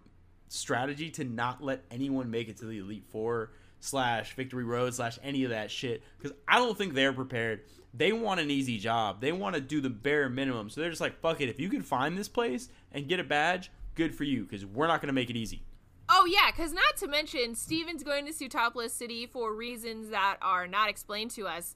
strategy 0.49 1.11
to 1.11 1.25
not 1.25 1.63
let 1.63 1.85
anyone 1.91 2.31
make 2.31 2.49
it 2.49 2.59
to 2.59 2.65
the 2.65 2.79
Elite 2.79 3.07
Four 3.11 3.51
slash 3.81 4.37
Victory 4.37 4.65
Road 4.65 4.95
slash 4.95 5.19
any 5.23 5.43
of 5.45 5.51
that 5.51 5.71
shit 5.71 6.03
because 6.19 6.37
I 6.47 6.59
don't 6.59 6.79
think 6.79 6.95
they're 6.95 7.13
prepared. 7.13 7.63
They 7.93 8.13
want 8.13 8.41
an 8.41 8.51
easy 8.51 8.79
job. 8.79 9.21
They 9.21 9.33
want 9.33 9.55
to 9.57 9.61
do 9.61 9.81
the 9.81 9.91
bare 9.91 10.29
minimum. 10.29 10.71
So 10.71 10.81
they're 10.81 10.91
just 10.91 11.01
like, 11.01 11.21
fuck 11.21 11.41
it. 11.41 11.49
If 11.49 11.59
you 11.59 11.69
can 11.69 11.83
find 11.83 12.17
this 12.17 12.29
place 12.29 12.69
and 12.93 13.09
get 13.09 13.21
a 13.21 13.25
badge, 13.25 13.71
good 13.95 14.15
for 14.15 14.25
you 14.25 14.45
because 14.45 14.65
we're 14.65 14.87
not 14.87 15.01
going 15.01 15.09
to 15.09 15.13
make 15.13 15.29
it 15.29 15.37
easy. 15.37 15.63
Oh 16.09 16.27
yeah, 16.27 16.51
because 16.51 16.73
not 16.73 16.97
to 16.99 17.07
mention 17.07 17.55
Steven's 17.55 18.03
going 18.03 18.27
to 18.27 18.33
Sootopolis 18.33 18.91
City 18.91 19.27
for 19.27 19.55
reasons 19.55 20.11
that 20.11 20.37
are 20.43 20.67
not 20.67 20.91
explained 20.91 21.31
to 21.33 21.47
us. 21.47 21.75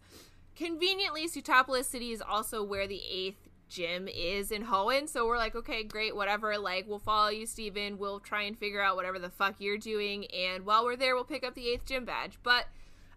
Conveniently, 0.56 1.28
Sootopolis 1.28 1.84
City 1.84 2.12
is 2.12 2.22
also 2.22 2.62
where 2.62 2.86
the 2.86 3.02
eighth 3.10 3.48
gym 3.68 4.08
is 4.08 4.50
in 4.50 4.64
Hoenn, 4.64 5.06
so 5.06 5.26
we're 5.26 5.36
like, 5.36 5.54
okay, 5.54 5.84
great, 5.84 6.16
whatever. 6.16 6.56
Like, 6.56 6.88
we'll 6.88 6.98
follow 6.98 7.28
you, 7.28 7.44
Steven. 7.44 7.98
We'll 7.98 8.20
try 8.20 8.42
and 8.42 8.58
figure 8.58 8.80
out 8.80 8.96
whatever 8.96 9.18
the 9.18 9.28
fuck 9.28 9.56
you're 9.58 9.76
doing, 9.76 10.24
and 10.26 10.64
while 10.64 10.84
we're 10.84 10.96
there, 10.96 11.14
we'll 11.14 11.24
pick 11.24 11.44
up 11.44 11.54
the 11.54 11.68
eighth 11.68 11.84
gym 11.84 12.06
badge. 12.06 12.38
But 12.42 12.66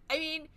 I 0.10 0.20
mean, 0.20 0.50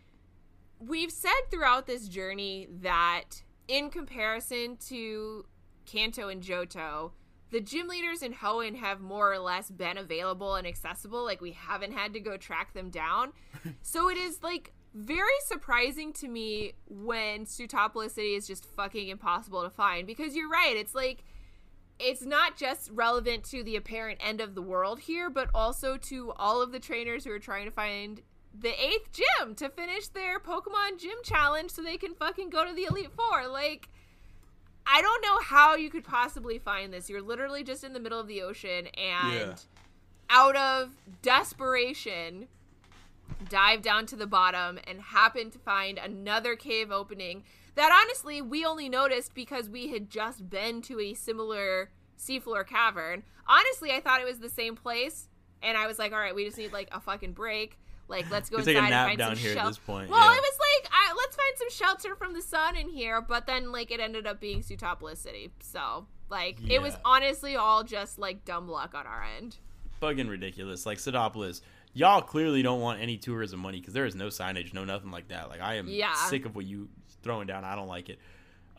we've 0.80 1.12
said 1.12 1.30
throughout 1.50 1.86
this 1.86 2.08
journey 2.08 2.68
that 2.80 3.42
in 3.68 3.90
comparison 3.90 4.76
to 4.88 5.44
Kanto 5.86 6.28
and 6.28 6.42
Johto, 6.42 7.12
the 7.50 7.60
gym 7.60 7.86
leaders 7.86 8.22
in 8.22 8.32
Hoenn 8.32 8.76
have 8.76 9.00
more 9.00 9.32
or 9.32 9.38
less 9.38 9.70
been 9.70 9.98
available 9.98 10.54
and 10.54 10.66
accessible. 10.66 11.22
Like 11.22 11.40
we 11.40 11.52
haven't 11.52 11.92
had 11.92 12.14
to 12.14 12.20
go 12.20 12.36
track 12.36 12.72
them 12.72 12.88
down. 12.90 13.32
so 13.82 14.08
it 14.08 14.16
is 14.16 14.42
like 14.42 14.72
very 14.94 15.38
surprising 15.46 16.12
to 16.14 16.28
me 16.28 16.72
when 16.88 17.46
Sootopolis 17.46 18.10
City 18.12 18.34
is 18.34 18.46
just 18.46 18.64
fucking 18.76 19.08
impossible 19.08 19.62
to 19.62 19.70
find 19.70 20.06
because 20.06 20.36
you're 20.36 20.48
right. 20.48 20.74
It's 20.76 20.94
like 20.94 21.24
it's 21.98 22.22
not 22.22 22.56
just 22.56 22.90
relevant 22.92 23.44
to 23.44 23.62
the 23.62 23.76
apparent 23.76 24.18
end 24.22 24.40
of 24.40 24.54
the 24.54 24.62
world 24.62 25.00
here, 25.00 25.30
but 25.30 25.48
also 25.54 25.96
to 25.96 26.32
all 26.36 26.60
of 26.60 26.72
the 26.72 26.80
trainers 26.80 27.24
who 27.24 27.30
are 27.30 27.38
trying 27.38 27.64
to 27.64 27.70
find 27.70 28.22
the 28.58 28.72
eighth 28.84 29.10
gym 29.12 29.54
to 29.54 29.68
finish 29.70 30.08
their 30.08 30.38
Pokemon 30.40 30.98
gym 30.98 31.16
challenge 31.22 31.70
so 31.70 31.80
they 31.82 31.96
can 31.96 32.14
fucking 32.14 32.50
go 32.50 32.66
to 32.66 32.74
the 32.74 32.84
Elite 32.84 33.12
Four. 33.16 33.46
Like, 33.48 33.88
I 34.86 35.00
don't 35.00 35.22
know 35.22 35.38
how 35.40 35.76
you 35.76 35.88
could 35.90 36.04
possibly 36.04 36.58
find 36.58 36.92
this. 36.92 37.08
You're 37.08 37.22
literally 37.22 37.62
just 37.62 37.84
in 37.84 37.92
the 37.92 38.00
middle 38.00 38.18
of 38.20 38.26
the 38.26 38.42
ocean 38.42 38.88
and 38.88 39.32
Yeah. 39.32 39.54
out 40.28 40.56
of 40.56 40.90
desperation 41.22 42.48
dive 43.48 43.82
down 43.82 44.06
to 44.06 44.16
the 44.16 44.26
bottom 44.26 44.78
and 44.86 45.00
happen 45.00 45.50
to 45.50 45.58
find 45.58 45.98
another 45.98 46.56
cave 46.56 46.90
opening 46.90 47.44
that 47.74 47.90
honestly 47.92 48.42
we 48.42 48.64
only 48.64 48.88
noticed 48.88 49.34
because 49.34 49.68
we 49.68 49.88
had 49.88 50.10
just 50.10 50.48
been 50.50 50.82
to 50.82 51.00
a 51.00 51.14
similar 51.14 51.90
seafloor 52.18 52.66
cavern. 52.66 53.22
Honestly, 53.46 53.90
I 53.92 54.00
thought 54.00 54.20
it 54.20 54.26
was 54.26 54.38
the 54.38 54.48
same 54.50 54.76
place 54.76 55.28
and 55.62 55.76
I 55.76 55.86
was 55.86 55.98
like, 55.98 56.12
all 56.12 56.18
right, 56.18 56.34
we 56.34 56.44
just 56.44 56.58
need 56.58 56.72
like 56.72 56.88
a 56.92 57.00
fucking 57.00 57.32
break. 57.32 57.78
Like, 58.08 58.30
let's 58.30 58.50
go 58.50 58.58
You 58.58 58.64
take 58.64 58.76
a 58.76 58.78
inside 58.80 58.90
nap 58.90 59.00
and 59.00 59.08
find 59.10 59.18
down 59.18 59.36
some 59.36 59.44
here 59.44 59.58
at 59.58 59.66
this 59.66 59.78
point, 59.78 60.10
Well, 60.10 60.20
yeah. 60.20 60.36
it 60.36 60.40
was 60.40 60.58
like, 60.82 60.92
I, 60.92 61.14
let's 61.16 61.36
find 61.36 61.56
some 61.56 61.70
shelter 61.70 62.14
from 62.14 62.34
the 62.34 62.42
sun 62.42 62.76
in 62.76 62.88
here, 62.88 63.22
but 63.22 63.46
then 63.46 63.72
like 63.72 63.90
it 63.90 64.00
ended 64.00 64.26
up 64.26 64.40
being 64.40 64.60
Sootopolis 64.62 65.18
City. 65.18 65.50
So, 65.60 66.06
like, 66.28 66.58
it 66.68 66.82
was 66.82 66.96
honestly 67.04 67.56
all 67.56 67.84
just 67.84 68.18
like 68.18 68.44
dumb 68.44 68.68
luck 68.68 68.94
on 68.94 69.06
our 69.06 69.24
end. 69.38 69.56
Fucking 70.00 70.28
ridiculous. 70.28 70.84
Like 70.84 70.98
Sootopolis, 70.98 71.60
y'all 71.94 72.22
clearly 72.22 72.62
don't 72.62 72.80
want 72.80 73.00
any 73.00 73.16
tourism 73.16 73.60
money 73.60 73.80
because 73.80 73.94
there 73.94 74.06
is 74.06 74.14
no 74.14 74.28
signage, 74.28 74.72
no 74.74 74.84
nothing 74.84 75.10
like 75.10 75.28
that. 75.28 75.48
Like 75.48 75.60
I 75.60 75.74
am 75.76 75.88
Yeah. 75.88 76.14
sick 76.14 76.44
of 76.46 76.54
what 76.56 76.64
you 76.64 76.88
throwing 77.22 77.46
down. 77.46 77.64
I 77.64 77.74
don't 77.76 77.88
like 77.88 78.08
it. 78.08 78.18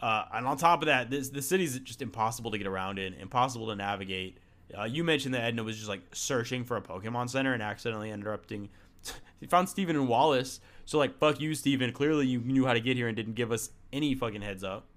Uh, 0.01 0.25
and 0.33 0.45
on 0.45 0.57
top 0.57 0.81
of 0.81 0.87
that, 0.87 1.09
this 1.09 1.29
the 1.29 1.41
city's 1.41 1.79
just 1.79 2.01
impossible 2.01 2.51
to 2.51 2.57
get 2.57 2.67
around 2.67 2.99
in, 2.99 3.13
impossible 3.13 3.67
to 3.67 3.75
navigate. 3.75 4.37
Uh, 4.77 4.83
you 4.83 5.03
mentioned 5.03 5.33
that 5.35 5.43
Edna 5.43 5.63
was 5.63 5.77
just 5.77 5.87
like 5.89 6.01
searching 6.13 6.63
for 6.63 6.75
a 6.77 6.81
Pokemon 6.81 7.29
Center 7.29 7.53
and 7.53 7.61
accidentally 7.61 8.09
interrupting. 8.09 8.69
he 9.39 9.45
found 9.45 9.69
Steven 9.69 9.95
and 9.95 10.07
Wallace. 10.07 10.59
So 10.85 10.97
like, 10.97 11.17
fuck 11.19 11.39
you, 11.39 11.53
Steven. 11.55 11.91
Clearly 11.93 12.25
you 12.27 12.39
knew 12.39 12.65
how 12.65 12.73
to 12.73 12.79
get 12.81 12.97
here 12.97 13.07
and 13.07 13.15
didn't 13.15 13.35
give 13.35 13.51
us 13.51 13.69
any 13.93 14.15
fucking 14.15 14.41
heads 14.41 14.63
up. 14.63 14.87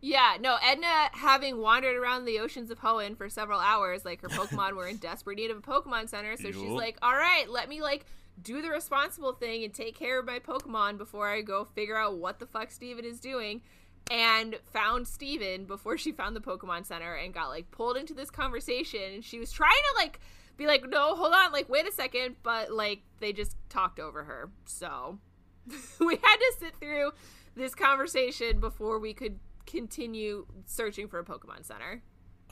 Yeah, 0.00 0.36
no, 0.40 0.58
Edna, 0.62 1.10
having 1.12 1.58
wandered 1.58 1.96
around 1.96 2.24
the 2.24 2.38
oceans 2.38 2.70
of 2.70 2.78
Hoenn 2.80 3.16
for 3.16 3.28
several 3.28 3.58
hours, 3.58 4.04
like 4.04 4.22
her 4.22 4.28
Pokemon 4.28 4.76
were 4.76 4.86
in 4.86 4.96
desperate 4.98 5.36
need 5.36 5.50
of 5.50 5.58
a 5.58 5.60
Pokemon 5.60 6.08
Center, 6.08 6.36
so 6.36 6.52
she's 6.52 6.70
like, 6.70 6.96
all 7.02 7.14
right, 7.14 7.50
let 7.50 7.68
me 7.68 7.82
like 7.82 8.06
do 8.42 8.62
the 8.62 8.68
responsible 8.68 9.32
thing 9.32 9.64
and 9.64 9.74
take 9.74 9.96
care 9.96 10.20
of 10.20 10.26
my 10.26 10.38
Pokemon 10.38 10.98
before 10.98 11.28
I 11.28 11.42
go 11.42 11.64
figure 11.64 11.96
out 11.96 12.18
what 12.18 12.38
the 12.38 12.46
fuck 12.46 12.70
Steven 12.70 13.04
is 13.04 13.20
doing. 13.20 13.62
And 14.10 14.56
found 14.72 15.06
Steven 15.06 15.66
before 15.66 15.98
she 15.98 16.12
found 16.12 16.34
the 16.34 16.40
Pokemon 16.40 16.86
Center 16.86 17.14
and 17.14 17.34
got 17.34 17.48
like 17.48 17.70
pulled 17.70 17.98
into 17.98 18.14
this 18.14 18.30
conversation. 18.30 19.02
And 19.12 19.24
she 19.24 19.38
was 19.38 19.52
trying 19.52 19.70
to 19.70 20.02
like 20.02 20.20
be 20.56 20.66
like, 20.66 20.88
no, 20.88 21.14
hold 21.14 21.34
on, 21.34 21.52
like, 21.52 21.68
wait 21.68 21.86
a 21.86 21.92
second. 21.92 22.36
But 22.42 22.72
like, 22.72 23.02
they 23.20 23.34
just 23.34 23.56
talked 23.68 24.00
over 24.00 24.24
her. 24.24 24.48
So 24.64 25.18
we 26.00 26.14
had 26.14 26.36
to 26.36 26.52
sit 26.58 26.76
through 26.80 27.10
this 27.54 27.74
conversation 27.74 28.60
before 28.60 28.98
we 28.98 29.12
could 29.12 29.40
continue 29.68 30.46
searching 30.66 31.08
for 31.08 31.18
a 31.18 31.24
Pokemon 31.24 31.64
Center. 31.64 32.02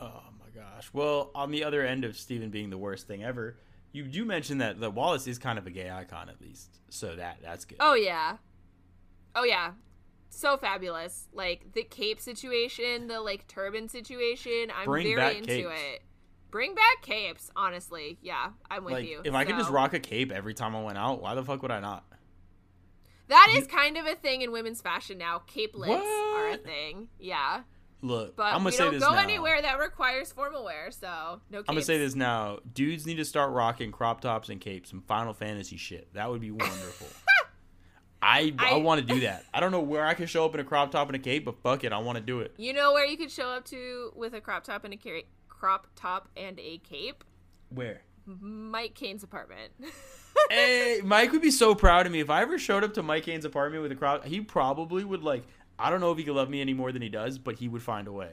Oh 0.01 0.23
my 0.39 0.51
gosh. 0.55 0.91
Well, 0.93 1.31
on 1.35 1.51
the 1.51 1.65
other 1.65 1.85
end 1.85 2.05
of 2.05 2.17
Steven 2.17 2.51
being 2.51 2.71
the 2.71 2.79
worst 2.79 3.07
thing 3.07 3.25
ever, 3.25 3.57
you 3.93 4.05
do 4.05 4.25
mention 4.25 4.59
that 4.59 4.79
the 4.79 4.91
Wallace 4.91 5.27
is 5.27 5.39
kind 5.39 5.59
of 5.59 5.67
a 5.67 5.71
gay 5.71 5.91
icon 5.91 6.29
at 6.29 6.41
least. 6.41 6.79
So 6.91 7.17
that 7.17 7.39
that's 7.43 7.65
good. 7.65 7.79
Oh 7.81 7.95
yeah. 7.95 8.37
Oh 9.35 9.45
yeah. 9.45 9.73
So 10.29 10.57
fabulous. 10.57 11.29
Like 11.33 11.73
the 11.73 11.83
cape 11.83 12.21
situation, 12.21 13.07
the 13.07 13.21
like 13.21 13.49
turban 13.49 13.89
situation. 13.89 14.71
I'm 14.77 14.85
Bring 14.85 15.15
very 15.17 15.39
into 15.39 15.49
capes. 15.49 15.71
it. 15.71 16.03
Bring 16.51 16.75
back 16.75 17.03
capes, 17.03 17.51
honestly. 17.57 18.19
Yeah, 18.23 18.51
I'm 18.71 18.85
with 18.85 18.95
like 18.95 19.07
you. 19.07 19.21
if 19.25 19.35
I 19.35 19.45
could 19.45 19.57
just 19.57 19.71
rock 19.71 19.95
a 19.95 19.99
cape 19.99 20.31
every 20.31 20.55
time 20.55 20.77
I 20.77 20.83
went 20.83 20.97
out, 20.99 21.21
why 21.21 21.35
the 21.35 21.43
fuck 21.43 21.63
would 21.63 21.71
I 21.71 21.81
not? 21.81 22.05
That 23.29 23.53
is 23.57 23.67
kind 23.67 23.97
of 23.97 24.07
a 24.07 24.15
thing 24.15 24.43
in 24.43 24.53
women's 24.53 24.81
fashion 24.81 25.19
now. 25.19 25.41
Capelets 25.47 26.05
are 26.37 26.49
a 26.51 26.57
thing. 26.57 27.09
Yeah. 27.19 27.63
Look, 28.03 28.37
But 28.37 28.45
I'm 28.49 28.53
gonna 28.59 28.65
we 28.67 28.71
say 28.73 28.85
don't 28.85 28.95
this 28.95 29.03
go 29.03 29.13
now. 29.15 29.19
anywhere 29.23 29.61
that 29.63 29.79
requires 29.81 30.31
formal 30.31 30.65
wear, 30.65 30.91
so 30.91 31.41
no 31.51 31.59
capes. 31.59 31.69
I'm 31.69 31.75
gonna 31.77 31.83
say 31.85 31.99
this 31.99 32.15
now. 32.15 32.59
Dudes 32.73 33.07
need 33.07 33.17
to 33.17 33.25
start 33.25 33.53
rocking 33.53 33.91
crop 33.91 34.21
tops 34.21 34.49
and 34.51 34.61
capes, 34.61 34.91
some 34.91 35.01
Final 35.09 35.33
Fantasy 35.33 35.77
shit. 35.77 36.13
That 36.15 36.31
would 36.31 36.41
be 36.41 36.51
wonderful. 36.51 37.09
I 38.23 38.55
I, 38.59 38.73
I- 38.73 38.77
want 38.77 39.07
to 39.07 39.15
do 39.15 39.21
that. 39.21 39.45
I 39.53 39.61
don't 39.61 39.73
know 39.73 39.81
where 39.81 40.05
I 40.07 40.15
can 40.15 40.27
show 40.27 40.45
up 40.45 40.55
in 40.55 40.61
a 40.61 40.65
crop 40.65 40.91
top 40.91 41.09
and 41.09 41.17
a 41.17 41.19
cape, 41.19 41.45
but 41.47 41.57
fuck 41.63 41.85
it, 41.85 41.93
I 41.93 41.99
want 41.99 42.17
to 42.17 42.23
do 42.23 42.41
it. 42.41 42.55
You 42.59 42.73
know 42.75 42.93
where 42.93 43.07
you 43.07 43.17
could 43.17 43.31
show 43.31 43.49
up 43.49 43.65
to 43.67 44.13
with 44.15 44.35
a 44.35 44.41
crop 44.41 44.65
top 44.65 44.85
and 44.85 44.95
a 44.95 44.97
ca- 44.97 45.27
crop 45.49 45.87
top 45.97 46.29
and 46.37 46.59
a 46.61 46.79
cape? 46.79 47.25
Where? 47.71 48.03
Mike 48.27 48.95
Kane's 48.95 49.23
apartment. 49.23 49.73
hey, 50.51 51.01
Mike 51.05 51.33
would 51.33 51.43
be 51.43 51.51
so 51.51 51.75
proud 51.75 52.07
of 52.07 52.13
me 52.13 52.21
if 52.21 52.31
I 52.31 52.43
ever 52.43 52.59
showed 52.59 52.85
up 52.85 52.95
to 52.95 53.03
Mike 53.03 53.25
Haynes' 53.27 53.45
apartment 53.45 53.83
with 53.83 53.93
a 53.93 53.97
crowd. 53.97 54.25
He 54.25 54.41
probably 54.41 55.05
would 55.05 55.23
like. 55.23 55.45
I 55.79 55.91
don't 55.91 56.01
know 56.01 56.11
if 56.13 56.19
he 56.19 56.25
could 56.25 56.35
love 56.35 56.49
me 56.49 56.61
any 56.61 56.73
more 56.75 56.91
than 56.93 57.03
he 57.03 57.09
does, 57.09 57.39
but 57.39 57.57
he 57.57 57.69
would 57.69 57.83
find 57.83 58.09
a 58.09 58.13
way. 58.13 58.33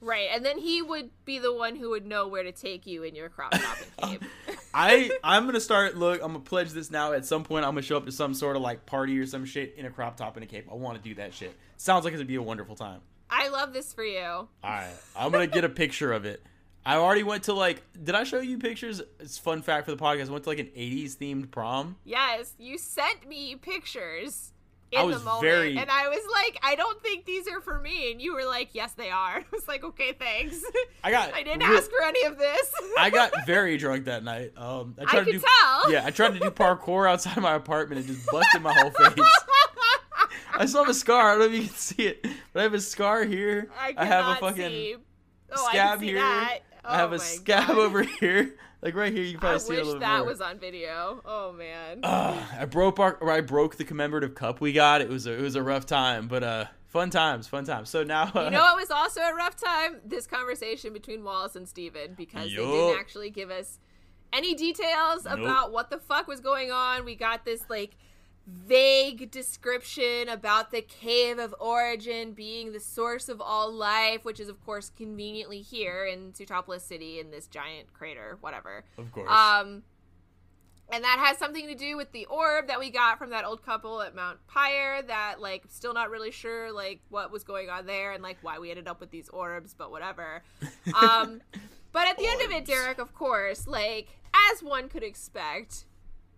right, 0.00 0.28
and 0.32 0.44
then 0.44 0.58
he 0.58 0.82
would 0.82 1.10
be 1.24 1.38
the 1.38 1.52
one 1.52 1.74
who 1.74 1.90
would 1.90 2.06
know 2.06 2.28
where 2.28 2.44
to 2.44 2.52
take 2.52 2.86
you 2.86 3.02
in 3.02 3.14
your 3.14 3.28
crop 3.28 3.52
top 3.52 3.78
and 4.02 4.10
cape. 4.20 4.24
I 4.72 5.10
I'm 5.24 5.46
gonna 5.46 5.58
start. 5.60 5.96
Look, 5.96 6.20
I'm 6.22 6.28
gonna 6.32 6.40
pledge 6.40 6.70
this 6.70 6.90
now. 6.90 7.12
At 7.12 7.24
some 7.26 7.42
point, 7.42 7.64
I'm 7.64 7.72
gonna 7.72 7.82
show 7.82 7.96
up 7.96 8.06
to 8.06 8.12
some 8.12 8.34
sort 8.34 8.54
of 8.56 8.62
like 8.62 8.86
party 8.86 9.18
or 9.18 9.26
some 9.26 9.44
shit 9.44 9.74
in 9.76 9.86
a 9.86 9.90
crop 9.90 10.16
top 10.16 10.36
and 10.36 10.44
a 10.44 10.46
cape. 10.46 10.68
I 10.70 10.74
want 10.74 10.96
to 10.96 11.02
do 11.08 11.14
that 11.16 11.34
shit. 11.34 11.56
Sounds 11.76 12.04
like 12.04 12.14
it'd 12.14 12.26
be 12.26 12.36
a 12.36 12.42
wonderful 12.42 12.76
time. 12.76 13.00
I 13.28 13.48
love 13.48 13.72
this 13.72 13.92
for 13.92 14.04
you. 14.04 14.20
All 14.20 14.48
right, 14.62 14.94
I'm 15.16 15.32
gonna 15.32 15.46
get 15.48 15.64
a 15.64 15.68
picture 15.68 16.12
of 16.12 16.24
it. 16.24 16.40
I 16.86 16.96
already 16.96 17.24
went 17.24 17.42
to 17.44 17.52
like. 17.52 17.82
Did 18.02 18.14
I 18.14 18.22
show 18.22 18.38
you 18.40 18.58
pictures? 18.58 19.02
It's 19.18 19.36
fun 19.38 19.60
fact 19.60 19.86
for 19.86 19.90
the 19.90 20.02
podcast. 20.02 20.28
I 20.28 20.32
went 20.32 20.44
to 20.44 20.50
like 20.50 20.60
an 20.60 20.70
'80s 20.76 21.16
themed 21.16 21.50
prom. 21.50 21.96
Yes, 22.04 22.54
you 22.58 22.78
sent 22.78 23.28
me 23.28 23.56
pictures 23.56 24.52
in 24.92 25.00
I 25.00 25.02
was 25.02 25.18
the 25.18 25.24
moment, 25.24 25.42
very- 25.42 25.76
and 25.76 25.90
I 25.90 26.06
was 26.08 26.22
like, 26.32 26.60
I 26.62 26.76
don't 26.76 27.02
think 27.02 27.24
these 27.24 27.48
are 27.48 27.60
for 27.60 27.80
me, 27.80 28.12
and 28.12 28.22
you 28.22 28.34
were 28.34 28.44
like, 28.44 28.68
Yes, 28.72 28.92
they 28.92 29.10
are. 29.10 29.38
I 29.40 29.44
was 29.50 29.66
like, 29.66 29.82
Okay, 29.82 30.12
thanks. 30.12 30.62
I 31.04 31.10
got. 31.10 31.34
I 31.34 31.42
didn't 31.42 31.62
ask 31.62 31.90
for 31.90 32.02
any 32.04 32.22
of 32.24 32.38
this. 32.38 32.72
I 32.98 33.10
got 33.10 33.32
very 33.46 33.76
drunk 33.78 34.04
that 34.04 34.22
night. 34.22 34.52
Um, 34.56 34.94
I 34.98 35.02
I 35.02 35.04
tried 35.06 35.24
to 35.24 35.32
do. 35.32 35.40
tell. 35.40 35.90
Yeah, 35.92 36.06
I 36.06 36.10
tried 36.12 36.34
to 36.34 36.38
do 36.38 36.50
parkour 36.52 37.10
outside 37.10 37.36
my 37.38 37.54
apartment 37.54 37.98
and 38.06 38.14
just 38.16 38.26
busted 38.30 38.62
my 38.62 38.72
whole 38.72 38.90
face. 38.92 39.26
I 40.54 40.66
still 40.66 40.84
have 40.84 40.88
a 40.90 40.94
scar. 40.94 41.32
I 41.32 41.38
don't 41.38 41.40
know 41.40 41.46
if 41.46 41.52
you 41.62 41.66
can 41.68 41.76
see 41.76 42.06
it, 42.06 42.22
but 42.52 42.60
I 42.60 42.62
have 42.62 42.74
a 42.74 42.80
scar 42.80 43.24
here. 43.24 43.68
I, 43.78 43.92
I 43.96 44.04
have 44.06 44.26
a 44.28 44.40
fucking 44.40 44.70
see. 44.70 44.96
Oh, 45.54 45.66
I 45.68 45.72
can 45.76 45.98
see 46.00 46.06
here. 46.06 46.16
That. 46.18 46.60
I 46.86 46.96
have 46.96 47.12
Oh 47.12 47.16
a 47.16 47.18
scab 47.18 47.68
God. 47.68 47.78
over 47.78 48.02
here, 48.02 48.54
like 48.82 48.94
right 48.94 49.12
here. 49.12 49.22
You 49.22 49.32
can 49.32 49.40
probably 49.40 49.54
I 49.56 49.58
see 49.58 49.74
a 49.74 49.76
wish 49.78 49.84
little 49.86 50.00
that 50.00 50.18
more. 50.18 50.26
was 50.26 50.40
on 50.40 50.58
video. 50.58 51.20
Oh 51.24 51.52
man. 51.52 52.00
Uh, 52.02 52.42
I 52.58 52.64
broke 52.66 52.98
our, 52.98 53.14
or 53.20 53.30
I 53.30 53.40
broke 53.40 53.76
the 53.76 53.84
commemorative 53.84 54.34
cup 54.34 54.60
we 54.60 54.72
got. 54.72 55.00
It 55.00 55.08
was 55.08 55.26
a, 55.26 55.32
it 55.32 55.40
was 55.42 55.54
a 55.56 55.62
rough 55.62 55.86
time, 55.86 56.28
but 56.28 56.42
uh, 56.42 56.64
fun 56.86 57.10
times, 57.10 57.46
fun 57.48 57.64
times. 57.64 57.88
So 57.90 58.02
now, 58.04 58.30
uh, 58.34 58.44
You 58.44 58.50
know 58.50 58.72
it 58.72 58.80
was 58.80 58.90
also 58.90 59.20
a 59.20 59.34
rough 59.34 59.56
time? 59.56 59.96
This 60.04 60.26
conversation 60.26 60.92
between 60.92 61.24
Wallace 61.24 61.56
and 61.56 61.68
Steven 61.68 62.14
because 62.16 62.44
they 62.50 62.56
didn't 62.56 62.98
actually 62.98 63.30
give 63.30 63.50
us 63.50 63.78
any 64.32 64.54
details 64.54 65.24
Nope. 65.24 65.38
about 65.40 65.72
what 65.72 65.88
the 65.90 65.98
fuck 65.98 66.26
was 66.28 66.40
going 66.40 66.70
on. 66.70 67.04
We 67.04 67.14
got 67.14 67.44
this 67.44 67.62
like 67.68 67.96
vague 68.46 69.30
description 69.30 70.28
about 70.28 70.70
the 70.70 70.80
cave 70.80 71.38
of 71.38 71.54
origin 71.58 72.32
being 72.32 72.72
the 72.72 72.80
source 72.80 73.28
of 73.28 73.40
all 73.40 73.72
life, 73.72 74.24
which 74.24 74.38
is 74.38 74.48
of 74.48 74.64
course 74.64 74.90
conveniently 74.96 75.60
here 75.62 76.04
in 76.06 76.32
Sootopolis 76.32 76.82
City 76.82 77.18
in 77.18 77.30
this 77.30 77.46
giant 77.48 77.92
crater, 77.92 78.38
whatever. 78.40 78.84
of 78.98 79.10
course, 79.10 79.30
Um, 79.30 79.82
and 80.88 81.02
that 81.02 81.18
has 81.18 81.36
something 81.38 81.66
to 81.66 81.74
do 81.74 81.96
with 81.96 82.12
the 82.12 82.26
orb 82.26 82.68
that 82.68 82.78
we 82.78 82.90
got 82.90 83.18
from 83.18 83.30
that 83.30 83.44
old 83.44 83.64
couple 83.64 84.00
at 84.00 84.14
Mount 84.14 84.38
Pyre. 84.46 85.02
That 85.02 85.40
like 85.40 85.64
still 85.68 85.92
not 85.92 86.10
really 86.10 86.30
sure 86.30 86.70
like 86.70 87.00
what 87.08 87.32
was 87.32 87.42
going 87.42 87.68
on 87.68 87.86
there 87.86 88.12
and 88.12 88.22
like 88.22 88.38
why 88.42 88.60
we 88.60 88.70
ended 88.70 88.86
up 88.86 89.00
with 89.00 89.10
these 89.10 89.28
orbs, 89.30 89.74
but 89.74 89.90
whatever. 89.90 90.44
Um, 90.94 91.40
but 91.90 92.06
at 92.06 92.16
the 92.18 92.26
end 92.28 92.42
of 92.42 92.52
it, 92.52 92.64
Derek, 92.64 92.98
of 92.98 93.12
course, 93.12 93.66
like 93.66 94.16
as 94.52 94.62
one 94.62 94.88
could 94.88 95.02
expect. 95.02 95.84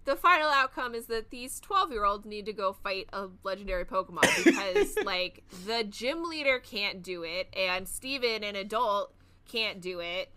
The 0.09 0.17
final 0.17 0.49
outcome 0.49 0.95
is 0.95 1.05
that 1.09 1.29
these 1.29 1.61
12 1.61 1.93
year 1.93 2.07
olds 2.07 2.25
need 2.25 2.47
to 2.47 2.55
go 2.55 2.73
fight 2.73 3.11
a 3.13 3.27
legendary 3.43 3.85
Pokemon 3.85 4.43
because, 4.43 4.97
like, 5.05 5.43
the 5.67 5.85
gym 5.85 6.25
leader 6.25 6.59
can't 6.59 7.03
do 7.03 7.25
it, 7.25 7.55
and 7.55 7.87
Steven, 7.87 8.43
an 8.43 8.57
adult, 8.57 9.13
can't 9.47 9.83
do 9.83 10.01
it. 10.01 10.33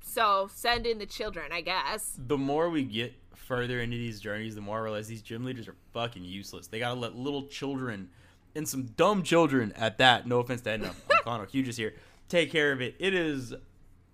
So 0.00 0.48
send 0.54 0.86
in 0.86 0.98
the 0.98 1.06
children, 1.06 1.50
I 1.50 1.60
guess. 1.60 2.16
the 2.16 2.38
more 2.38 2.70
we 2.70 2.84
get 2.84 3.14
further 3.34 3.80
into 3.80 3.96
these 3.96 4.20
journeys, 4.20 4.54
the 4.54 4.60
more 4.60 4.78
I 4.78 4.82
realize 4.82 5.08
these 5.08 5.22
gym 5.22 5.44
leaders 5.44 5.66
are 5.66 5.74
fucking 5.92 6.22
useless. 6.22 6.68
They 6.68 6.78
gotta 6.78 7.00
let 7.00 7.16
little 7.16 7.48
children 7.48 8.10
and 8.54 8.68
some 8.68 8.84
dumb 8.96 9.24
children 9.24 9.72
at 9.74 9.98
that. 9.98 10.28
No 10.28 10.38
offense 10.38 10.60
to 10.60 10.70
Edna, 10.70 10.94
I'm 11.10 11.18
calling 11.24 11.48
Hughes 11.48 11.76
here. 11.76 11.94
Take 12.28 12.52
care 12.52 12.70
of 12.70 12.80
it. 12.80 12.94
It 13.00 13.12
is 13.12 13.54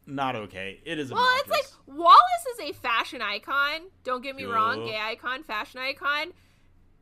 not 0.06 0.36
okay. 0.36 0.80
It 0.84 0.98
is. 0.98 1.12
Well, 1.12 1.26
it's 1.38 1.50
like 1.50 1.66
Wallace 1.86 2.46
is 2.58 2.70
a 2.70 2.72
fashion 2.72 3.22
icon. 3.22 3.82
Don't 4.04 4.22
get 4.22 4.36
me 4.36 4.44
wrong, 4.44 4.84
gay 4.84 4.98
icon, 5.00 5.42
fashion 5.44 5.80
icon. 5.80 6.32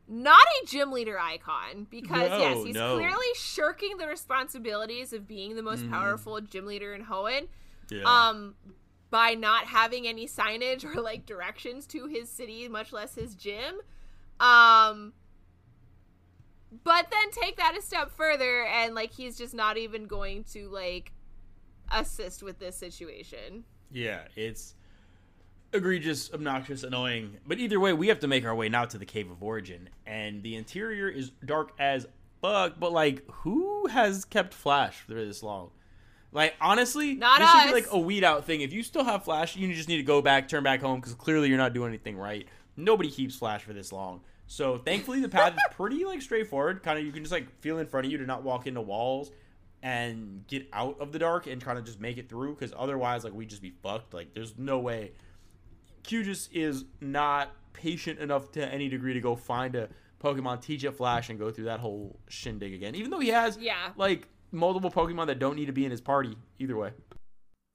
Not 0.07 0.41
a 0.61 0.65
gym 0.65 0.91
leader 0.91 1.17
icon 1.17 1.87
because 1.89 2.29
No, 2.29 2.37
yes, 2.37 2.63
he's 2.65 2.75
no. 2.75 2.97
clearly 2.97 3.25
shirking 3.35 3.97
the 3.97 4.07
responsibilities 4.07 5.13
of 5.13 5.27
being 5.27 5.55
the 5.55 5.61
most 5.63 5.89
powerful 5.89 6.41
gym 6.41 6.65
leader 6.65 6.93
in 6.93 7.05
Hoenn. 7.05 7.47
Yeah. 7.89 8.03
Um, 8.03 8.55
by 9.09 9.35
not 9.35 9.65
having 9.65 10.07
any 10.07 10.27
signage 10.27 10.83
or 10.95 11.01
like 11.01 11.25
directions 11.25 11.85
to 11.87 12.07
his 12.07 12.29
city, 12.29 12.67
much 12.67 12.91
less 12.91 13.15
his 13.15 13.35
gym. 13.35 13.79
Um, 14.39 15.13
but 16.83 17.07
then 17.11 17.31
take 17.31 17.57
that 17.57 17.77
a 17.77 17.81
step 17.81 18.11
further 18.11 18.65
and 18.65 18.95
like 18.95 19.13
he's 19.13 19.37
just 19.37 19.53
not 19.53 19.77
even 19.77 20.05
going 20.05 20.43
to 20.51 20.69
like 20.69 21.11
assist 21.93 22.43
with 22.43 22.59
this 22.59 22.75
situation. 22.75 23.63
Yeah, 23.91 24.21
it's 24.35 24.75
egregious, 25.73 26.31
obnoxious, 26.33 26.83
annoying. 26.83 27.37
But 27.45 27.59
either 27.59 27.79
way, 27.79 27.93
we 27.93 28.07
have 28.07 28.19
to 28.19 28.27
make 28.27 28.45
our 28.45 28.55
way 28.55 28.69
now 28.69 28.85
to 28.85 28.97
the 28.97 29.05
Cave 29.05 29.29
of 29.29 29.41
Origin, 29.41 29.89
and 30.05 30.43
the 30.43 30.55
interior 30.55 31.09
is 31.09 31.31
dark 31.45 31.71
as 31.79 32.07
fuck. 32.41 32.79
But 32.79 32.91
like, 32.91 33.23
who 33.29 33.87
has 33.87 34.25
kept 34.25 34.53
Flash 34.53 35.01
for 35.01 35.13
this 35.13 35.43
long? 35.43 35.71
Like, 36.33 36.55
honestly, 36.61 37.15
Not 37.15 37.39
this 37.39 37.49
should 37.51 37.67
be 37.67 37.73
like 37.73 37.91
a 37.91 37.99
weed 37.99 38.23
out 38.23 38.45
thing. 38.45 38.61
If 38.61 38.71
you 38.71 38.83
still 38.83 39.03
have 39.03 39.25
Flash, 39.25 39.55
you 39.57 39.73
just 39.73 39.89
need 39.89 39.97
to 39.97 40.03
go 40.03 40.21
back, 40.21 40.47
turn 40.47 40.63
back 40.63 40.79
home, 40.81 41.01
because 41.01 41.13
clearly 41.13 41.49
you're 41.49 41.57
not 41.57 41.73
doing 41.73 41.89
anything 41.89 42.17
right. 42.17 42.47
Nobody 42.77 43.11
keeps 43.11 43.35
Flash 43.35 43.63
for 43.63 43.73
this 43.73 43.91
long. 43.91 44.21
So 44.47 44.77
thankfully, 44.77 45.19
the 45.21 45.29
path 45.29 45.53
is 45.53 45.61
pretty 45.75 46.05
like 46.05 46.21
straightforward. 46.21 46.83
Kind 46.83 46.99
of, 46.99 47.05
you 47.05 47.11
can 47.11 47.23
just 47.23 47.33
like 47.33 47.49
feel 47.59 47.79
in 47.79 47.87
front 47.87 48.05
of 48.05 48.11
you 48.11 48.17
to 48.17 48.25
not 48.25 48.43
walk 48.43 48.65
into 48.65 48.81
walls 48.81 49.31
and 49.83 50.45
get 50.47 50.67
out 50.73 50.99
of 50.99 51.11
the 51.11 51.19
dark 51.19 51.47
and 51.47 51.61
kind 51.61 51.77
of 51.77 51.85
just 51.85 51.99
make 51.99 52.17
it 52.17 52.29
through 52.29 52.53
because 52.55 52.73
otherwise 52.77 53.23
like 53.23 53.33
we 53.33 53.45
just 53.45 53.61
be 53.61 53.73
fucked. 53.83 54.13
Like 54.13 54.33
there's 54.33 54.57
no 54.57 54.79
way. 54.79 55.11
Q 56.03 56.23
just 56.23 56.53
is 56.53 56.85
not 56.99 57.49
patient 57.73 58.19
enough 58.19 58.51
to 58.53 58.65
any 58.67 58.89
degree 58.89 59.13
to 59.13 59.21
go 59.21 59.35
find 59.35 59.75
a 59.75 59.89
pokemon 60.21 60.61
teach 60.61 60.83
it 60.83 60.91
flash 60.95 61.29
and 61.29 61.39
go 61.39 61.49
through 61.51 61.65
that 61.65 61.79
whole 61.79 62.19
shindig 62.27 62.73
again. 62.73 62.95
Even 62.95 63.09
though 63.11 63.19
he 63.19 63.29
has 63.29 63.57
Yeah. 63.57 63.91
like 63.95 64.27
multiple 64.51 64.91
pokemon 64.91 65.27
that 65.27 65.39
don't 65.39 65.55
need 65.55 65.65
to 65.67 65.71
be 65.73 65.85
in 65.85 65.91
his 65.91 66.01
party 66.01 66.35
either 66.59 66.75
way. 66.75 66.91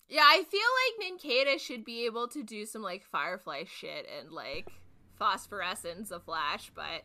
Yeah, 0.08 0.22
I 0.24 0.44
feel 0.44 0.60
like 0.60 1.10
Nincada 1.12 1.58
should 1.58 1.84
be 1.84 2.06
able 2.06 2.28
to 2.28 2.44
do 2.44 2.64
some 2.66 2.82
like 2.82 3.04
Firefly 3.04 3.64
shit 3.64 4.06
and 4.20 4.30
like 4.30 4.68
phosphorescence 5.18 6.10
of 6.12 6.22
Flash, 6.24 6.70
but 6.74 7.02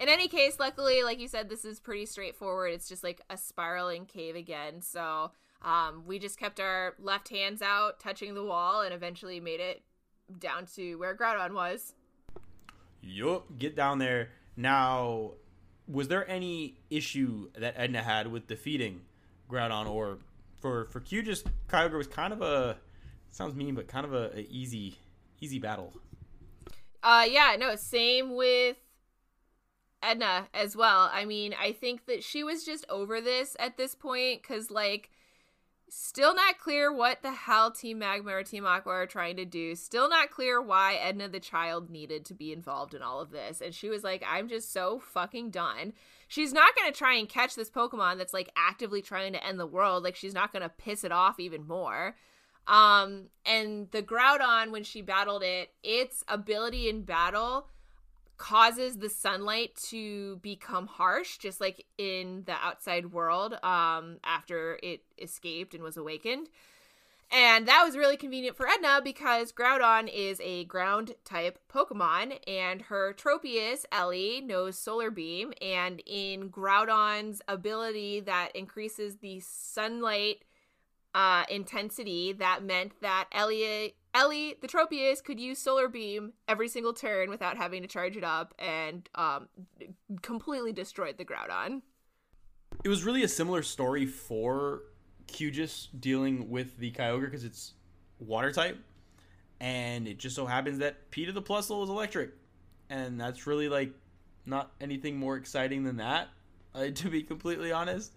in 0.00 0.08
any 0.08 0.28
case, 0.28 0.58
luckily, 0.58 1.02
like 1.02 1.18
you 1.20 1.28
said, 1.28 1.48
this 1.48 1.64
is 1.64 1.80
pretty 1.80 2.06
straightforward. 2.06 2.72
It's 2.72 2.88
just 2.88 3.02
like 3.04 3.20
a 3.30 3.36
spiraling 3.36 4.06
cave 4.06 4.36
again. 4.36 4.80
So 4.82 5.30
um, 5.62 6.04
we 6.06 6.18
just 6.18 6.38
kept 6.38 6.60
our 6.60 6.94
left 6.98 7.28
hands 7.28 7.62
out, 7.62 8.00
touching 8.00 8.34
the 8.34 8.44
wall, 8.44 8.82
and 8.82 8.94
eventually 8.94 9.40
made 9.40 9.60
it 9.60 9.82
down 10.38 10.66
to 10.76 10.96
where 10.96 11.16
Groudon 11.16 11.52
was. 11.54 11.94
yup 13.00 13.46
get 13.58 13.74
down 13.76 13.98
there 13.98 14.30
now 14.56 15.30
was 15.86 16.08
there 16.08 16.28
any 16.28 16.76
issue 16.90 17.48
that 17.56 17.72
edna 17.76 18.02
had 18.02 18.26
with 18.26 18.46
defeating 18.48 19.00
groudon 19.48 19.88
or 19.88 20.18
for 20.60 20.84
for 20.86 21.00
q 21.00 21.22
just 21.22 21.46
kyogre 21.68 21.96
was 21.96 22.06
kind 22.08 22.32
of 22.32 22.42
a 22.42 22.76
sounds 23.30 23.54
mean 23.54 23.74
but 23.74 23.86
kind 23.88 24.04
of 24.04 24.12
a, 24.12 24.36
a 24.36 24.46
easy 24.50 24.98
easy 25.40 25.58
battle 25.58 25.92
Uh, 27.02 27.24
yeah, 27.30 27.54
no, 27.58 27.76
same 27.76 28.34
with 28.34 28.76
Edna 30.02 30.48
as 30.54 30.76
well. 30.76 31.10
I 31.12 31.24
mean, 31.24 31.54
I 31.60 31.72
think 31.72 32.06
that 32.06 32.22
she 32.22 32.44
was 32.44 32.64
just 32.64 32.86
over 32.88 33.20
this 33.20 33.56
at 33.58 33.76
this 33.76 33.94
point 33.94 34.42
because, 34.42 34.70
like, 34.70 35.10
still 35.90 36.34
not 36.34 36.58
clear 36.58 36.92
what 36.92 37.22
the 37.22 37.32
hell 37.32 37.70
Team 37.70 37.98
Magma 38.00 38.32
or 38.32 38.42
Team 38.42 38.66
Aqua 38.66 38.92
are 38.92 39.06
trying 39.06 39.36
to 39.36 39.44
do. 39.44 39.74
Still 39.74 40.08
not 40.08 40.30
clear 40.30 40.60
why 40.60 40.94
Edna 40.94 41.28
the 41.28 41.40
child 41.40 41.90
needed 41.90 42.24
to 42.26 42.34
be 42.34 42.52
involved 42.52 42.94
in 42.94 43.02
all 43.02 43.20
of 43.20 43.30
this. 43.30 43.60
And 43.60 43.74
she 43.74 43.88
was 43.88 44.04
like, 44.04 44.22
I'm 44.28 44.48
just 44.48 44.72
so 44.72 44.98
fucking 44.98 45.50
done. 45.50 45.94
She's 46.28 46.52
not 46.52 46.76
going 46.76 46.92
to 46.92 46.96
try 46.96 47.14
and 47.14 47.28
catch 47.28 47.54
this 47.54 47.70
Pokemon 47.70 48.18
that's, 48.18 48.34
like, 48.34 48.50
actively 48.56 49.02
trying 49.02 49.32
to 49.32 49.44
end 49.44 49.58
the 49.58 49.66
world. 49.66 50.04
Like, 50.04 50.16
she's 50.16 50.34
not 50.34 50.52
going 50.52 50.62
to 50.62 50.68
piss 50.68 51.04
it 51.04 51.12
off 51.12 51.40
even 51.40 51.66
more. 51.66 52.16
Um, 52.66 53.28
and 53.46 53.90
the 53.92 54.02
Groudon, 54.02 54.70
when 54.70 54.84
she 54.84 55.00
battled 55.00 55.42
it, 55.42 55.70
its 55.82 56.22
ability 56.28 56.90
in 56.90 57.02
battle 57.02 57.68
causes 58.38 58.96
the 58.96 59.10
sunlight 59.10 59.74
to 59.90 60.36
become 60.36 60.86
harsh, 60.86 61.38
just 61.38 61.60
like 61.60 61.84
in 61.98 62.44
the 62.46 62.54
outside 62.54 63.12
world, 63.12 63.54
um, 63.62 64.18
after 64.24 64.78
it 64.82 65.02
escaped 65.20 65.74
and 65.74 65.82
was 65.82 65.96
awakened. 65.96 66.48
And 67.30 67.68
that 67.68 67.84
was 67.84 67.96
really 67.96 68.16
convenient 68.16 68.56
for 68.56 68.66
Edna 68.66 69.02
because 69.04 69.52
Groudon 69.52 70.08
is 70.10 70.40
a 70.42 70.64
ground 70.64 71.14
type 71.24 71.58
Pokemon, 71.70 72.38
and 72.46 72.80
her 72.82 73.12
Tropius, 73.12 73.84
Ellie, 73.92 74.40
knows 74.40 74.78
Solar 74.78 75.10
Beam. 75.10 75.52
And 75.60 76.00
in 76.06 76.48
Groudon's 76.48 77.42
ability 77.46 78.20
that 78.20 78.52
increases 78.54 79.16
the 79.16 79.40
sunlight 79.40 80.44
uh, 81.14 81.44
intensity, 81.50 82.32
that 82.32 82.62
meant 82.62 82.92
that 83.02 83.26
Ellie, 83.32 83.94
Ellie, 84.18 84.56
the 84.60 84.66
Tropius, 84.66 85.22
could 85.22 85.38
use 85.38 85.60
Solar 85.60 85.86
Beam 85.86 86.32
every 86.48 86.66
single 86.66 86.92
turn 86.92 87.30
without 87.30 87.56
having 87.56 87.82
to 87.82 87.88
charge 87.88 88.16
it 88.16 88.24
up, 88.24 88.52
and 88.58 89.08
um, 89.14 89.48
completely 90.22 90.72
destroyed 90.72 91.18
the 91.18 91.24
Groudon. 91.24 91.82
it 92.82 92.88
was 92.88 93.04
really 93.04 93.22
a 93.22 93.28
similar 93.28 93.62
story 93.62 94.06
for 94.06 94.82
Qgis 95.28 95.86
dealing 96.00 96.50
with 96.50 96.78
the 96.78 96.90
Kyogre 96.90 97.26
because 97.26 97.44
it's 97.44 97.74
water 98.18 98.50
type, 98.50 98.76
and 99.60 100.08
it 100.08 100.18
just 100.18 100.34
so 100.34 100.46
happens 100.46 100.78
that 100.78 101.12
Peter 101.12 101.30
the 101.30 101.42
Plusle 101.42 101.84
is 101.84 101.88
electric, 101.88 102.30
and 102.90 103.20
that's 103.20 103.46
really 103.46 103.68
like 103.68 103.92
not 104.46 104.72
anything 104.80 105.16
more 105.16 105.36
exciting 105.36 105.84
than 105.84 105.98
that, 105.98 106.28
uh, 106.74 106.88
to 106.94 107.08
be 107.08 107.22
completely 107.22 107.70
honest. 107.70 108.12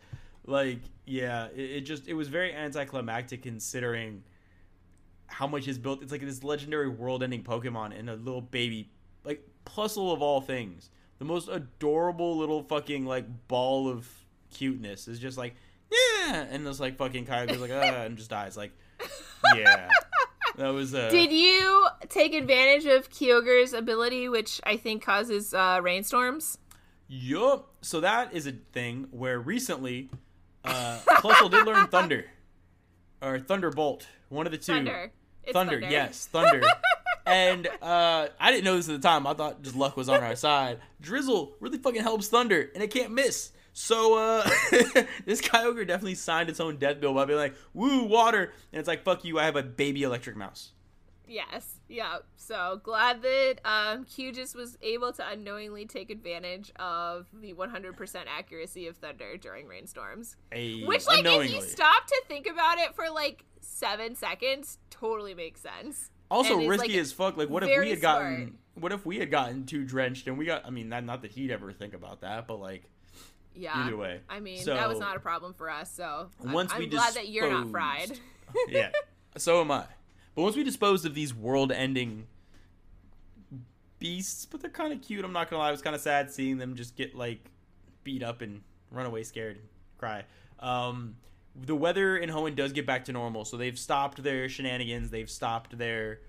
Like, 0.47 0.80
yeah, 1.06 1.49
it, 1.56 1.70
it 1.70 1.82
just 1.82 2.08
it 2.08 2.16
was 2.16 2.28
very 2.28 2.56
anticlimactic 2.56 3.43
considering 3.43 4.24
how 5.32 5.47
much 5.47 5.67
is 5.67 5.77
built. 5.77 6.03
It's 6.03 6.11
like 6.11 6.21
this 6.21 6.43
legendary 6.43 6.89
world-ending 6.89 7.43
Pokemon 7.43 7.97
and 7.97 8.09
a 8.09 8.15
little 8.15 8.41
baby, 8.41 8.89
like 9.23 9.47
Plusle 9.65 10.13
of 10.13 10.21
all 10.21 10.41
things, 10.41 10.89
the 11.19 11.25
most 11.25 11.49
adorable 11.49 12.38
little 12.38 12.63
fucking 12.63 13.05
like 13.05 13.25
ball 13.47 13.88
of 13.88 14.07
cuteness 14.51 15.07
is 15.07 15.19
just 15.19 15.38
like 15.38 15.55
yeah, 15.91 16.45
and 16.49 16.65
this 16.65 16.79
like 16.79 16.97
fucking 16.97 17.25
Kyogre's 17.25 17.59
like 17.59 17.71
ah, 17.71 18.03
and 18.03 18.17
just 18.17 18.29
dies. 18.29 18.57
Like 18.57 18.71
yeah, 19.55 19.89
that 20.57 20.69
was 20.69 20.93
uh. 20.95 21.09
Did 21.09 21.32
you 21.32 21.88
take 22.09 22.34
advantage 22.34 22.86
of 22.86 23.09
Kyogre's 23.09 23.73
ability, 23.73 24.29
which 24.29 24.61
I 24.63 24.77
think 24.77 25.03
causes 25.03 25.53
uh, 25.53 25.79
rainstorms? 25.82 26.57
Yup. 27.07 27.69
So 27.82 27.99
that 27.99 28.34
is 28.34 28.47
a 28.47 28.53
thing 28.53 29.07
where 29.11 29.39
recently, 29.39 30.09
uh, 30.63 30.99
Plusle 31.05 31.51
did 31.51 31.65
learn 31.65 31.88
Thunder, 31.88 32.25
or 33.21 33.38
Thunderbolt, 33.39 34.07
one 34.29 34.45
of 34.45 34.51
the 34.51 34.57
two. 34.57 34.73
Thunder. 34.73 35.11
It's 35.44 35.54
thunder, 35.54 35.80
yes, 35.80 36.28
Thunder. 36.32 36.64
and 37.26 37.68
uh, 37.82 38.28
I 38.39 38.52
didn't 38.52 38.64
know 38.64 38.76
this 38.76 38.89
at 38.89 39.02
the 39.02 39.08
time. 39.08 39.26
I 39.26 39.34
thought 39.34 39.62
just 39.64 39.76
luck 39.76 39.98
was 39.98 40.10
on 40.10 40.24
our 40.24 40.36
side. 40.36 40.80
Drizzle 41.02 41.54
really 41.60 41.78
fucking 41.78 42.04
helps 42.04 42.28
Thunder, 42.28 42.70
and 42.74 42.84
it 42.84 42.92
can't 42.92 43.12
miss. 43.12 43.52
So 43.74 44.18
uh, 44.18 44.44
this 45.26 45.42
Kyogre 45.42 45.88
definitely 45.88 46.16
signed 46.16 46.50
its 46.50 46.60
own 46.60 46.78
death 46.78 47.00
bill 47.00 47.14
by 47.14 47.26
being 47.26 47.39
like, 47.39 47.56
"Woo, 47.74 48.04
water," 48.04 48.54
and 48.72 48.80
it's 48.80 48.88
like, 48.88 49.04
"Fuck 49.04 49.24
you, 49.24 49.39
I 49.39 49.46
have 49.46 49.56
a 49.56 49.64
baby 49.64 50.04
electric 50.04 50.36
mouse." 50.36 50.72
Yes. 51.32 51.80
Yeah. 51.88 52.18
So 52.36 52.82
glad 52.84 53.22
that 53.22 53.60
um, 53.64 54.04
Q 54.04 54.34
just 54.34 54.54
was 54.54 54.78
able 54.82 55.14
to 55.14 55.26
unknowingly 55.26 55.86
take 55.86 56.10
advantage 56.10 56.74
of 56.76 57.28
the 57.34 57.54
100% 57.54 58.16
accuracy 58.28 58.88
of 58.88 58.98
thunder 58.98 59.38
during 59.38 59.66
rainstorms. 59.66 60.36
A, 60.52 60.84
Which, 60.84 61.08
like, 61.08 61.24
if 61.26 61.54
you 61.54 61.62
stop 61.62 62.06
to 62.06 62.22
think 62.28 62.48
about 62.48 62.80
it 62.80 62.94
for 62.96 63.10
like 63.10 63.46
seven 63.72 64.15
seconds, 64.15 64.78
totally 64.89 65.34
makes 65.34 65.61
sense. 65.61 66.09
also 66.30 66.57
risky 66.67 66.89
like, 66.93 66.97
as 66.97 67.11
fuck. 67.11 67.38
Like, 67.38 67.49
what 67.49 67.63
if 67.63 67.69
we 67.80 67.89
had 67.89 68.01
gotten? 68.01 68.36
smart. 68.36 68.53
What 68.76 68.91
if 68.93 69.05
we 69.05 69.19
had 69.19 69.30
gotten 69.32 69.65
too 69.65 69.84
drenched 69.84 70.28
and 70.28 70.38
we 70.38 70.45
got? 70.45 70.65
I 70.65 70.69
mean, 70.69 70.89
not 70.89 71.03
not 71.03 71.22
that 71.24 71.32
he'd 71.32 71.51
ever 71.51 71.72
think 71.74 71.93
about 71.93 72.22
that, 72.22 72.47
but 72.47 72.59
like, 72.59 72.84
Yeah. 73.55 73.72
Either 73.76 73.97
way. 73.97 74.22
I 74.30 74.39
mean, 74.39 74.61
So- 74.63 74.74
that 74.74 74.88
was 74.88 74.99
not 74.99 75.15
a 75.17 75.19
problem 75.19 75.53
for 75.53 75.69
us. 75.69 75.91
So 75.91 76.30
I'm- 76.41 76.51
Once 76.53 76.72
I'm, 76.74 76.80
we 76.80 76.88
glad 76.88 77.13
that 77.15 77.28
you're 77.30 77.49
not 77.49 77.69
fried. 77.69 78.19
yeah, 78.67 78.91
so 79.38 79.61
am 79.61 79.72
I. 79.72 79.86
But 80.36 80.41
once 80.43 80.55
we 80.55 80.63
disposed 80.63 81.05
of 81.05 81.13
these 81.13 81.34
world-ending 81.34 82.28
beasts, 83.99 84.45
but 84.45 84.61
they're 84.61 84.69
kind 84.69 84.91
of 84.93 85.01
cute. 85.01 85.24
I'm 85.24 85.34
not 85.34 85.49
gonna 85.49 85.61
lie. 85.61 85.69
It 85.69 85.74
was 85.74 85.82
kind 85.82 85.95
of 85.95 86.01
sad 86.01 86.32
seeing 86.32 86.57
them 86.57 86.76
just 86.76 86.95
get 86.95 87.15
like 87.15 87.49
beat 88.03 88.24
up 88.24 88.41
and 88.41 88.61
run 88.89 89.05
away 89.05 89.24
scared, 89.24 89.57
and 89.57 89.65
cry. 89.97 90.26
Um, 90.59 91.15
the 91.56 91.76
weather 91.76 92.18
in 92.18 92.30
Hoenn 92.30 92.56
does 92.56 92.72
get 92.72 92.86
back 92.86 93.06
to 93.06 93.12
normal, 93.12 93.45
so 93.45 93.58
they've 93.58 93.78
stopped 93.78 94.24
their 94.24 94.47
shenanigans. 94.47 95.10
They've 95.10 95.30
stopped 95.30 95.78
their 95.78 96.20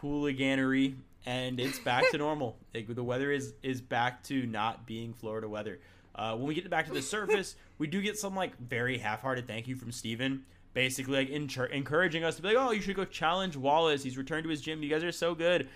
hooliganery, 0.00 0.94
and 1.26 1.60
it's 1.60 1.78
back 1.78 2.10
to 2.10 2.18
normal. 2.18 2.56
Like, 2.74 2.94
the 2.94 3.04
weather 3.04 3.30
is 3.30 3.54
is 3.62 3.80
back 3.80 4.22
to 4.24 4.46
not 4.46 4.86
being 4.86 5.12
Florida 5.12 5.48
weather. 5.48 5.80
Uh, 6.14 6.36
when 6.36 6.46
we 6.46 6.54
get 6.54 6.70
back 6.70 6.86
to 6.86 6.92
the 6.92 7.02
surface, 7.02 7.56
we 7.78 7.86
do 7.86 8.00
get 8.00 8.16
some 8.16 8.34
like 8.36 8.56
very 8.58 8.98
half-hearted 8.98 9.46
thank 9.46 9.66
you 9.68 9.76
from 9.76 9.92
Steven. 9.92 10.44
Basically, 10.72 11.14
like 11.14 11.28
encour- 11.28 11.70
encouraging 11.70 12.24
us 12.24 12.36
to 12.36 12.42
be 12.42 12.48
like, 12.48 12.56
"Oh, 12.56 12.72
you 12.72 12.80
should 12.80 12.96
go 12.96 13.04
challenge 13.04 13.56
Wallace. 13.56 14.02
He's 14.02 14.18
returned 14.18 14.44
to 14.44 14.50
his 14.50 14.60
gym. 14.60 14.82
You 14.82 14.90
guys 14.90 15.04
are 15.04 15.12
so 15.12 15.34
good." 15.34 15.68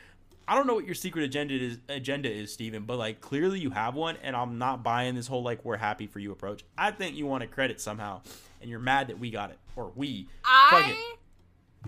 I 0.49 0.55
don't 0.55 0.67
know 0.67 0.75
what 0.75 0.87
your 0.87 0.95
secret 0.95 1.25
agenda 1.25 1.55
is, 1.55 1.79
agenda 1.91 2.33
is, 2.33 2.51
Steven, 2.51 2.85
but 2.85 2.97
like 2.97 3.21
clearly 3.21 3.61
you 3.61 3.71
have 3.71 3.95
one, 3.95 4.17
and 4.23 4.35
I'm 4.35 4.57
not 4.57 4.83
buying 4.83 5.15
this 5.15 5.27
whole 5.27 5.43
like 5.43 5.63
we're 5.63 5.77
happy 5.77 6.07
for 6.07 6.21
you 6.21 6.33
approach. 6.33 6.65
I 6.77 6.91
think 6.91 7.17
you 7.17 7.27
want 7.27 7.43
to 7.43 7.47
credit 7.47 7.83
somehow, 7.83 8.23
and 8.63 8.71
you're 8.71 8.81
mad 8.81 9.09
that 9.09 9.19
we 9.19 9.31
got 9.31 9.51
it 9.51 9.59
or 9.77 9.93
we. 9.95 10.27
I 10.45 11.15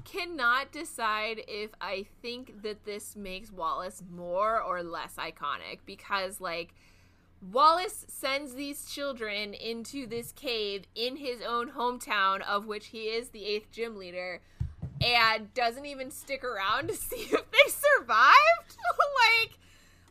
cannot 0.04 0.72
decide 0.72 1.40
if 1.48 1.70
I 1.80 2.06
think 2.20 2.62
that 2.62 2.84
this 2.84 3.16
makes 3.16 3.50
Wallace 3.50 4.02
more 4.10 4.60
or 4.60 4.82
less 4.82 5.14
iconic 5.16 5.78
because, 5.86 6.40
like, 6.40 6.74
Wallace 7.50 8.04
sends 8.08 8.54
these 8.54 8.84
children 8.84 9.54
into 9.54 10.06
this 10.06 10.32
cave 10.32 10.84
in 10.94 11.16
his 11.16 11.40
own 11.40 11.70
hometown, 11.70 12.42
of 12.42 12.66
which 12.66 12.88
he 12.88 13.04
is 13.04 13.30
the 13.30 13.46
eighth 13.46 13.70
gym 13.72 13.96
leader, 13.96 14.42
and 15.00 15.52
doesn't 15.54 15.86
even 15.86 16.10
stick 16.10 16.44
around 16.44 16.88
to 16.88 16.94
see 16.96 17.16
if 17.16 17.50
they 17.50 17.70
survived. 17.70 18.76
like, 19.42 19.58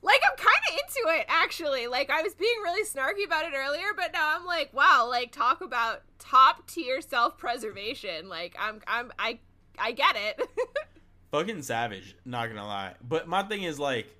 like 0.02 0.22
I'm 0.30 0.38
kind 0.38 0.64
of 0.70 0.80
into 0.80 1.20
it 1.20 1.26
actually. 1.28 1.88
Like 1.88 2.10
I 2.10 2.22
was 2.22 2.34
being 2.34 2.60
really 2.64 2.84
snarky 2.84 3.26
about 3.26 3.46
it 3.46 3.54
earlier, 3.56 3.88
but 3.96 4.14
now 4.14 4.36
I'm 4.38 4.46
like, 4.46 4.74
wow, 4.74 5.08
like 5.10 5.32
talk 5.32 5.62
about 5.62 6.02
top 6.18 6.68
tier 6.68 7.02
self-preservation. 7.02 8.30
Like 8.30 8.56
I'm 8.60 8.82
I'm 8.88 9.12
I 9.20 9.40
I 9.78 9.92
get 9.92 10.16
it. 10.16 10.50
fucking 11.32 11.62
savage 11.62 12.16
not 12.26 12.48
gonna 12.48 12.66
lie 12.66 12.94
but 13.08 13.28
my 13.28 13.44
thing 13.44 13.64
is 13.64 13.78
like 13.78 14.16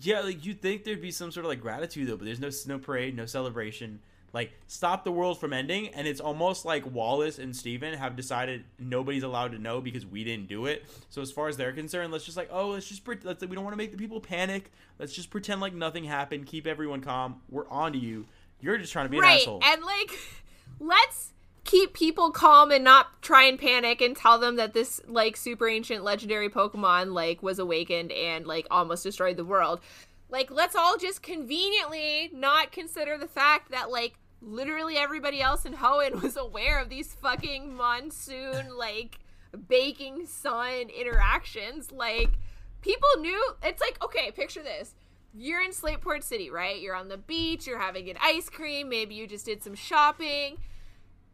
yeah 0.00 0.20
like 0.20 0.44
you'd 0.44 0.60
think 0.62 0.84
there'd 0.84 1.02
be 1.02 1.10
some 1.10 1.30
sort 1.30 1.44
of 1.44 1.50
like 1.50 1.60
gratitude 1.60 2.08
though 2.08 2.16
but 2.16 2.24
there's 2.24 2.40
no 2.40 2.50
no 2.66 2.78
parade 2.78 3.14
no 3.14 3.26
celebration 3.26 4.00
like 4.34 4.52
stop 4.66 5.04
the 5.04 5.12
world 5.12 5.38
from 5.38 5.52
ending. 5.52 5.88
And 5.88 6.06
it's 6.06 6.20
almost 6.20 6.64
like 6.64 6.84
wallace 6.92 7.38
and 7.38 7.54
steven 7.56 7.96
have 7.96 8.16
decided 8.16 8.64
nobody's 8.78 9.22
allowed 9.22 9.52
to 9.52 9.58
know 9.58 9.80
because 9.80 10.04
we 10.04 10.24
didn't 10.24 10.48
do 10.48 10.66
it. 10.66 10.84
So 11.08 11.22
as 11.22 11.30
far 11.30 11.48
as 11.48 11.56
they're 11.56 11.72
concerned 11.72 12.12
let's 12.12 12.24
just 12.24 12.36
like 12.36 12.50
oh 12.52 12.70
let's 12.70 12.88
just 12.88 13.04
pre- 13.04 13.16
let's 13.22 13.46
we 13.46 13.54
don't 13.54 13.64
want 13.64 13.72
to 13.72 13.78
make 13.78 13.92
the 13.92 13.96
people 13.96 14.20
panic. 14.20 14.72
Let's 14.98 15.14
just 15.14 15.30
pretend 15.30 15.60
like 15.60 15.72
nothing 15.72 16.04
happened. 16.04 16.46
Keep 16.46 16.66
everyone 16.66 17.00
calm. 17.00 17.40
We're 17.48 17.68
on 17.68 17.92
to 17.92 17.98
you. 17.98 18.26
You're 18.60 18.76
just 18.76 18.92
trying 18.92 19.06
to 19.06 19.10
be 19.10 19.18
an 19.18 19.22
right. 19.22 19.40
asshole. 19.40 19.60
And 19.64 19.82
like 19.82 20.10
let's 20.80 21.30
keep 21.62 21.94
people 21.94 22.30
calm 22.30 22.70
and 22.70 22.84
not 22.84 23.22
try 23.22 23.44
and 23.44 23.58
panic 23.58 24.00
and 24.00 24.16
tell 24.16 24.38
them 24.38 24.56
that 24.56 24.74
this 24.74 25.00
like 25.06 25.36
super 25.36 25.68
ancient 25.68 26.02
legendary 26.02 26.48
Pokemon 26.48 27.12
like 27.12 27.42
was 27.42 27.58
awakened 27.58 28.12
and 28.12 28.46
like 28.46 28.66
almost 28.70 29.04
destroyed 29.04 29.36
the 29.36 29.44
world. 29.44 29.80
Like 30.28 30.50
let's 30.50 30.74
all 30.74 30.98
just 30.98 31.22
conveniently 31.22 32.30
not 32.32 32.72
consider 32.72 33.16
the 33.16 33.28
fact 33.28 33.70
that 33.70 33.90
like 33.90 34.14
literally 34.44 34.96
everybody 34.96 35.40
else 35.40 35.64
in 35.64 35.74
Hoenn 35.74 36.22
was 36.22 36.36
aware 36.36 36.78
of 36.78 36.88
these 36.88 37.12
fucking 37.14 37.74
monsoon 37.74 38.76
like 38.76 39.18
baking 39.68 40.26
sun 40.26 40.88
interactions. 40.96 41.90
Like 41.90 42.30
people 42.80 43.08
knew 43.18 43.42
it's 43.62 43.80
like 43.80 44.02
okay 44.04 44.30
picture 44.30 44.62
this. 44.62 44.94
You're 45.36 45.62
in 45.62 45.70
Slateport 45.70 46.22
City, 46.22 46.48
right? 46.48 46.80
You're 46.80 46.94
on 46.94 47.08
the 47.08 47.16
beach, 47.16 47.66
you're 47.66 47.80
having 47.80 48.08
an 48.08 48.16
ice 48.22 48.48
cream, 48.48 48.88
maybe 48.88 49.16
you 49.16 49.26
just 49.26 49.46
did 49.46 49.64
some 49.64 49.74
shopping, 49.74 50.58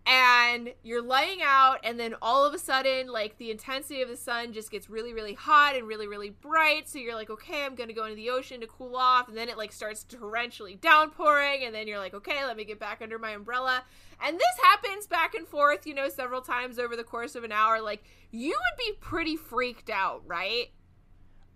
and 0.06 0.72
you're 0.82 1.02
laying 1.02 1.40
out, 1.42 1.78
and 1.84 2.00
then 2.00 2.14
all 2.22 2.44
of 2.44 2.54
a 2.54 2.58
sudden, 2.58 3.08
like 3.08 3.36
the 3.38 3.50
intensity 3.50 4.02
of 4.02 4.08
the 4.08 4.16
sun 4.16 4.52
just 4.52 4.70
gets 4.70 4.88
really, 4.88 5.12
really 5.12 5.34
hot 5.34 5.76
and 5.76 5.86
really, 5.86 6.08
really 6.08 6.30
bright. 6.30 6.88
So 6.88 6.98
you're 6.98 7.14
like, 7.14 7.30
okay, 7.30 7.64
I'm 7.64 7.74
gonna 7.74 7.92
go 7.92 8.04
into 8.04 8.16
the 8.16 8.30
ocean 8.30 8.60
to 8.62 8.66
cool 8.66 8.96
off, 8.96 9.28
and 9.28 9.36
then 9.36 9.48
it 9.48 9.58
like 9.58 9.72
starts 9.72 10.04
torrentially 10.08 10.80
downpouring, 10.80 11.64
and 11.64 11.74
then 11.74 11.86
you're 11.86 11.98
like, 11.98 12.14
okay, 12.14 12.44
let 12.44 12.56
me 12.56 12.64
get 12.64 12.80
back 12.80 13.00
under 13.02 13.18
my 13.18 13.30
umbrella. 13.30 13.84
And 14.22 14.36
this 14.36 14.64
happens 14.64 15.06
back 15.06 15.34
and 15.34 15.46
forth, 15.46 15.86
you 15.86 15.94
know, 15.94 16.08
several 16.08 16.42
times 16.42 16.78
over 16.78 16.96
the 16.96 17.04
course 17.04 17.34
of 17.34 17.44
an 17.44 17.52
hour. 17.52 17.80
Like, 17.80 18.04
you 18.30 18.50
would 18.50 18.78
be 18.78 18.92
pretty 19.00 19.36
freaked 19.36 19.90
out, 19.90 20.22
right? 20.26 20.70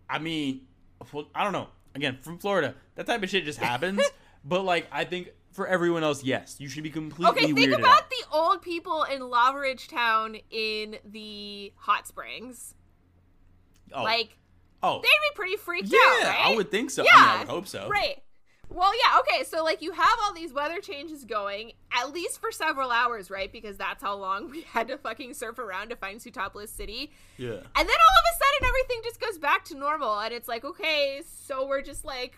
I 0.09 0.18
mean, 0.18 0.62
I 1.34 1.45
don't 1.45 1.53
know. 1.53 1.68
Again, 1.95 2.18
from 2.20 2.38
Florida, 2.38 2.74
that 2.97 3.07
type 3.07 3.22
of 3.22 3.30
shit 3.30 3.45
just 3.45 3.59
happens. 3.59 4.03
but 4.45 4.64
like, 4.64 4.86
I 4.90 5.05
think 5.05 5.30
for 5.55 5.69
everyone 5.69 6.03
else, 6.03 6.25
yes, 6.25 6.57
you 6.59 6.69
should 6.69 6.83
be 6.83 6.91
completely 6.91 7.45
Okay, 7.45 7.53
think 7.53 7.73
about 7.73 8.03
out. 8.03 8.11
the 8.11 8.25
old 8.33 8.61
people 8.61 9.05
in 9.05 9.21
Lavaridge 9.21 9.89
Town 9.89 10.37
in 10.51 10.97
the 11.05 11.73
hot 11.77 12.09
springs. 12.09 12.75
Oh, 13.93 14.03
Like, 14.03 14.37
oh, 14.83 15.01
they'd 15.01 15.09
be 15.09 15.35
pretty 15.37 15.57
freaked 15.57 15.89
yeah, 15.89 15.99
out, 15.99 16.23
right? 16.25 16.47
I 16.53 16.57
would 16.57 16.73
think 16.73 16.91
so. 16.91 17.05
Yeah, 17.05 17.11
I, 17.15 17.21
mean, 17.21 17.29
I 17.29 17.39
would 17.39 17.49
hope 17.49 17.69
so. 17.69 17.89
Right. 17.89 18.21
Well, 18.69 18.93
yeah, 18.97 19.21
okay, 19.21 19.45
so 19.45 19.63
like 19.63 19.81
you 19.83 19.93
have 19.93 20.19
all 20.25 20.35
these 20.35 20.53
weather 20.53 20.81
changes 20.81 21.25
going, 21.25 21.73
at 21.93 22.13
least 22.13 22.41
for 22.41 22.51
several 22.51 22.91
hours, 22.91 23.31
right? 23.31 23.53
Because 23.53 23.77
that's 23.77 24.03
how 24.03 24.17
long 24.17 24.51
we 24.51 24.63
had 24.63 24.89
to 24.89 24.99
fucking 24.99 25.35
surf 25.35 25.61
around 25.61 25.91
to 25.91 25.97
find 25.97 26.19
Sootopolis 26.19 26.71
City. 26.71 27.13
Yeah. 27.37 27.51
And 27.51 27.61
then 27.77 27.85
all 27.87 27.87
of 27.87 27.87
a 27.87 28.45
sudden 28.45 28.69
everything 28.69 29.01
just 29.05 29.21
goes 29.21 29.39
back 29.39 29.65
to 29.67 29.77
normal 29.77 30.19
and 30.19 30.35
it's 30.35 30.49
like, 30.49 30.65
okay, 30.65 31.23
so 31.25 31.69
we're 31.69 31.83
just 31.83 32.05
like 32.05 32.37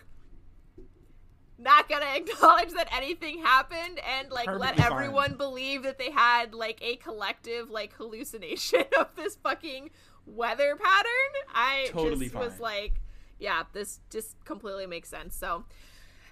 not 1.57 1.89
gonna 1.89 2.05
acknowledge 2.15 2.71
that 2.73 2.87
anything 2.95 3.39
happened 3.43 3.99
and 4.17 4.31
like 4.31 4.47
let 4.47 4.77
fine. 4.77 4.85
everyone 4.91 5.35
believe 5.37 5.83
that 5.83 5.97
they 5.97 6.11
had 6.11 6.53
like 6.53 6.79
a 6.81 6.95
collective 6.97 7.69
like 7.69 7.93
hallucination 7.93 8.83
of 8.99 9.07
this 9.15 9.35
fucking 9.35 9.89
weather 10.25 10.75
pattern. 10.75 11.33
I 11.53 11.87
Totally 11.91 12.25
just 12.27 12.35
was 12.35 12.59
like, 12.59 13.01
yeah, 13.39 13.63
this 13.73 13.99
just 14.09 14.35
completely 14.45 14.85
makes 14.87 15.09
sense. 15.09 15.35
So 15.35 15.63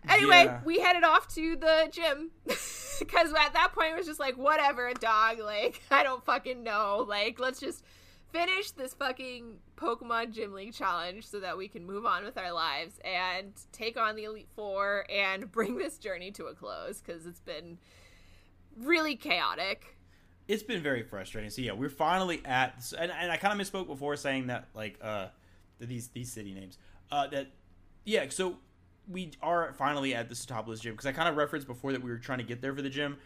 Anyway, 0.08 0.44
Yeah. 0.46 0.60
we 0.64 0.80
headed 0.80 1.04
off 1.04 1.28
to 1.34 1.56
the 1.56 1.90
gym 1.92 2.30
because 2.46 3.34
at 3.34 3.54
that 3.54 3.72
point 3.74 3.94
it 3.94 3.98
was 3.98 4.06
just 4.06 4.20
like, 4.20 4.38
whatever, 4.38 4.94
dog. 4.94 5.40
Like, 5.40 5.82
I 5.90 6.04
don't 6.04 6.24
fucking 6.24 6.62
know. 6.62 7.04
Like, 7.08 7.40
let's 7.40 7.60
just 7.60 7.84
finish 8.36 8.72
this 8.72 8.94
fucking 8.94 9.60
Pokemon 9.78 10.34
Gym 10.34 10.54
League 10.54 10.74
challenge 10.74 11.26
so 11.26 11.40
that 11.40 11.58
we 11.58 11.70
can 11.70 11.86
move 11.86 12.06
on 12.06 12.26
with 12.26 12.38
our 12.38 12.52
lives 12.52 13.00
and 13.06 13.54
take 13.72 13.98
on 13.98 14.18
the 14.18 14.26
Elite 14.26 14.50
Four 14.56 15.06
and 15.10 15.50
bring 15.52 15.78
this 15.78 15.98
journey 15.98 16.32
to 16.32 16.46
a 16.46 16.54
close 16.54 17.02
because 17.02 17.26
it's 17.26 17.40
been 17.40 17.78
really 18.78 19.16
chaotic. 19.16 19.96
it's 20.50 20.64
been 20.64 20.84
very 20.84 21.02
frustrating. 21.04 21.50
So 21.50 21.62
yeah, 21.62 21.72
we're 21.72 21.90
finally 21.90 22.42
at, 22.44 22.92
and, 23.00 23.10
and 23.10 23.32
I 23.32 23.38
kind 23.38 23.60
of 23.60 23.66
misspoke 23.66 23.88
before 23.88 24.18
saying 24.18 24.48
that 24.48 24.68
like 24.74 25.00
uh 25.02 25.28
these 25.80 26.10
these 26.10 26.32
city 26.32 26.54
names. 26.54 26.78
Uh, 27.12 27.28
that 27.28 27.52
yeah. 28.04 28.26
So 28.30 28.58
we 29.08 29.32
are 29.42 29.74
finally 29.78 30.14
at 30.14 30.28
the 30.28 30.36
Sootopolis 30.36 30.82
gym 30.82 30.94
because 30.94 31.06
I 31.06 31.14
kind 31.14 31.30
of 31.30 31.38
referenced 31.38 31.68
before 31.68 31.94
that 31.94 32.04
we 32.04 32.10
were 32.10 32.18
trying 32.18 32.40
to 32.40 32.44
get 32.44 32.62
there 32.62 32.76
for 32.76 32.82
the 32.82 32.90
gym. 32.90 33.18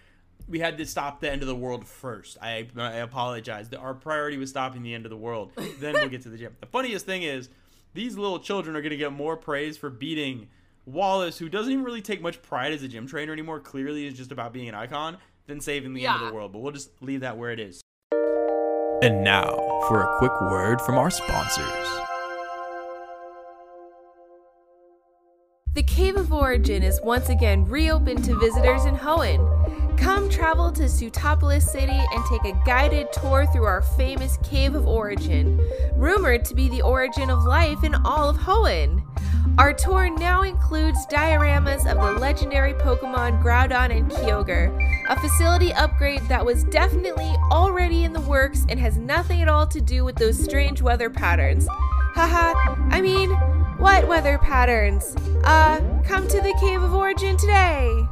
We 0.50 0.60
had 0.60 0.80
to 0.80 0.86
stop 0.86 1.22
the 1.22 1.32
end 1.32 1.44
of 1.44 1.48
the 1.48 1.56
world 1.56 1.88
first. 1.88 2.38
I, 2.42 2.68
I 2.76 2.96
apologize. 2.96 3.72
Our 3.72 3.94
priority 3.94 4.38
was 4.38 4.50
stopping 4.50 4.82
the 4.82 4.96
end 4.96 5.06
of 5.06 5.12
the 5.12 5.18
world. 5.18 5.52
Then 5.80 5.94
we'll 5.94 6.10
get 6.10 6.24
to 6.24 6.30
the 6.30 6.38
gym. 6.38 6.56
The 6.60 6.66
funniest 6.66 7.06
thing 7.06 7.22
is, 7.22 7.50
these 7.94 8.18
little 8.18 8.40
children 8.40 8.76
are 8.76 8.82
going 8.82 8.90
to 8.90 8.98
get 8.98 9.14
more 9.14 9.38
praise 9.38 9.78
for 9.78 9.92
beating 9.92 10.48
Wallace, 10.86 11.38
who 11.38 11.50
doesn't 11.50 11.72
even 11.72 11.86
really 11.86 12.02
take 12.02 12.20
much 12.20 12.42
pride 12.42 12.74
as 12.74 12.82
a 12.82 12.88
gym 12.88 13.06
trainer 13.06 13.32
anymore. 13.32 13.60
Clearly, 13.60 14.08
is 14.08 14.16
just 14.16 14.32
about 14.32 14.52
being 14.52 14.68
an 14.68 14.74
icon, 14.74 15.18
than 15.46 15.62
saving 15.62 15.94
the 15.94 16.08
end 16.08 16.22
of 16.22 16.28
the 16.28 16.34
world. 16.34 16.52
But 16.52 16.60
we'll 16.60 16.72
just 16.72 16.90
leave 17.02 17.22
that 17.22 17.38
where 17.38 17.52
it 17.52 17.60
is. 17.60 17.82
And 19.04 19.24
now 19.24 19.82
for 19.88 20.02
a 20.02 20.18
quick 20.18 20.42
word 20.42 20.82
from 20.82 20.98
our 20.98 21.12
sponsors. 21.12 21.66
The 25.76 25.84
Cave 25.84 26.18
of 26.18 26.34
Origin 26.34 26.82
is 26.82 27.00
once 27.04 27.30
again 27.30 27.66
reopened 27.66 28.26
to 28.26 28.38
visitors 28.40 28.86
in 28.86 28.96
Hoenn. 28.96 29.79
Come 30.00 30.30
travel 30.30 30.72
to 30.72 30.84
Sootopolis 30.84 31.64
City 31.64 31.92
and 31.92 32.24
take 32.30 32.46
a 32.46 32.58
guided 32.66 33.12
tour 33.12 33.46
through 33.52 33.66
our 33.66 33.82
famous 33.82 34.38
Cave 34.44 34.74
of 34.74 34.88
Origin, 34.88 35.60
rumored 35.96 36.46
to 36.46 36.56
be 36.56 36.70
the 36.70 36.82
origin 36.82 37.30
of 37.30 37.44
life 37.44 37.84
in 37.84 37.94
all 38.06 38.30
of 38.30 38.38
Hoenn. 38.38 39.04
Our 39.58 39.74
tour 39.74 40.10
now 40.10 40.44
includes 40.44 41.06
dioramas 41.08 41.80
of 41.80 41.98
the 41.98 42.18
legendary 42.18 42.74
Pokemon 42.76 43.44
Groudon 43.44 43.96
and 43.96 44.10
Kyogre, 44.10 44.72
a 45.10 45.20
facility 45.20 45.74
upgrade 45.74 46.22
that 46.30 46.46
was 46.46 46.64
definitely 46.64 47.36
already 47.52 48.06
in 48.06 48.14
the 48.14 48.22
works 48.22 48.66
and 48.70 48.80
has 48.80 48.96
nothing 48.98 49.42
at 49.42 49.50
all 49.50 49.68
to 49.68 49.82
do 49.82 50.06
with 50.06 50.16
those 50.16 50.42
strange 50.42 50.82
weather 50.82 51.10
patterns. 51.10 51.68
Haha, 52.16 52.54
I 52.90 53.02
mean, 53.02 53.32
what 53.80 54.08
weather 54.08 54.38
patterns? 54.38 55.14
Uh, 55.44 55.82
come 56.06 56.26
to 56.30 56.38
the 56.42 56.58
Cave 56.62 56.82
of 56.82 56.94
Origin 56.94 57.36
today! 57.36 58.08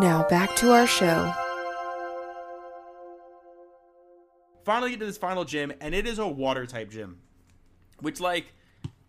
Now 0.00 0.26
back 0.28 0.56
to 0.56 0.72
our 0.72 0.86
show. 0.86 1.34
finally 4.64 4.90
get 4.92 5.00
to 5.00 5.06
this 5.06 5.18
final 5.18 5.44
gym, 5.44 5.72
and 5.80 5.94
it 5.94 6.06
is 6.06 6.18
a 6.20 6.26
water 6.28 6.64
type 6.64 6.90
gym, 6.90 7.18
which 8.00 8.20
like 8.20 8.52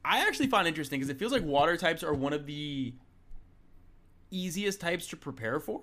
I 0.04 0.26
actually 0.26 0.48
find 0.48 0.68
interesting 0.68 1.00
because 1.00 1.10
it 1.10 1.20
feels 1.20 1.32
like 1.32 1.44
water 1.44 1.78
types 1.78 2.04
are 2.04 2.14
one 2.14 2.34
of 2.34 2.46
the 2.48 2.94
easiest 4.32 4.82
types 4.82 5.06
to 5.08 5.18
prepare 5.18 5.60
for. 5.60 5.82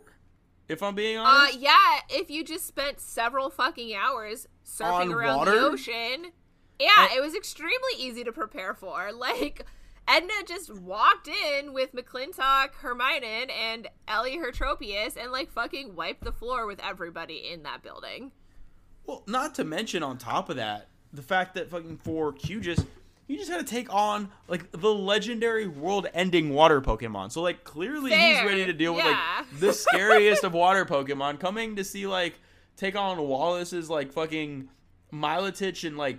If 0.68 0.82
I'm 0.82 0.94
being 0.94 1.16
Uh, 1.18 1.22
honest, 1.22 1.60
yeah, 1.60 2.00
if 2.10 2.28
you 2.30 2.42
just 2.44 2.66
spent 2.66 2.98
several 3.00 3.50
fucking 3.50 3.94
hours 3.94 4.48
surfing 4.66 4.92
On 5.02 5.12
around 5.12 5.36
water? 5.36 5.52
the 5.52 5.60
ocean, 5.60 6.32
yeah, 6.80 7.04
And- 7.08 7.12
it 7.16 7.20
was 7.22 7.34
extremely 7.34 7.92
easy 7.98 8.24
to 8.24 8.32
prepare 8.32 8.74
for. 8.74 9.10
Like, 9.14 9.64
Edna 10.08 10.32
just 10.46 10.72
walked 10.74 11.28
in 11.28 11.74
with 11.74 11.92
McClintock, 11.94 12.70
Hermione, 12.80 13.50
and 13.50 13.88
Ellie 14.08 14.38
Hertropius 14.38 15.16
and, 15.16 15.30
like, 15.30 15.50
fucking 15.50 15.94
wiped 15.94 16.24
the 16.24 16.32
floor 16.32 16.66
with 16.66 16.80
everybody 16.82 17.50
in 17.52 17.62
that 17.64 17.82
building. 17.82 18.32
well, 19.06 19.22
not 19.26 19.54
to 19.56 19.64
mention 19.64 20.02
on 20.02 20.16
top 20.18 20.48
of 20.48 20.56
that, 20.56 20.88
the 21.12 21.22
fact 21.22 21.54
that 21.54 21.70
fucking 21.70 21.98
for 21.98 22.32
QGIS, 22.32 22.86
you 23.26 23.36
just 23.36 23.50
had 23.50 23.58
to 23.58 23.70
take 23.70 23.92
on 23.92 24.30
like 24.46 24.70
the 24.72 24.92
legendary 24.92 25.66
world-ending 25.66 26.50
water 26.54 26.80
Pokemon. 26.80 27.30
So 27.32 27.42
like 27.42 27.62
clearly 27.64 28.10
he's 28.10 28.42
ready 28.42 28.64
to 28.66 28.72
deal 28.72 28.94
with 28.94 29.04
like 29.04 29.18
the 29.58 29.72
scariest 29.74 30.44
of 30.44 30.54
water 30.54 30.84
Pokemon 30.86 31.38
coming 31.40 31.76
to 31.76 31.84
see 31.84 32.06
like 32.06 32.38
take 32.76 32.96
on 32.96 33.18
Wallace's 33.18 33.90
like 33.90 34.12
fucking 34.12 34.68
Milotic 35.12 35.86
and 35.86 35.96
like 35.98 36.18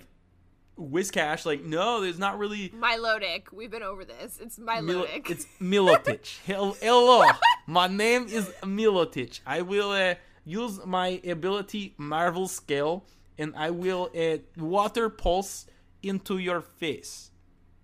Whiscash. 0.80 1.46
Like 1.46 1.64
no, 1.64 2.02
there's 2.02 2.20
not 2.20 2.40
really. 2.40 2.70
Milotic, 2.70 3.52
we've 3.52 3.70
been 3.72 3.84
over 3.84 4.06
this. 4.06 4.40
It's 4.42 4.58
Mil- 4.58 4.84
Milotic. 5.06 5.30
it's 5.30 5.46
Milotic. 5.62 6.38
Hello, 6.82 7.24
my 7.68 7.88
name 7.88 8.28
is 8.28 8.50
Milotic. 8.64 9.42
I 9.46 9.62
will 9.62 9.92
uh, 9.92 10.16
use 10.46 10.80
my 10.86 11.22
ability 11.28 11.94
Marvel 11.98 12.48
Scale, 12.48 13.06
and 13.38 13.54
I 13.56 13.70
will 13.72 14.10
uh, 14.18 14.38
water 14.58 15.10
pulse 15.10 15.66
into 16.02 16.38
your 16.38 16.62
face. 16.62 17.32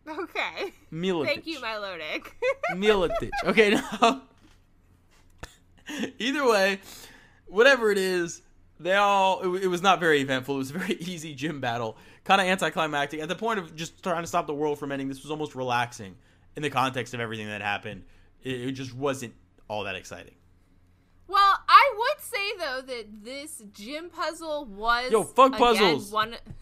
okay. 0.08 0.74
Milotic. 0.92 1.26
Thank 1.26 1.48
you, 1.48 1.60
Milotic. 1.60 2.28
Milotic. 2.72 3.32
Okay, 3.44 3.72
now. 3.72 4.22
Either 6.20 6.48
way, 6.48 6.80
whatever 7.46 7.92
it 7.92 7.98
is, 7.98 8.42
they 8.80 8.96
all. 8.96 9.42
It, 9.56 9.64
it 9.66 9.68
was 9.68 9.82
not 9.82 10.00
very 10.00 10.22
eventful. 10.22 10.56
It 10.56 10.58
was 10.60 10.70
a 10.72 10.78
very 10.80 10.96
easy 10.96 11.36
gym 11.36 11.60
battle. 11.62 11.98
Kind 12.26 12.42
of 12.42 12.48
anticlimactic. 12.48 13.22
At 13.22 13.30
the 13.30 13.36
point 13.36 13.60
of 13.60 13.76
just 13.76 14.04
trying 14.04 14.24
to 14.24 14.28
stop 14.28 14.48
the 14.48 14.54
world 14.54 14.80
from 14.80 14.92
ending, 14.92 15.08
this 15.08 15.22
was 15.22 15.32
almost 15.32 15.56
relaxing 15.56 16.16
in 16.56 16.64
the 16.64 16.72
context 16.72 17.14
of 17.14 17.20
everything 17.20 17.48
that 17.48 17.62
happened. 17.62 18.04
It, 18.44 18.62
it 18.62 18.72
just 18.72 18.94
wasn't 18.94 19.36
all 19.68 19.84
that 19.84 19.96
exciting. 19.96 20.34
Well, 21.28 21.60
I 21.68 21.94
would 21.98 22.24
say 22.24 22.58
though 22.58 22.82
that 22.82 23.24
this 23.24 23.64
gym 23.72 24.10
puzzle 24.10 24.66
was 24.66 25.12
Yo, 25.12 25.24
fuck 25.24 25.56
again, 25.56 25.60
puzzles. 25.60 26.12
One, 26.12 26.36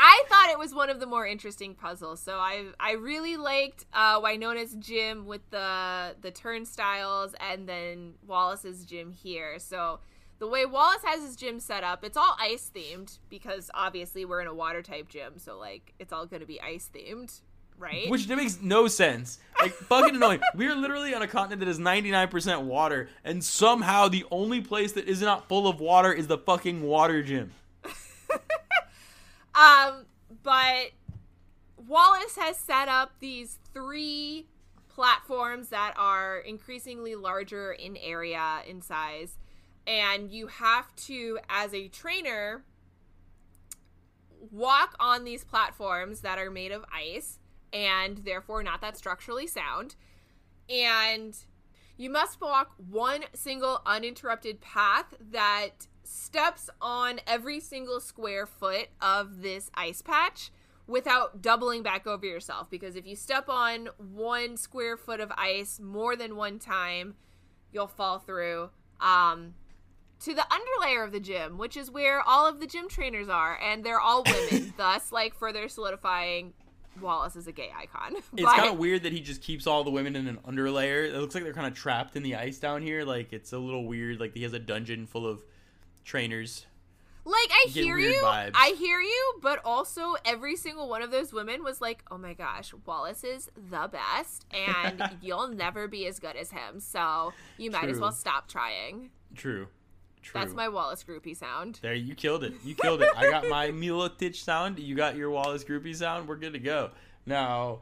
I 0.00 0.24
thought 0.28 0.50
it 0.50 0.58
was 0.58 0.72
one 0.72 0.90
of 0.90 1.00
the 1.00 1.06
more 1.06 1.26
interesting 1.26 1.74
puzzles. 1.74 2.20
So 2.20 2.38
I 2.38 2.66
I 2.78 2.92
really 2.92 3.36
liked 3.36 3.86
uh, 3.92 4.20
Winona's 4.20 4.74
gym 4.74 5.26
with 5.26 5.48
the 5.50 6.14
the 6.20 6.30
turnstiles, 6.30 7.34
and 7.40 7.68
then 7.68 8.14
Wallace's 8.26 8.84
gym 8.84 9.10
here. 9.10 9.58
So 9.58 10.00
the 10.38 10.46
way 10.46 10.64
Wallace 10.66 11.02
has 11.04 11.22
his 11.22 11.36
gym 11.36 11.60
set 11.60 11.84
up, 11.84 12.04
it's 12.04 12.16
all 12.16 12.36
ice 12.40 12.70
themed 12.74 13.18
because 13.28 13.70
obviously 13.74 14.24
we're 14.24 14.40
in 14.40 14.46
a 14.46 14.54
water 14.54 14.82
type 14.82 15.08
gym, 15.08 15.38
so 15.38 15.58
like 15.58 15.94
it's 15.98 16.12
all 16.12 16.26
going 16.26 16.40
to 16.40 16.46
be 16.46 16.60
ice 16.60 16.88
themed, 16.94 17.40
right? 17.76 18.08
Which 18.08 18.28
makes 18.28 18.60
no 18.60 18.86
sense. 18.86 19.38
Like 19.60 19.72
fucking 19.72 20.16
annoying. 20.16 20.40
We 20.54 20.66
are 20.66 20.76
literally 20.76 21.14
on 21.14 21.22
a 21.22 21.28
continent 21.28 21.60
that 21.60 21.68
is 21.68 21.78
99% 21.78 22.62
water, 22.62 23.08
and 23.24 23.42
somehow 23.42 24.08
the 24.08 24.24
only 24.30 24.60
place 24.60 24.92
that 24.92 25.08
is 25.08 25.20
not 25.20 25.48
full 25.48 25.66
of 25.66 25.80
water 25.80 26.12
is 26.12 26.26
the 26.26 26.38
fucking 26.38 26.82
water 26.82 27.22
gym. 27.22 27.52
Um, 29.58 30.04
but 30.44 30.92
Wallace 31.88 32.36
has 32.36 32.56
set 32.56 32.86
up 32.86 33.12
these 33.18 33.58
three 33.74 34.46
platforms 34.88 35.70
that 35.70 35.94
are 35.96 36.38
increasingly 36.38 37.16
larger 37.16 37.72
in 37.72 37.96
area, 37.96 38.60
in 38.68 38.82
size, 38.82 39.36
and 39.88 40.30
you 40.30 40.48
have 40.48 40.94
to, 40.94 41.38
as 41.48 41.72
a 41.72 41.88
trainer, 41.88 42.62
walk 44.52 44.94
on 45.00 45.24
these 45.24 45.44
platforms 45.44 46.20
that 46.20 46.38
are 46.38 46.50
made 46.50 46.72
of 46.72 46.84
ice 46.94 47.38
and 47.72 48.18
therefore 48.18 48.62
not 48.62 48.82
that 48.82 48.98
structurally 48.98 49.46
sound. 49.46 49.96
And 50.68 51.34
you 51.96 52.10
must 52.10 52.40
walk 52.40 52.74
one 52.76 53.24
single 53.34 53.80
uninterrupted 53.86 54.60
path 54.60 55.14
that 55.32 55.86
steps 56.04 56.68
on 56.82 57.20
every 57.26 57.58
single 57.58 58.00
square 58.00 58.46
foot 58.46 58.88
of 59.00 59.40
this 59.40 59.70
ice 59.74 60.02
patch 60.02 60.50
without 60.86 61.40
doubling 61.40 61.82
back 61.82 62.06
over 62.06 62.26
yourself. 62.26 62.68
Because 62.68 62.94
if 62.94 63.06
you 63.06 63.16
step 63.16 63.48
on 63.48 63.88
one 63.96 64.58
square 64.58 64.98
foot 64.98 65.20
of 65.20 65.32
ice 65.36 65.80
more 65.80 66.14
than 66.14 66.36
one 66.36 66.58
time, 66.58 67.14
you'll 67.72 67.88
fall 67.88 68.18
through. 68.18 68.68
Um, 69.00 69.54
to 70.20 70.34
the 70.34 70.44
underlayer 70.50 71.04
of 71.04 71.12
the 71.12 71.20
gym, 71.20 71.58
which 71.58 71.76
is 71.76 71.90
where 71.90 72.20
all 72.22 72.46
of 72.46 72.60
the 72.60 72.66
gym 72.66 72.88
trainers 72.88 73.28
are, 73.28 73.58
and 73.62 73.84
they're 73.84 74.00
all 74.00 74.24
women, 74.24 74.72
thus 74.76 75.12
like 75.12 75.34
further 75.34 75.68
solidifying 75.68 76.52
Wallace 77.00 77.36
as 77.36 77.46
a 77.46 77.52
gay 77.52 77.70
icon. 77.76 78.16
It's 78.16 78.42
But- 78.42 78.56
kind 78.56 78.68
of 78.72 78.78
weird 78.78 79.04
that 79.04 79.12
he 79.12 79.20
just 79.20 79.40
keeps 79.42 79.66
all 79.66 79.84
the 79.84 79.90
women 79.90 80.16
in 80.16 80.26
an 80.26 80.38
underlayer. 80.46 81.06
It 81.08 81.14
looks 81.14 81.34
like 81.34 81.44
they're 81.44 81.52
kind 81.52 81.66
of 81.68 81.74
trapped 81.74 82.16
in 82.16 82.22
the 82.24 82.34
ice 82.36 82.58
down 82.58 82.82
here. 82.82 83.04
Like 83.04 83.32
it's 83.32 83.52
a 83.52 83.58
little 83.58 83.86
weird. 83.86 84.18
Like 84.18 84.34
he 84.34 84.42
has 84.42 84.52
a 84.52 84.58
dungeon 84.58 85.06
full 85.06 85.26
of 85.26 85.44
trainers. 86.04 86.66
Like 87.24 87.50
I 87.50 87.68
hear 87.68 87.98
you, 87.98 88.22
vibes. 88.22 88.52
I 88.54 88.74
hear 88.78 89.00
you, 89.00 89.34
but 89.42 89.60
also 89.62 90.14
every 90.24 90.56
single 90.56 90.88
one 90.88 91.02
of 91.02 91.10
those 91.10 91.30
women 91.30 91.62
was 91.62 91.78
like, 91.78 92.02
"Oh 92.10 92.16
my 92.16 92.32
gosh, 92.32 92.72
Wallace 92.86 93.22
is 93.22 93.50
the 93.70 93.86
best, 93.92 94.46
and 94.50 95.02
you'll 95.20 95.48
never 95.48 95.88
be 95.88 96.06
as 96.06 96.18
good 96.18 96.36
as 96.36 96.50
him. 96.52 96.80
So 96.80 97.34
you 97.58 97.70
might 97.70 97.90
as 97.90 98.00
well 98.00 98.12
stop 98.12 98.48
trying." 98.48 99.10
True. 99.34 99.66
True. 100.22 100.40
That's 100.40 100.54
my 100.54 100.68
Wallace 100.68 101.04
groupie 101.04 101.36
sound. 101.36 101.78
There, 101.82 101.94
you 101.94 102.14
killed 102.14 102.44
it. 102.44 102.54
You 102.64 102.74
killed 102.74 103.02
it. 103.02 103.10
I 103.16 103.30
got 103.30 103.48
my 103.48 103.68
Milotich 103.70 104.36
sound. 104.36 104.78
You 104.78 104.94
got 104.94 105.16
your 105.16 105.30
Wallace 105.30 105.64
Groupie 105.64 105.94
sound. 105.96 106.28
We're 106.28 106.36
good 106.36 106.52
to 106.52 106.58
go. 106.58 106.90
Now, 107.26 107.80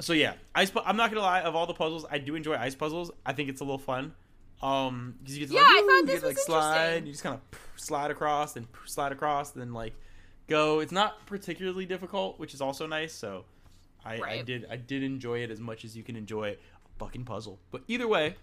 so 0.00 0.12
yeah, 0.12 0.34
ice. 0.54 0.70
pu- 0.70 0.80
I'm 0.84 0.96
not 0.96 1.10
gonna 1.10 1.22
lie. 1.22 1.40
Of 1.42 1.54
all 1.54 1.66
the 1.66 1.74
puzzles, 1.74 2.06
I 2.10 2.18
do 2.18 2.34
enjoy 2.34 2.54
ice 2.56 2.74
puzzles. 2.74 3.10
I 3.24 3.32
think 3.32 3.48
it's 3.48 3.60
a 3.60 3.64
little 3.64 3.78
fun. 3.78 4.14
Um, 4.62 5.14
because 5.20 5.38
you 5.38 5.46
get 5.46 5.48
to 5.50 5.54
Yeah, 5.54 5.62
like, 5.62 5.70
I 5.70 5.80
thought 5.80 6.00
you 6.00 6.06
get 6.06 6.20
to, 6.20 6.26
like 6.26 6.36
was 6.36 6.44
slide. 6.44 7.06
You 7.06 7.12
just 7.12 7.22
kind 7.22 7.34
of 7.34 7.58
slide 7.76 8.10
across, 8.10 8.56
and 8.56 8.66
slide 8.86 9.12
across, 9.12 9.50
then 9.52 9.72
like 9.72 9.94
go. 10.48 10.80
It's 10.80 10.92
not 10.92 11.24
particularly 11.26 11.86
difficult, 11.86 12.38
which 12.38 12.52
is 12.54 12.60
also 12.60 12.86
nice. 12.86 13.12
So, 13.12 13.44
I, 14.04 14.20
I 14.20 14.42
did 14.42 14.66
I 14.70 14.76
did 14.76 15.02
enjoy 15.02 15.38
it 15.40 15.50
as 15.50 15.60
much 15.60 15.84
as 15.84 15.96
you 15.96 16.02
can 16.02 16.16
enjoy 16.16 16.48
it. 16.48 16.60
fucking 16.98 17.24
puzzle. 17.24 17.58
But 17.70 17.82
either 17.88 18.06
way, 18.06 18.36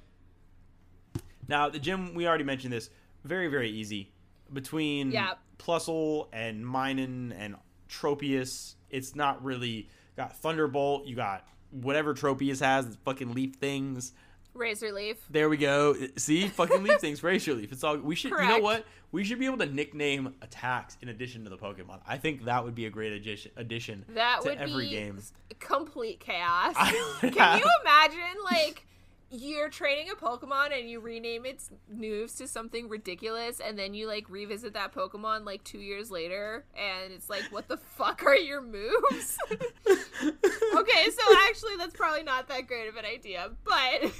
now 1.47 1.69
the 1.69 1.79
gym 1.79 2.13
we 2.13 2.27
already 2.27 2.43
mentioned 2.43 2.73
this 2.73 2.89
very 3.27 3.47
very 3.47 3.69
easy 3.69 4.11
between 4.51 5.11
Yeah. 5.11 5.33
Plusle 5.59 6.27
and 6.31 6.63
Minun 6.65 7.33
and 7.37 7.55
Tropius. 7.89 8.75
It's 8.89 9.15
not 9.15 9.43
really 9.43 9.89
got 10.15 10.35
Thunderbolt. 10.37 11.05
You 11.05 11.15
got 11.15 11.45
whatever 11.71 12.13
Tropius 12.13 12.59
has, 12.61 12.85
it's 12.87 12.95
fucking 13.03 13.33
leaf 13.33 13.55
things. 13.55 14.13
Razor 14.53 14.91
Leaf. 14.91 15.17
There 15.29 15.49
we 15.49 15.57
go. 15.57 15.95
See, 16.15 16.47
fucking 16.47 16.81
leaf 16.83 16.99
things, 16.99 17.21
Razor 17.21 17.53
Leaf. 17.53 17.71
It's 17.71 17.83
all 17.83 17.97
we 17.97 18.15
should. 18.15 18.31
You 18.31 18.37
know 18.47 18.57
what? 18.59 18.85
We 19.11 19.23
should 19.23 19.37
be 19.39 19.45
able 19.45 19.59
to 19.59 19.67
nickname 19.67 20.33
attacks 20.41 20.97
in 21.01 21.09
addition 21.09 21.43
to 21.43 21.49
the 21.51 21.57
Pokemon. 21.57 21.99
I 22.07 22.17
think 22.17 22.45
that 22.45 22.63
would 22.65 22.73
be 22.73 22.85
a 22.87 22.89
great 22.89 23.13
addition. 23.13 23.51
Addition 23.55 24.03
That 24.15 24.41
to 24.41 24.49
would 24.49 24.57
every 24.57 24.85
be 24.85 24.95
game. 24.95 25.19
complete 25.59 26.19
chaos. 26.19 26.73
I 26.77 26.91
Can 27.21 27.59
you 27.59 27.65
imagine 27.81 28.43
like 28.51 28.85
you're 29.29 29.69
training 29.69 30.09
a 30.09 30.15
Pokemon 30.15 30.77
and 30.77 30.89
you 30.89 30.99
rename 30.99 31.45
its 31.45 31.69
moves 31.89 32.35
to 32.35 32.47
something 32.47 32.87
ridiculous 32.87 33.59
and 33.59 33.77
then 33.77 33.93
you 33.93 34.07
like 34.07 34.29
revisit 34.29 34.73
that 34.73 34.93
Pokemon 34.93 35.45
like 35.45 35.63
2 35.63 35.79
years 35.79 36.09
later 36.09 36.65
and 36.75 37.11
it's 37.13 37.29
like 37.29 37.43
what 37.51 37.67
the 37.67 37.77
fuck 37.77 38.23
are 38.23 38.35
your 38.35 38.61
moves? 38.61 39.37
okay, 39.51 41.09
so 41.09 41.37
actually 41.47 41.75
that's 41.77 41.95
probably 41.95 42.23
not 42.23 42.47
that 42.47 42.67
great 42.67 42.87
of 42.87 42.95
an 42.95 43.05
idea, 43.05 43.51
but 43.65 44.11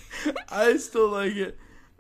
I 0.50 0.78
still 0.78 1.10
like 1.10 1.36
it. 1.36 1.58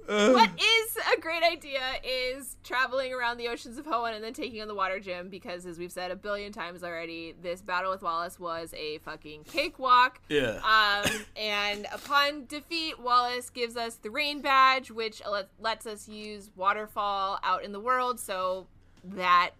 What 0.07 0.49
is 0.57 0.97
a 1.15 1.19
great 1.19 1.43
idea 1.43 1.81
is 2.03 2.55
traveling 2.63 3.13
around 3.13 3.37
the 3.37 3.47
oceans 3.49 3.77
of 3.77 3.85
Hoenn 3.85 4.13
and 4.15 4.23
then 4.23 4.33
taking 4.33 4.61
on 4.61 4.67
the 4.67 4.75
water 4.75 4.99
gym 4.99 5.29
because 5.29 5.65
as 5.65 5.77
we've 5.77 5.91
said 5.91 6.11
a 6.11 6.15
billion 6.15 6.51
times 6.53 6.83
already, 6.83 7.35
this 7.41 7.61
battle 7.61 7.91
with 7.91 8.01
Wallace 8.01 8.39
was 8.39 8.73
a 8.73 8.99
fucking 8.99 9.43
cakewalk. 9.43 10.21
Yeah. 10.29 10.59
Um, 10.63 11.11
and 11.35 11.87
upon 11.93 12.45
defeat, 12.45 12.99
Wallace 12.99 13.49
gives 13.49 13.75
us 13.75 13.95
the 13.95 14.09
rain 14.09 14.41
badge, 14.41 14.91
which 14.91 15.21
let, 15.29 15.49
lets 15.59 15.85
us 15.85 16.07
use 16.07 16.51
waterfall 16.55 17.39
out 17.43 17.63
in 17.65 17.71
the 17.73 17.79
world. 17.81 18.19
So 18.19 18.67
that 19.03 19.51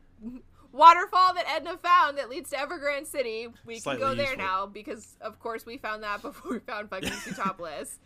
waterfall 0.71 1.33
that 1.33 1.45
Edna 1.53 1.77
found 1.77 2.17
that 2.17 2.29
leads 2.29 2.49
to 2.51 2.55
Evergrande 2.55 3.05
City, 3.07 3.47
we 3.65 3.79
Slightly 3.79 4.01
can 4.01 4.09
go 4.11 4.15
there 4.15 4.31
useful. 4.31 4.45
now 4.45 4.65
because, 4.65 5.17
of 5.21 5.39
course, 5.39 5.65
we 5.65 5.77
found 5.77 6.03
that 6.03 6.21
before 6.21 6.51
we 6.53 6.59
found 6.59 6.89
fucking 6.89 7.09
Zootopolis. 7.25 7.97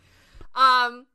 um, 0.54 1.06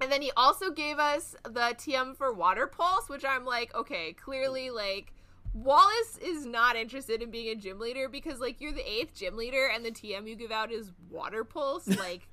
and 0.00 0.10
then 0.10 0.22
he 0.22 0.30
also 0.36 0.70
gave 0.70 0.98
us 0.98 1.34
the 1.44 1.74
TM 1.74 2.16
for 2.16 2.32
Water 2.32 2.66
Pulse, 2.66 3.08
which 3.08 3.24
I'm 3.24 3.44
like, 3.44 3.74
okay, 3.74 4.12
clearly, 4.12 4.70
like, 4.70 5.12
Wallace 5.52 6.18
is 6.20 6.46
not 6.46 6.76
interested 6.76 7.22
in 7.22 7.30
being 7.30 7.48
a 7.48 7.54
gym 7.54 7.78
leader 7.78 8.08
because, 8.08 8.40
like, 8.40 8.60
you're 8.60 8.72
the 8.72 8.88
eighth 8.88 9.14
gym 9.14 9.36
leader 9.36 9.70
and 9.72 9.84
the 9.84 9.90
TM 9.90 10.28
you 10.28 10.34
give 10.34 10.50
out 10.50 10.72
is 10.72 10.90
Water 11.10 11.44
Pulse. 11.44 11.88
Like, 11.98 12.28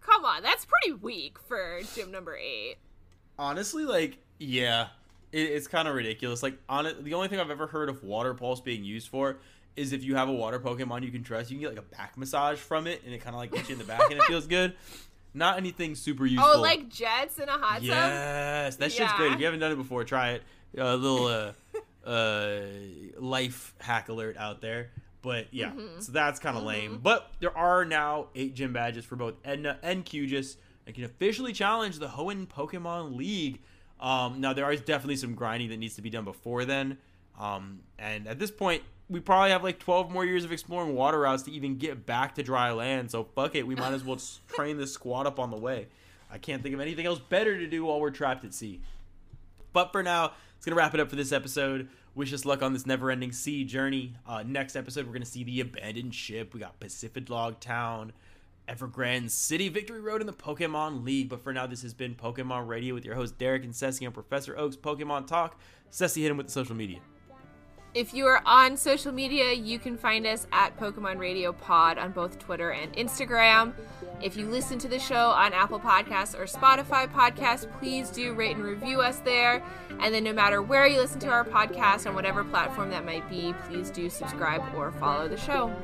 come 0.00 0.24
on, 0.24 0.42
that's 0.42 0.64
pretty 0.66 0.94
weak 0.94 1.38
for 1.38 1.80
gym 1.94 2.10
number 2.10 2.36
eight. 2.36 2.76
Honestly, 3.38 3.84
like, 3.84 4.18
yeah, 4.38 4.88
it, 5.32 5.40
it's 5.40 5.66
kind 5.66 5.88
of 5.88 5.94
ridiculous. 5.94 6.42
Like, 6.42 6.58
on 6.68 6.92
the 7.00 7.14
only 7.14 7.28
thing 7.28 7.40
I've 7.40 7.50
ever 7.50 7.66
heard 7.66 7.88
of 7.88 8.04
Water 8.04 8.34
Pulse 8.34 8.60
being 8.60 8.84
used 8.84 9.08
for 9.08 9.38
is 9.76 9.92
if 9.92 10.02
you 10.02 10.16
have 10.16 10.28
a 10.28 10.32
water 10.32 10.58
Pokemon 10.58 11.02
you 11.02 11.10
can 11.10 11.22
trust, 11.22 11.50
you 11.50 11.56
can 11.56 11.62
get 11.62 11.76
like 11.76 11.84
a 11.84 11.96
back 11.96 12.16
massage 12.16 12.58
from 12.58 12.86
it, 12.86 13.02
and 13.04 13.14
it 13.14 13.18
kind 13.18 13.34
of 13.34 13.40
like 13.40 13.52
gets 13.52 13.68
you 13.68 13.74
in 13.74 13.78
the 13.78 13.84
back, 13.84 14.10
and 14.10 14.14
it 14.14 14.22
feels 14.26 14.46
good. 14.46 14.74
Not 15.36 15.58
anything 15.58 15.94
super 15.94 16.24
useful. 16.26 16.50
Oh, 16.54 16.60
like 16.62 16.88
jets 16.88 17.38
in 17.38 17.48
a 17.48 17.52
hot 17.52 17.74
tub? 17.76 17.84
Yes, 17.84 18.76
that 18.76 18.90
shit's 18.90 19.12
great. 19.12 19.32
If 19.32 19.38
you 19.38 19.44
haven't 19.44 19.60
done 19.60 19.70
it 19.72 19.76
before, 19.76 20.02
try 20.04 20.30
it. 20.32 20.42
A 20.78 20.96
little 20.96 21.26
uh, 21.26 21.52
uh, 22.08 22.60
life 23.18 23.74
hack 23.78 24.08
alert 24.08 24.36
out 24.36 24.60
there. 24.60 24.90
But 25.22 25.48
yeah, 25.52 25.70
Mm-hmm. 25.70 26.00
so 26.00 26.12
that's 26.12 26.38
kind 26.40 26.56
of 26.56 26.62
lame. 26.62 27.00
But 27.02 27.30
there 27.40 27.56
are 27.56 27.84
now 27.84 28.28
eight 28.34 28.54
gym 28.54 28.72
badges 28.72 29.04
for 29.04 29.16
both 29.16 29.34
Edna 29.44 29.78
and 29.82 30.04
Cugis 30.04 30.56
and 30.86 30.94
can 30.94 31.04
officially 31.04 31.52
challenge 31.52 31.98
the 31.98 32.06
Hoenn 32.08 32.46
Pokemon 32.46 33.16
League. 33.16 33.60
Um, 33.98 34.40
now 34.40 34.52
there 34.52 34.70
is 34.70 34.80
definitely 34.82 35.16
some 35.16 35.34
grinding 35.34 35.70
that 35.70 35.78
needs 35.78 35.96
to 35.96 36.02
be 36.02 36.10
done 36.10 36.24
before 36.24 36.64
then. 36.64 36.98
Um, 37.38 37.80
and 37.98 38.28
at 38.28 38.38
this 38.38 38.50
point, 38.50 38.82
we 39.08 39.20
probably 39.20 39.50
have 39.50 39.62
like 39.62 39.78
12 39.78 40.10
more 40.10 40.24
years 40.24 40.44
of 40.44 40.52
exploring 40.52 40.94
water 40.94 41.20
routes 41.20 41.44
to 41.44 41.52
even 41.52 41.76
get 41.78 42.06
back 42.06 42.34
to 42.34 42.42
dry 42.42 42.72
land. 42.72 43.10
So 43.10 43.24
fuck 43.24 43.54
it, 43.54 43.66
we 43.66 43.74
might 43.74 43.92
as 43.92 44.04
well 44.04 44.18
train 44.48 44.78
this 44.78 44.92
squad 44.92 45.26
up 45.26 45.38
on 45.38 45.50
the 45.50 45.56
way. 45.56 45.86
I 46.30 46.38
can't 46.38 46.62
think 46.62 46.74
of 46.74 46.80
anything 46.80 47.06
else 47.06 47.20
better 47.20 47.56
to 47.56 47.66
do 47.66 47.84
while 47.84 48.00
we're 48.00 48.10
trapped 48.10 48.44
at 48.44 48.52
sea. 48.52 48.80
But 49.72 49.92
for 49.92 50.02
now, 50.02 50.32
it's 50.56 50.66
gonna 50.66 50.76
wrap 50.76 50.94
it 50.94 51.00
up 51.00 51.08
for 51.08 51.16
this 51.16 51.32
episode. 51.32 51.88
Wish 52.14 52.32
us 52.32 52.44
luck 52.44 52.62
on 52.62 52.72
this 52.72 52.86
never-ending 52.86 53.30
sea 53.32 53.62
journey. 53.62 54.14
Uh, 54.26 54.42
next 54.44 54.74
episode, 54.74 55.06
we're 55.06 55.12
gonna 55.12 55.24
see 55.24 55.44
the 55.44 55.60
abandoned 55.60 56.14
ship. 56.14 56.52
We 56.52 56.60
got 56.60 56.80
Pacifidlog 56.80 57.60
Town, 57.60 58.12
Evergrande 58.68 59.30
City, 59.30 59.68
Victory 59.68 60.00
Road, 60.00 60.20
and 60.20 60.28
the 60.28 60.32
Pokemon 60.32 61.04
League. 61.04 61.28
But 61.28 61.42
for 61.42 61.52
now, 61.52 61.66
this 61.66 61.82
has 61.82 61.94
been 61.94 62.14
Pokemon 62.14 62.66
Radio 62.66 62.94
with 62.94 63.04
your 63.04 63.14
host 63.14 63.38
Derek 63.38 63.62
and 63.62 63.76
Ceci 63.76 64.04
on 64.06 64.12
Professor 64.12 64.58
Oak's 64.58 64.76
Pokemon 64.76 65.26
Talk. 65.26 65.60
Ceci, 65.90 66.22
hit 66.22 66.30
him 66.30 66.38
with 66.38 66.46
the 66.46 66.52
social 66.52 66.74
media. 66.74 66.98
If 67.96 68.12
you 68.12 68.26
are 68.26 68.42
on 68.44 68.76
social 68.76 69.10
media, 69.10 69.54
you 69.54 69.78
can 69.78 69.96
find 69.96 70.26
us 70.26 70.46
at 70.52 70.78
Pokemon 70.78 71.16
Radio 71.16 71.54
Pod 71.54 71.96
on 71.96 72.12
both 72.12 72.38
Twitter 72.38 72.72
and 72.72 72.92
Instagram. 72.92 73.72
If 74.20 74.36
you 74.36 74.44
listen 74.44 74.78
to 74.80 74.88
the 74.88 74.98
show 74.98 75.30
on 75.30 75.54
Apple 75.54 75.80
Podcasts 75.80 76.38
or 76.38 76.44
Spotify 76.44 77.10
Podcasts, 77.10 77.66
please 77.78 78.10
do 78.10 78.34
rate 78.34 78.56
and 78.56 78.62
review 78.66 79.00
us 79.00 79.20
there. 79.20 79.62
And 79.98 80.14
then, 80.14 80.24
no 80.24 80.34
matter 80.34 80.60
where 80.60 80.86
you 80.86 81.00
listen 81.00 81.20
to 81.20 81.28
our 81.28 81.42
podcast, 81.42 82.06
on 82.06 82.14
whatever 82.14 82.44
platform 82.44 82.90
that 82.90 83.06
might 83.06 83.26
be, 83.30 83.54
please 83.66 83.88
do 83.88 84.10
subscribe 84.10 84.62
or 84.76 84.92
follow 84.92 85.26
the 85.26 85.38
show. 85.38 85.74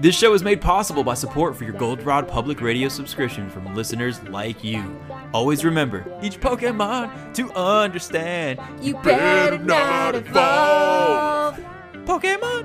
This 0.00 0.16
show 0.16 0.32
is 0.32 0.42
made 0.42 0.62
possible 0.62 1.04
by 1.04 1.12
support 1.12 1.54
for 1.54 1.64
your 1.64 1.74
Goldrod 1.74 2.26
Public 2.26 2.62
Radio 2.62 2.88
subscription 2.88 3.50
from 3.50 3.74
listeners 3.74 4.22
like 4.24 4.64
you. 4.64 4.98
Always 5.34 5.62
remember, 5.62 6.06
each 6.22 6.40
Pokemon 6.40 7.34
to 7.34 7.52
understand. 7.52 8.58
You 8.80 8.94
better 9.02 9.58
not 9.58 10.14
evolve. 10.14 11.60
Pokemon! 12.06 12.64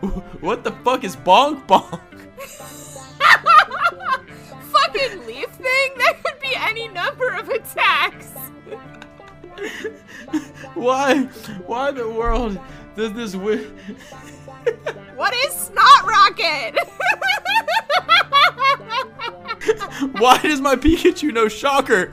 What 0.40 0.64
the 0.64 0.72
fuck 0.72 1.04
is 1.04 1.16
Bonk 1.16 1.66
Bonk? 1.66 2.00
Fucking 4.72 5.26
leaf 5.26 5.50
thing? 5.50 5.90
That 5.98 6.16
could 6.24 6.40
be 6.40 6.56
any 6.56 6.88
number 6.88 7.34
of 7.34 7.50
attacks. 7.50 8.32
Why? 10.74 11.24
Why 11.66 11.88
in 11.90 11.96
the 11.96 12.08
world 12.08 12.58
does 12.96 13.12
this 13.12 13.32
wi- 13.32 13.64
What 15.16 15.34
is 15.34 15.52
Snot 15.52 16.06
Rocket? 16.06 16.78
Why 20.20 20.38
does 20.38 20.60
my 20.60 20.76
Pikachu 20.76 21.32
know 21.32 21.48
Shocker? 21.48 22.12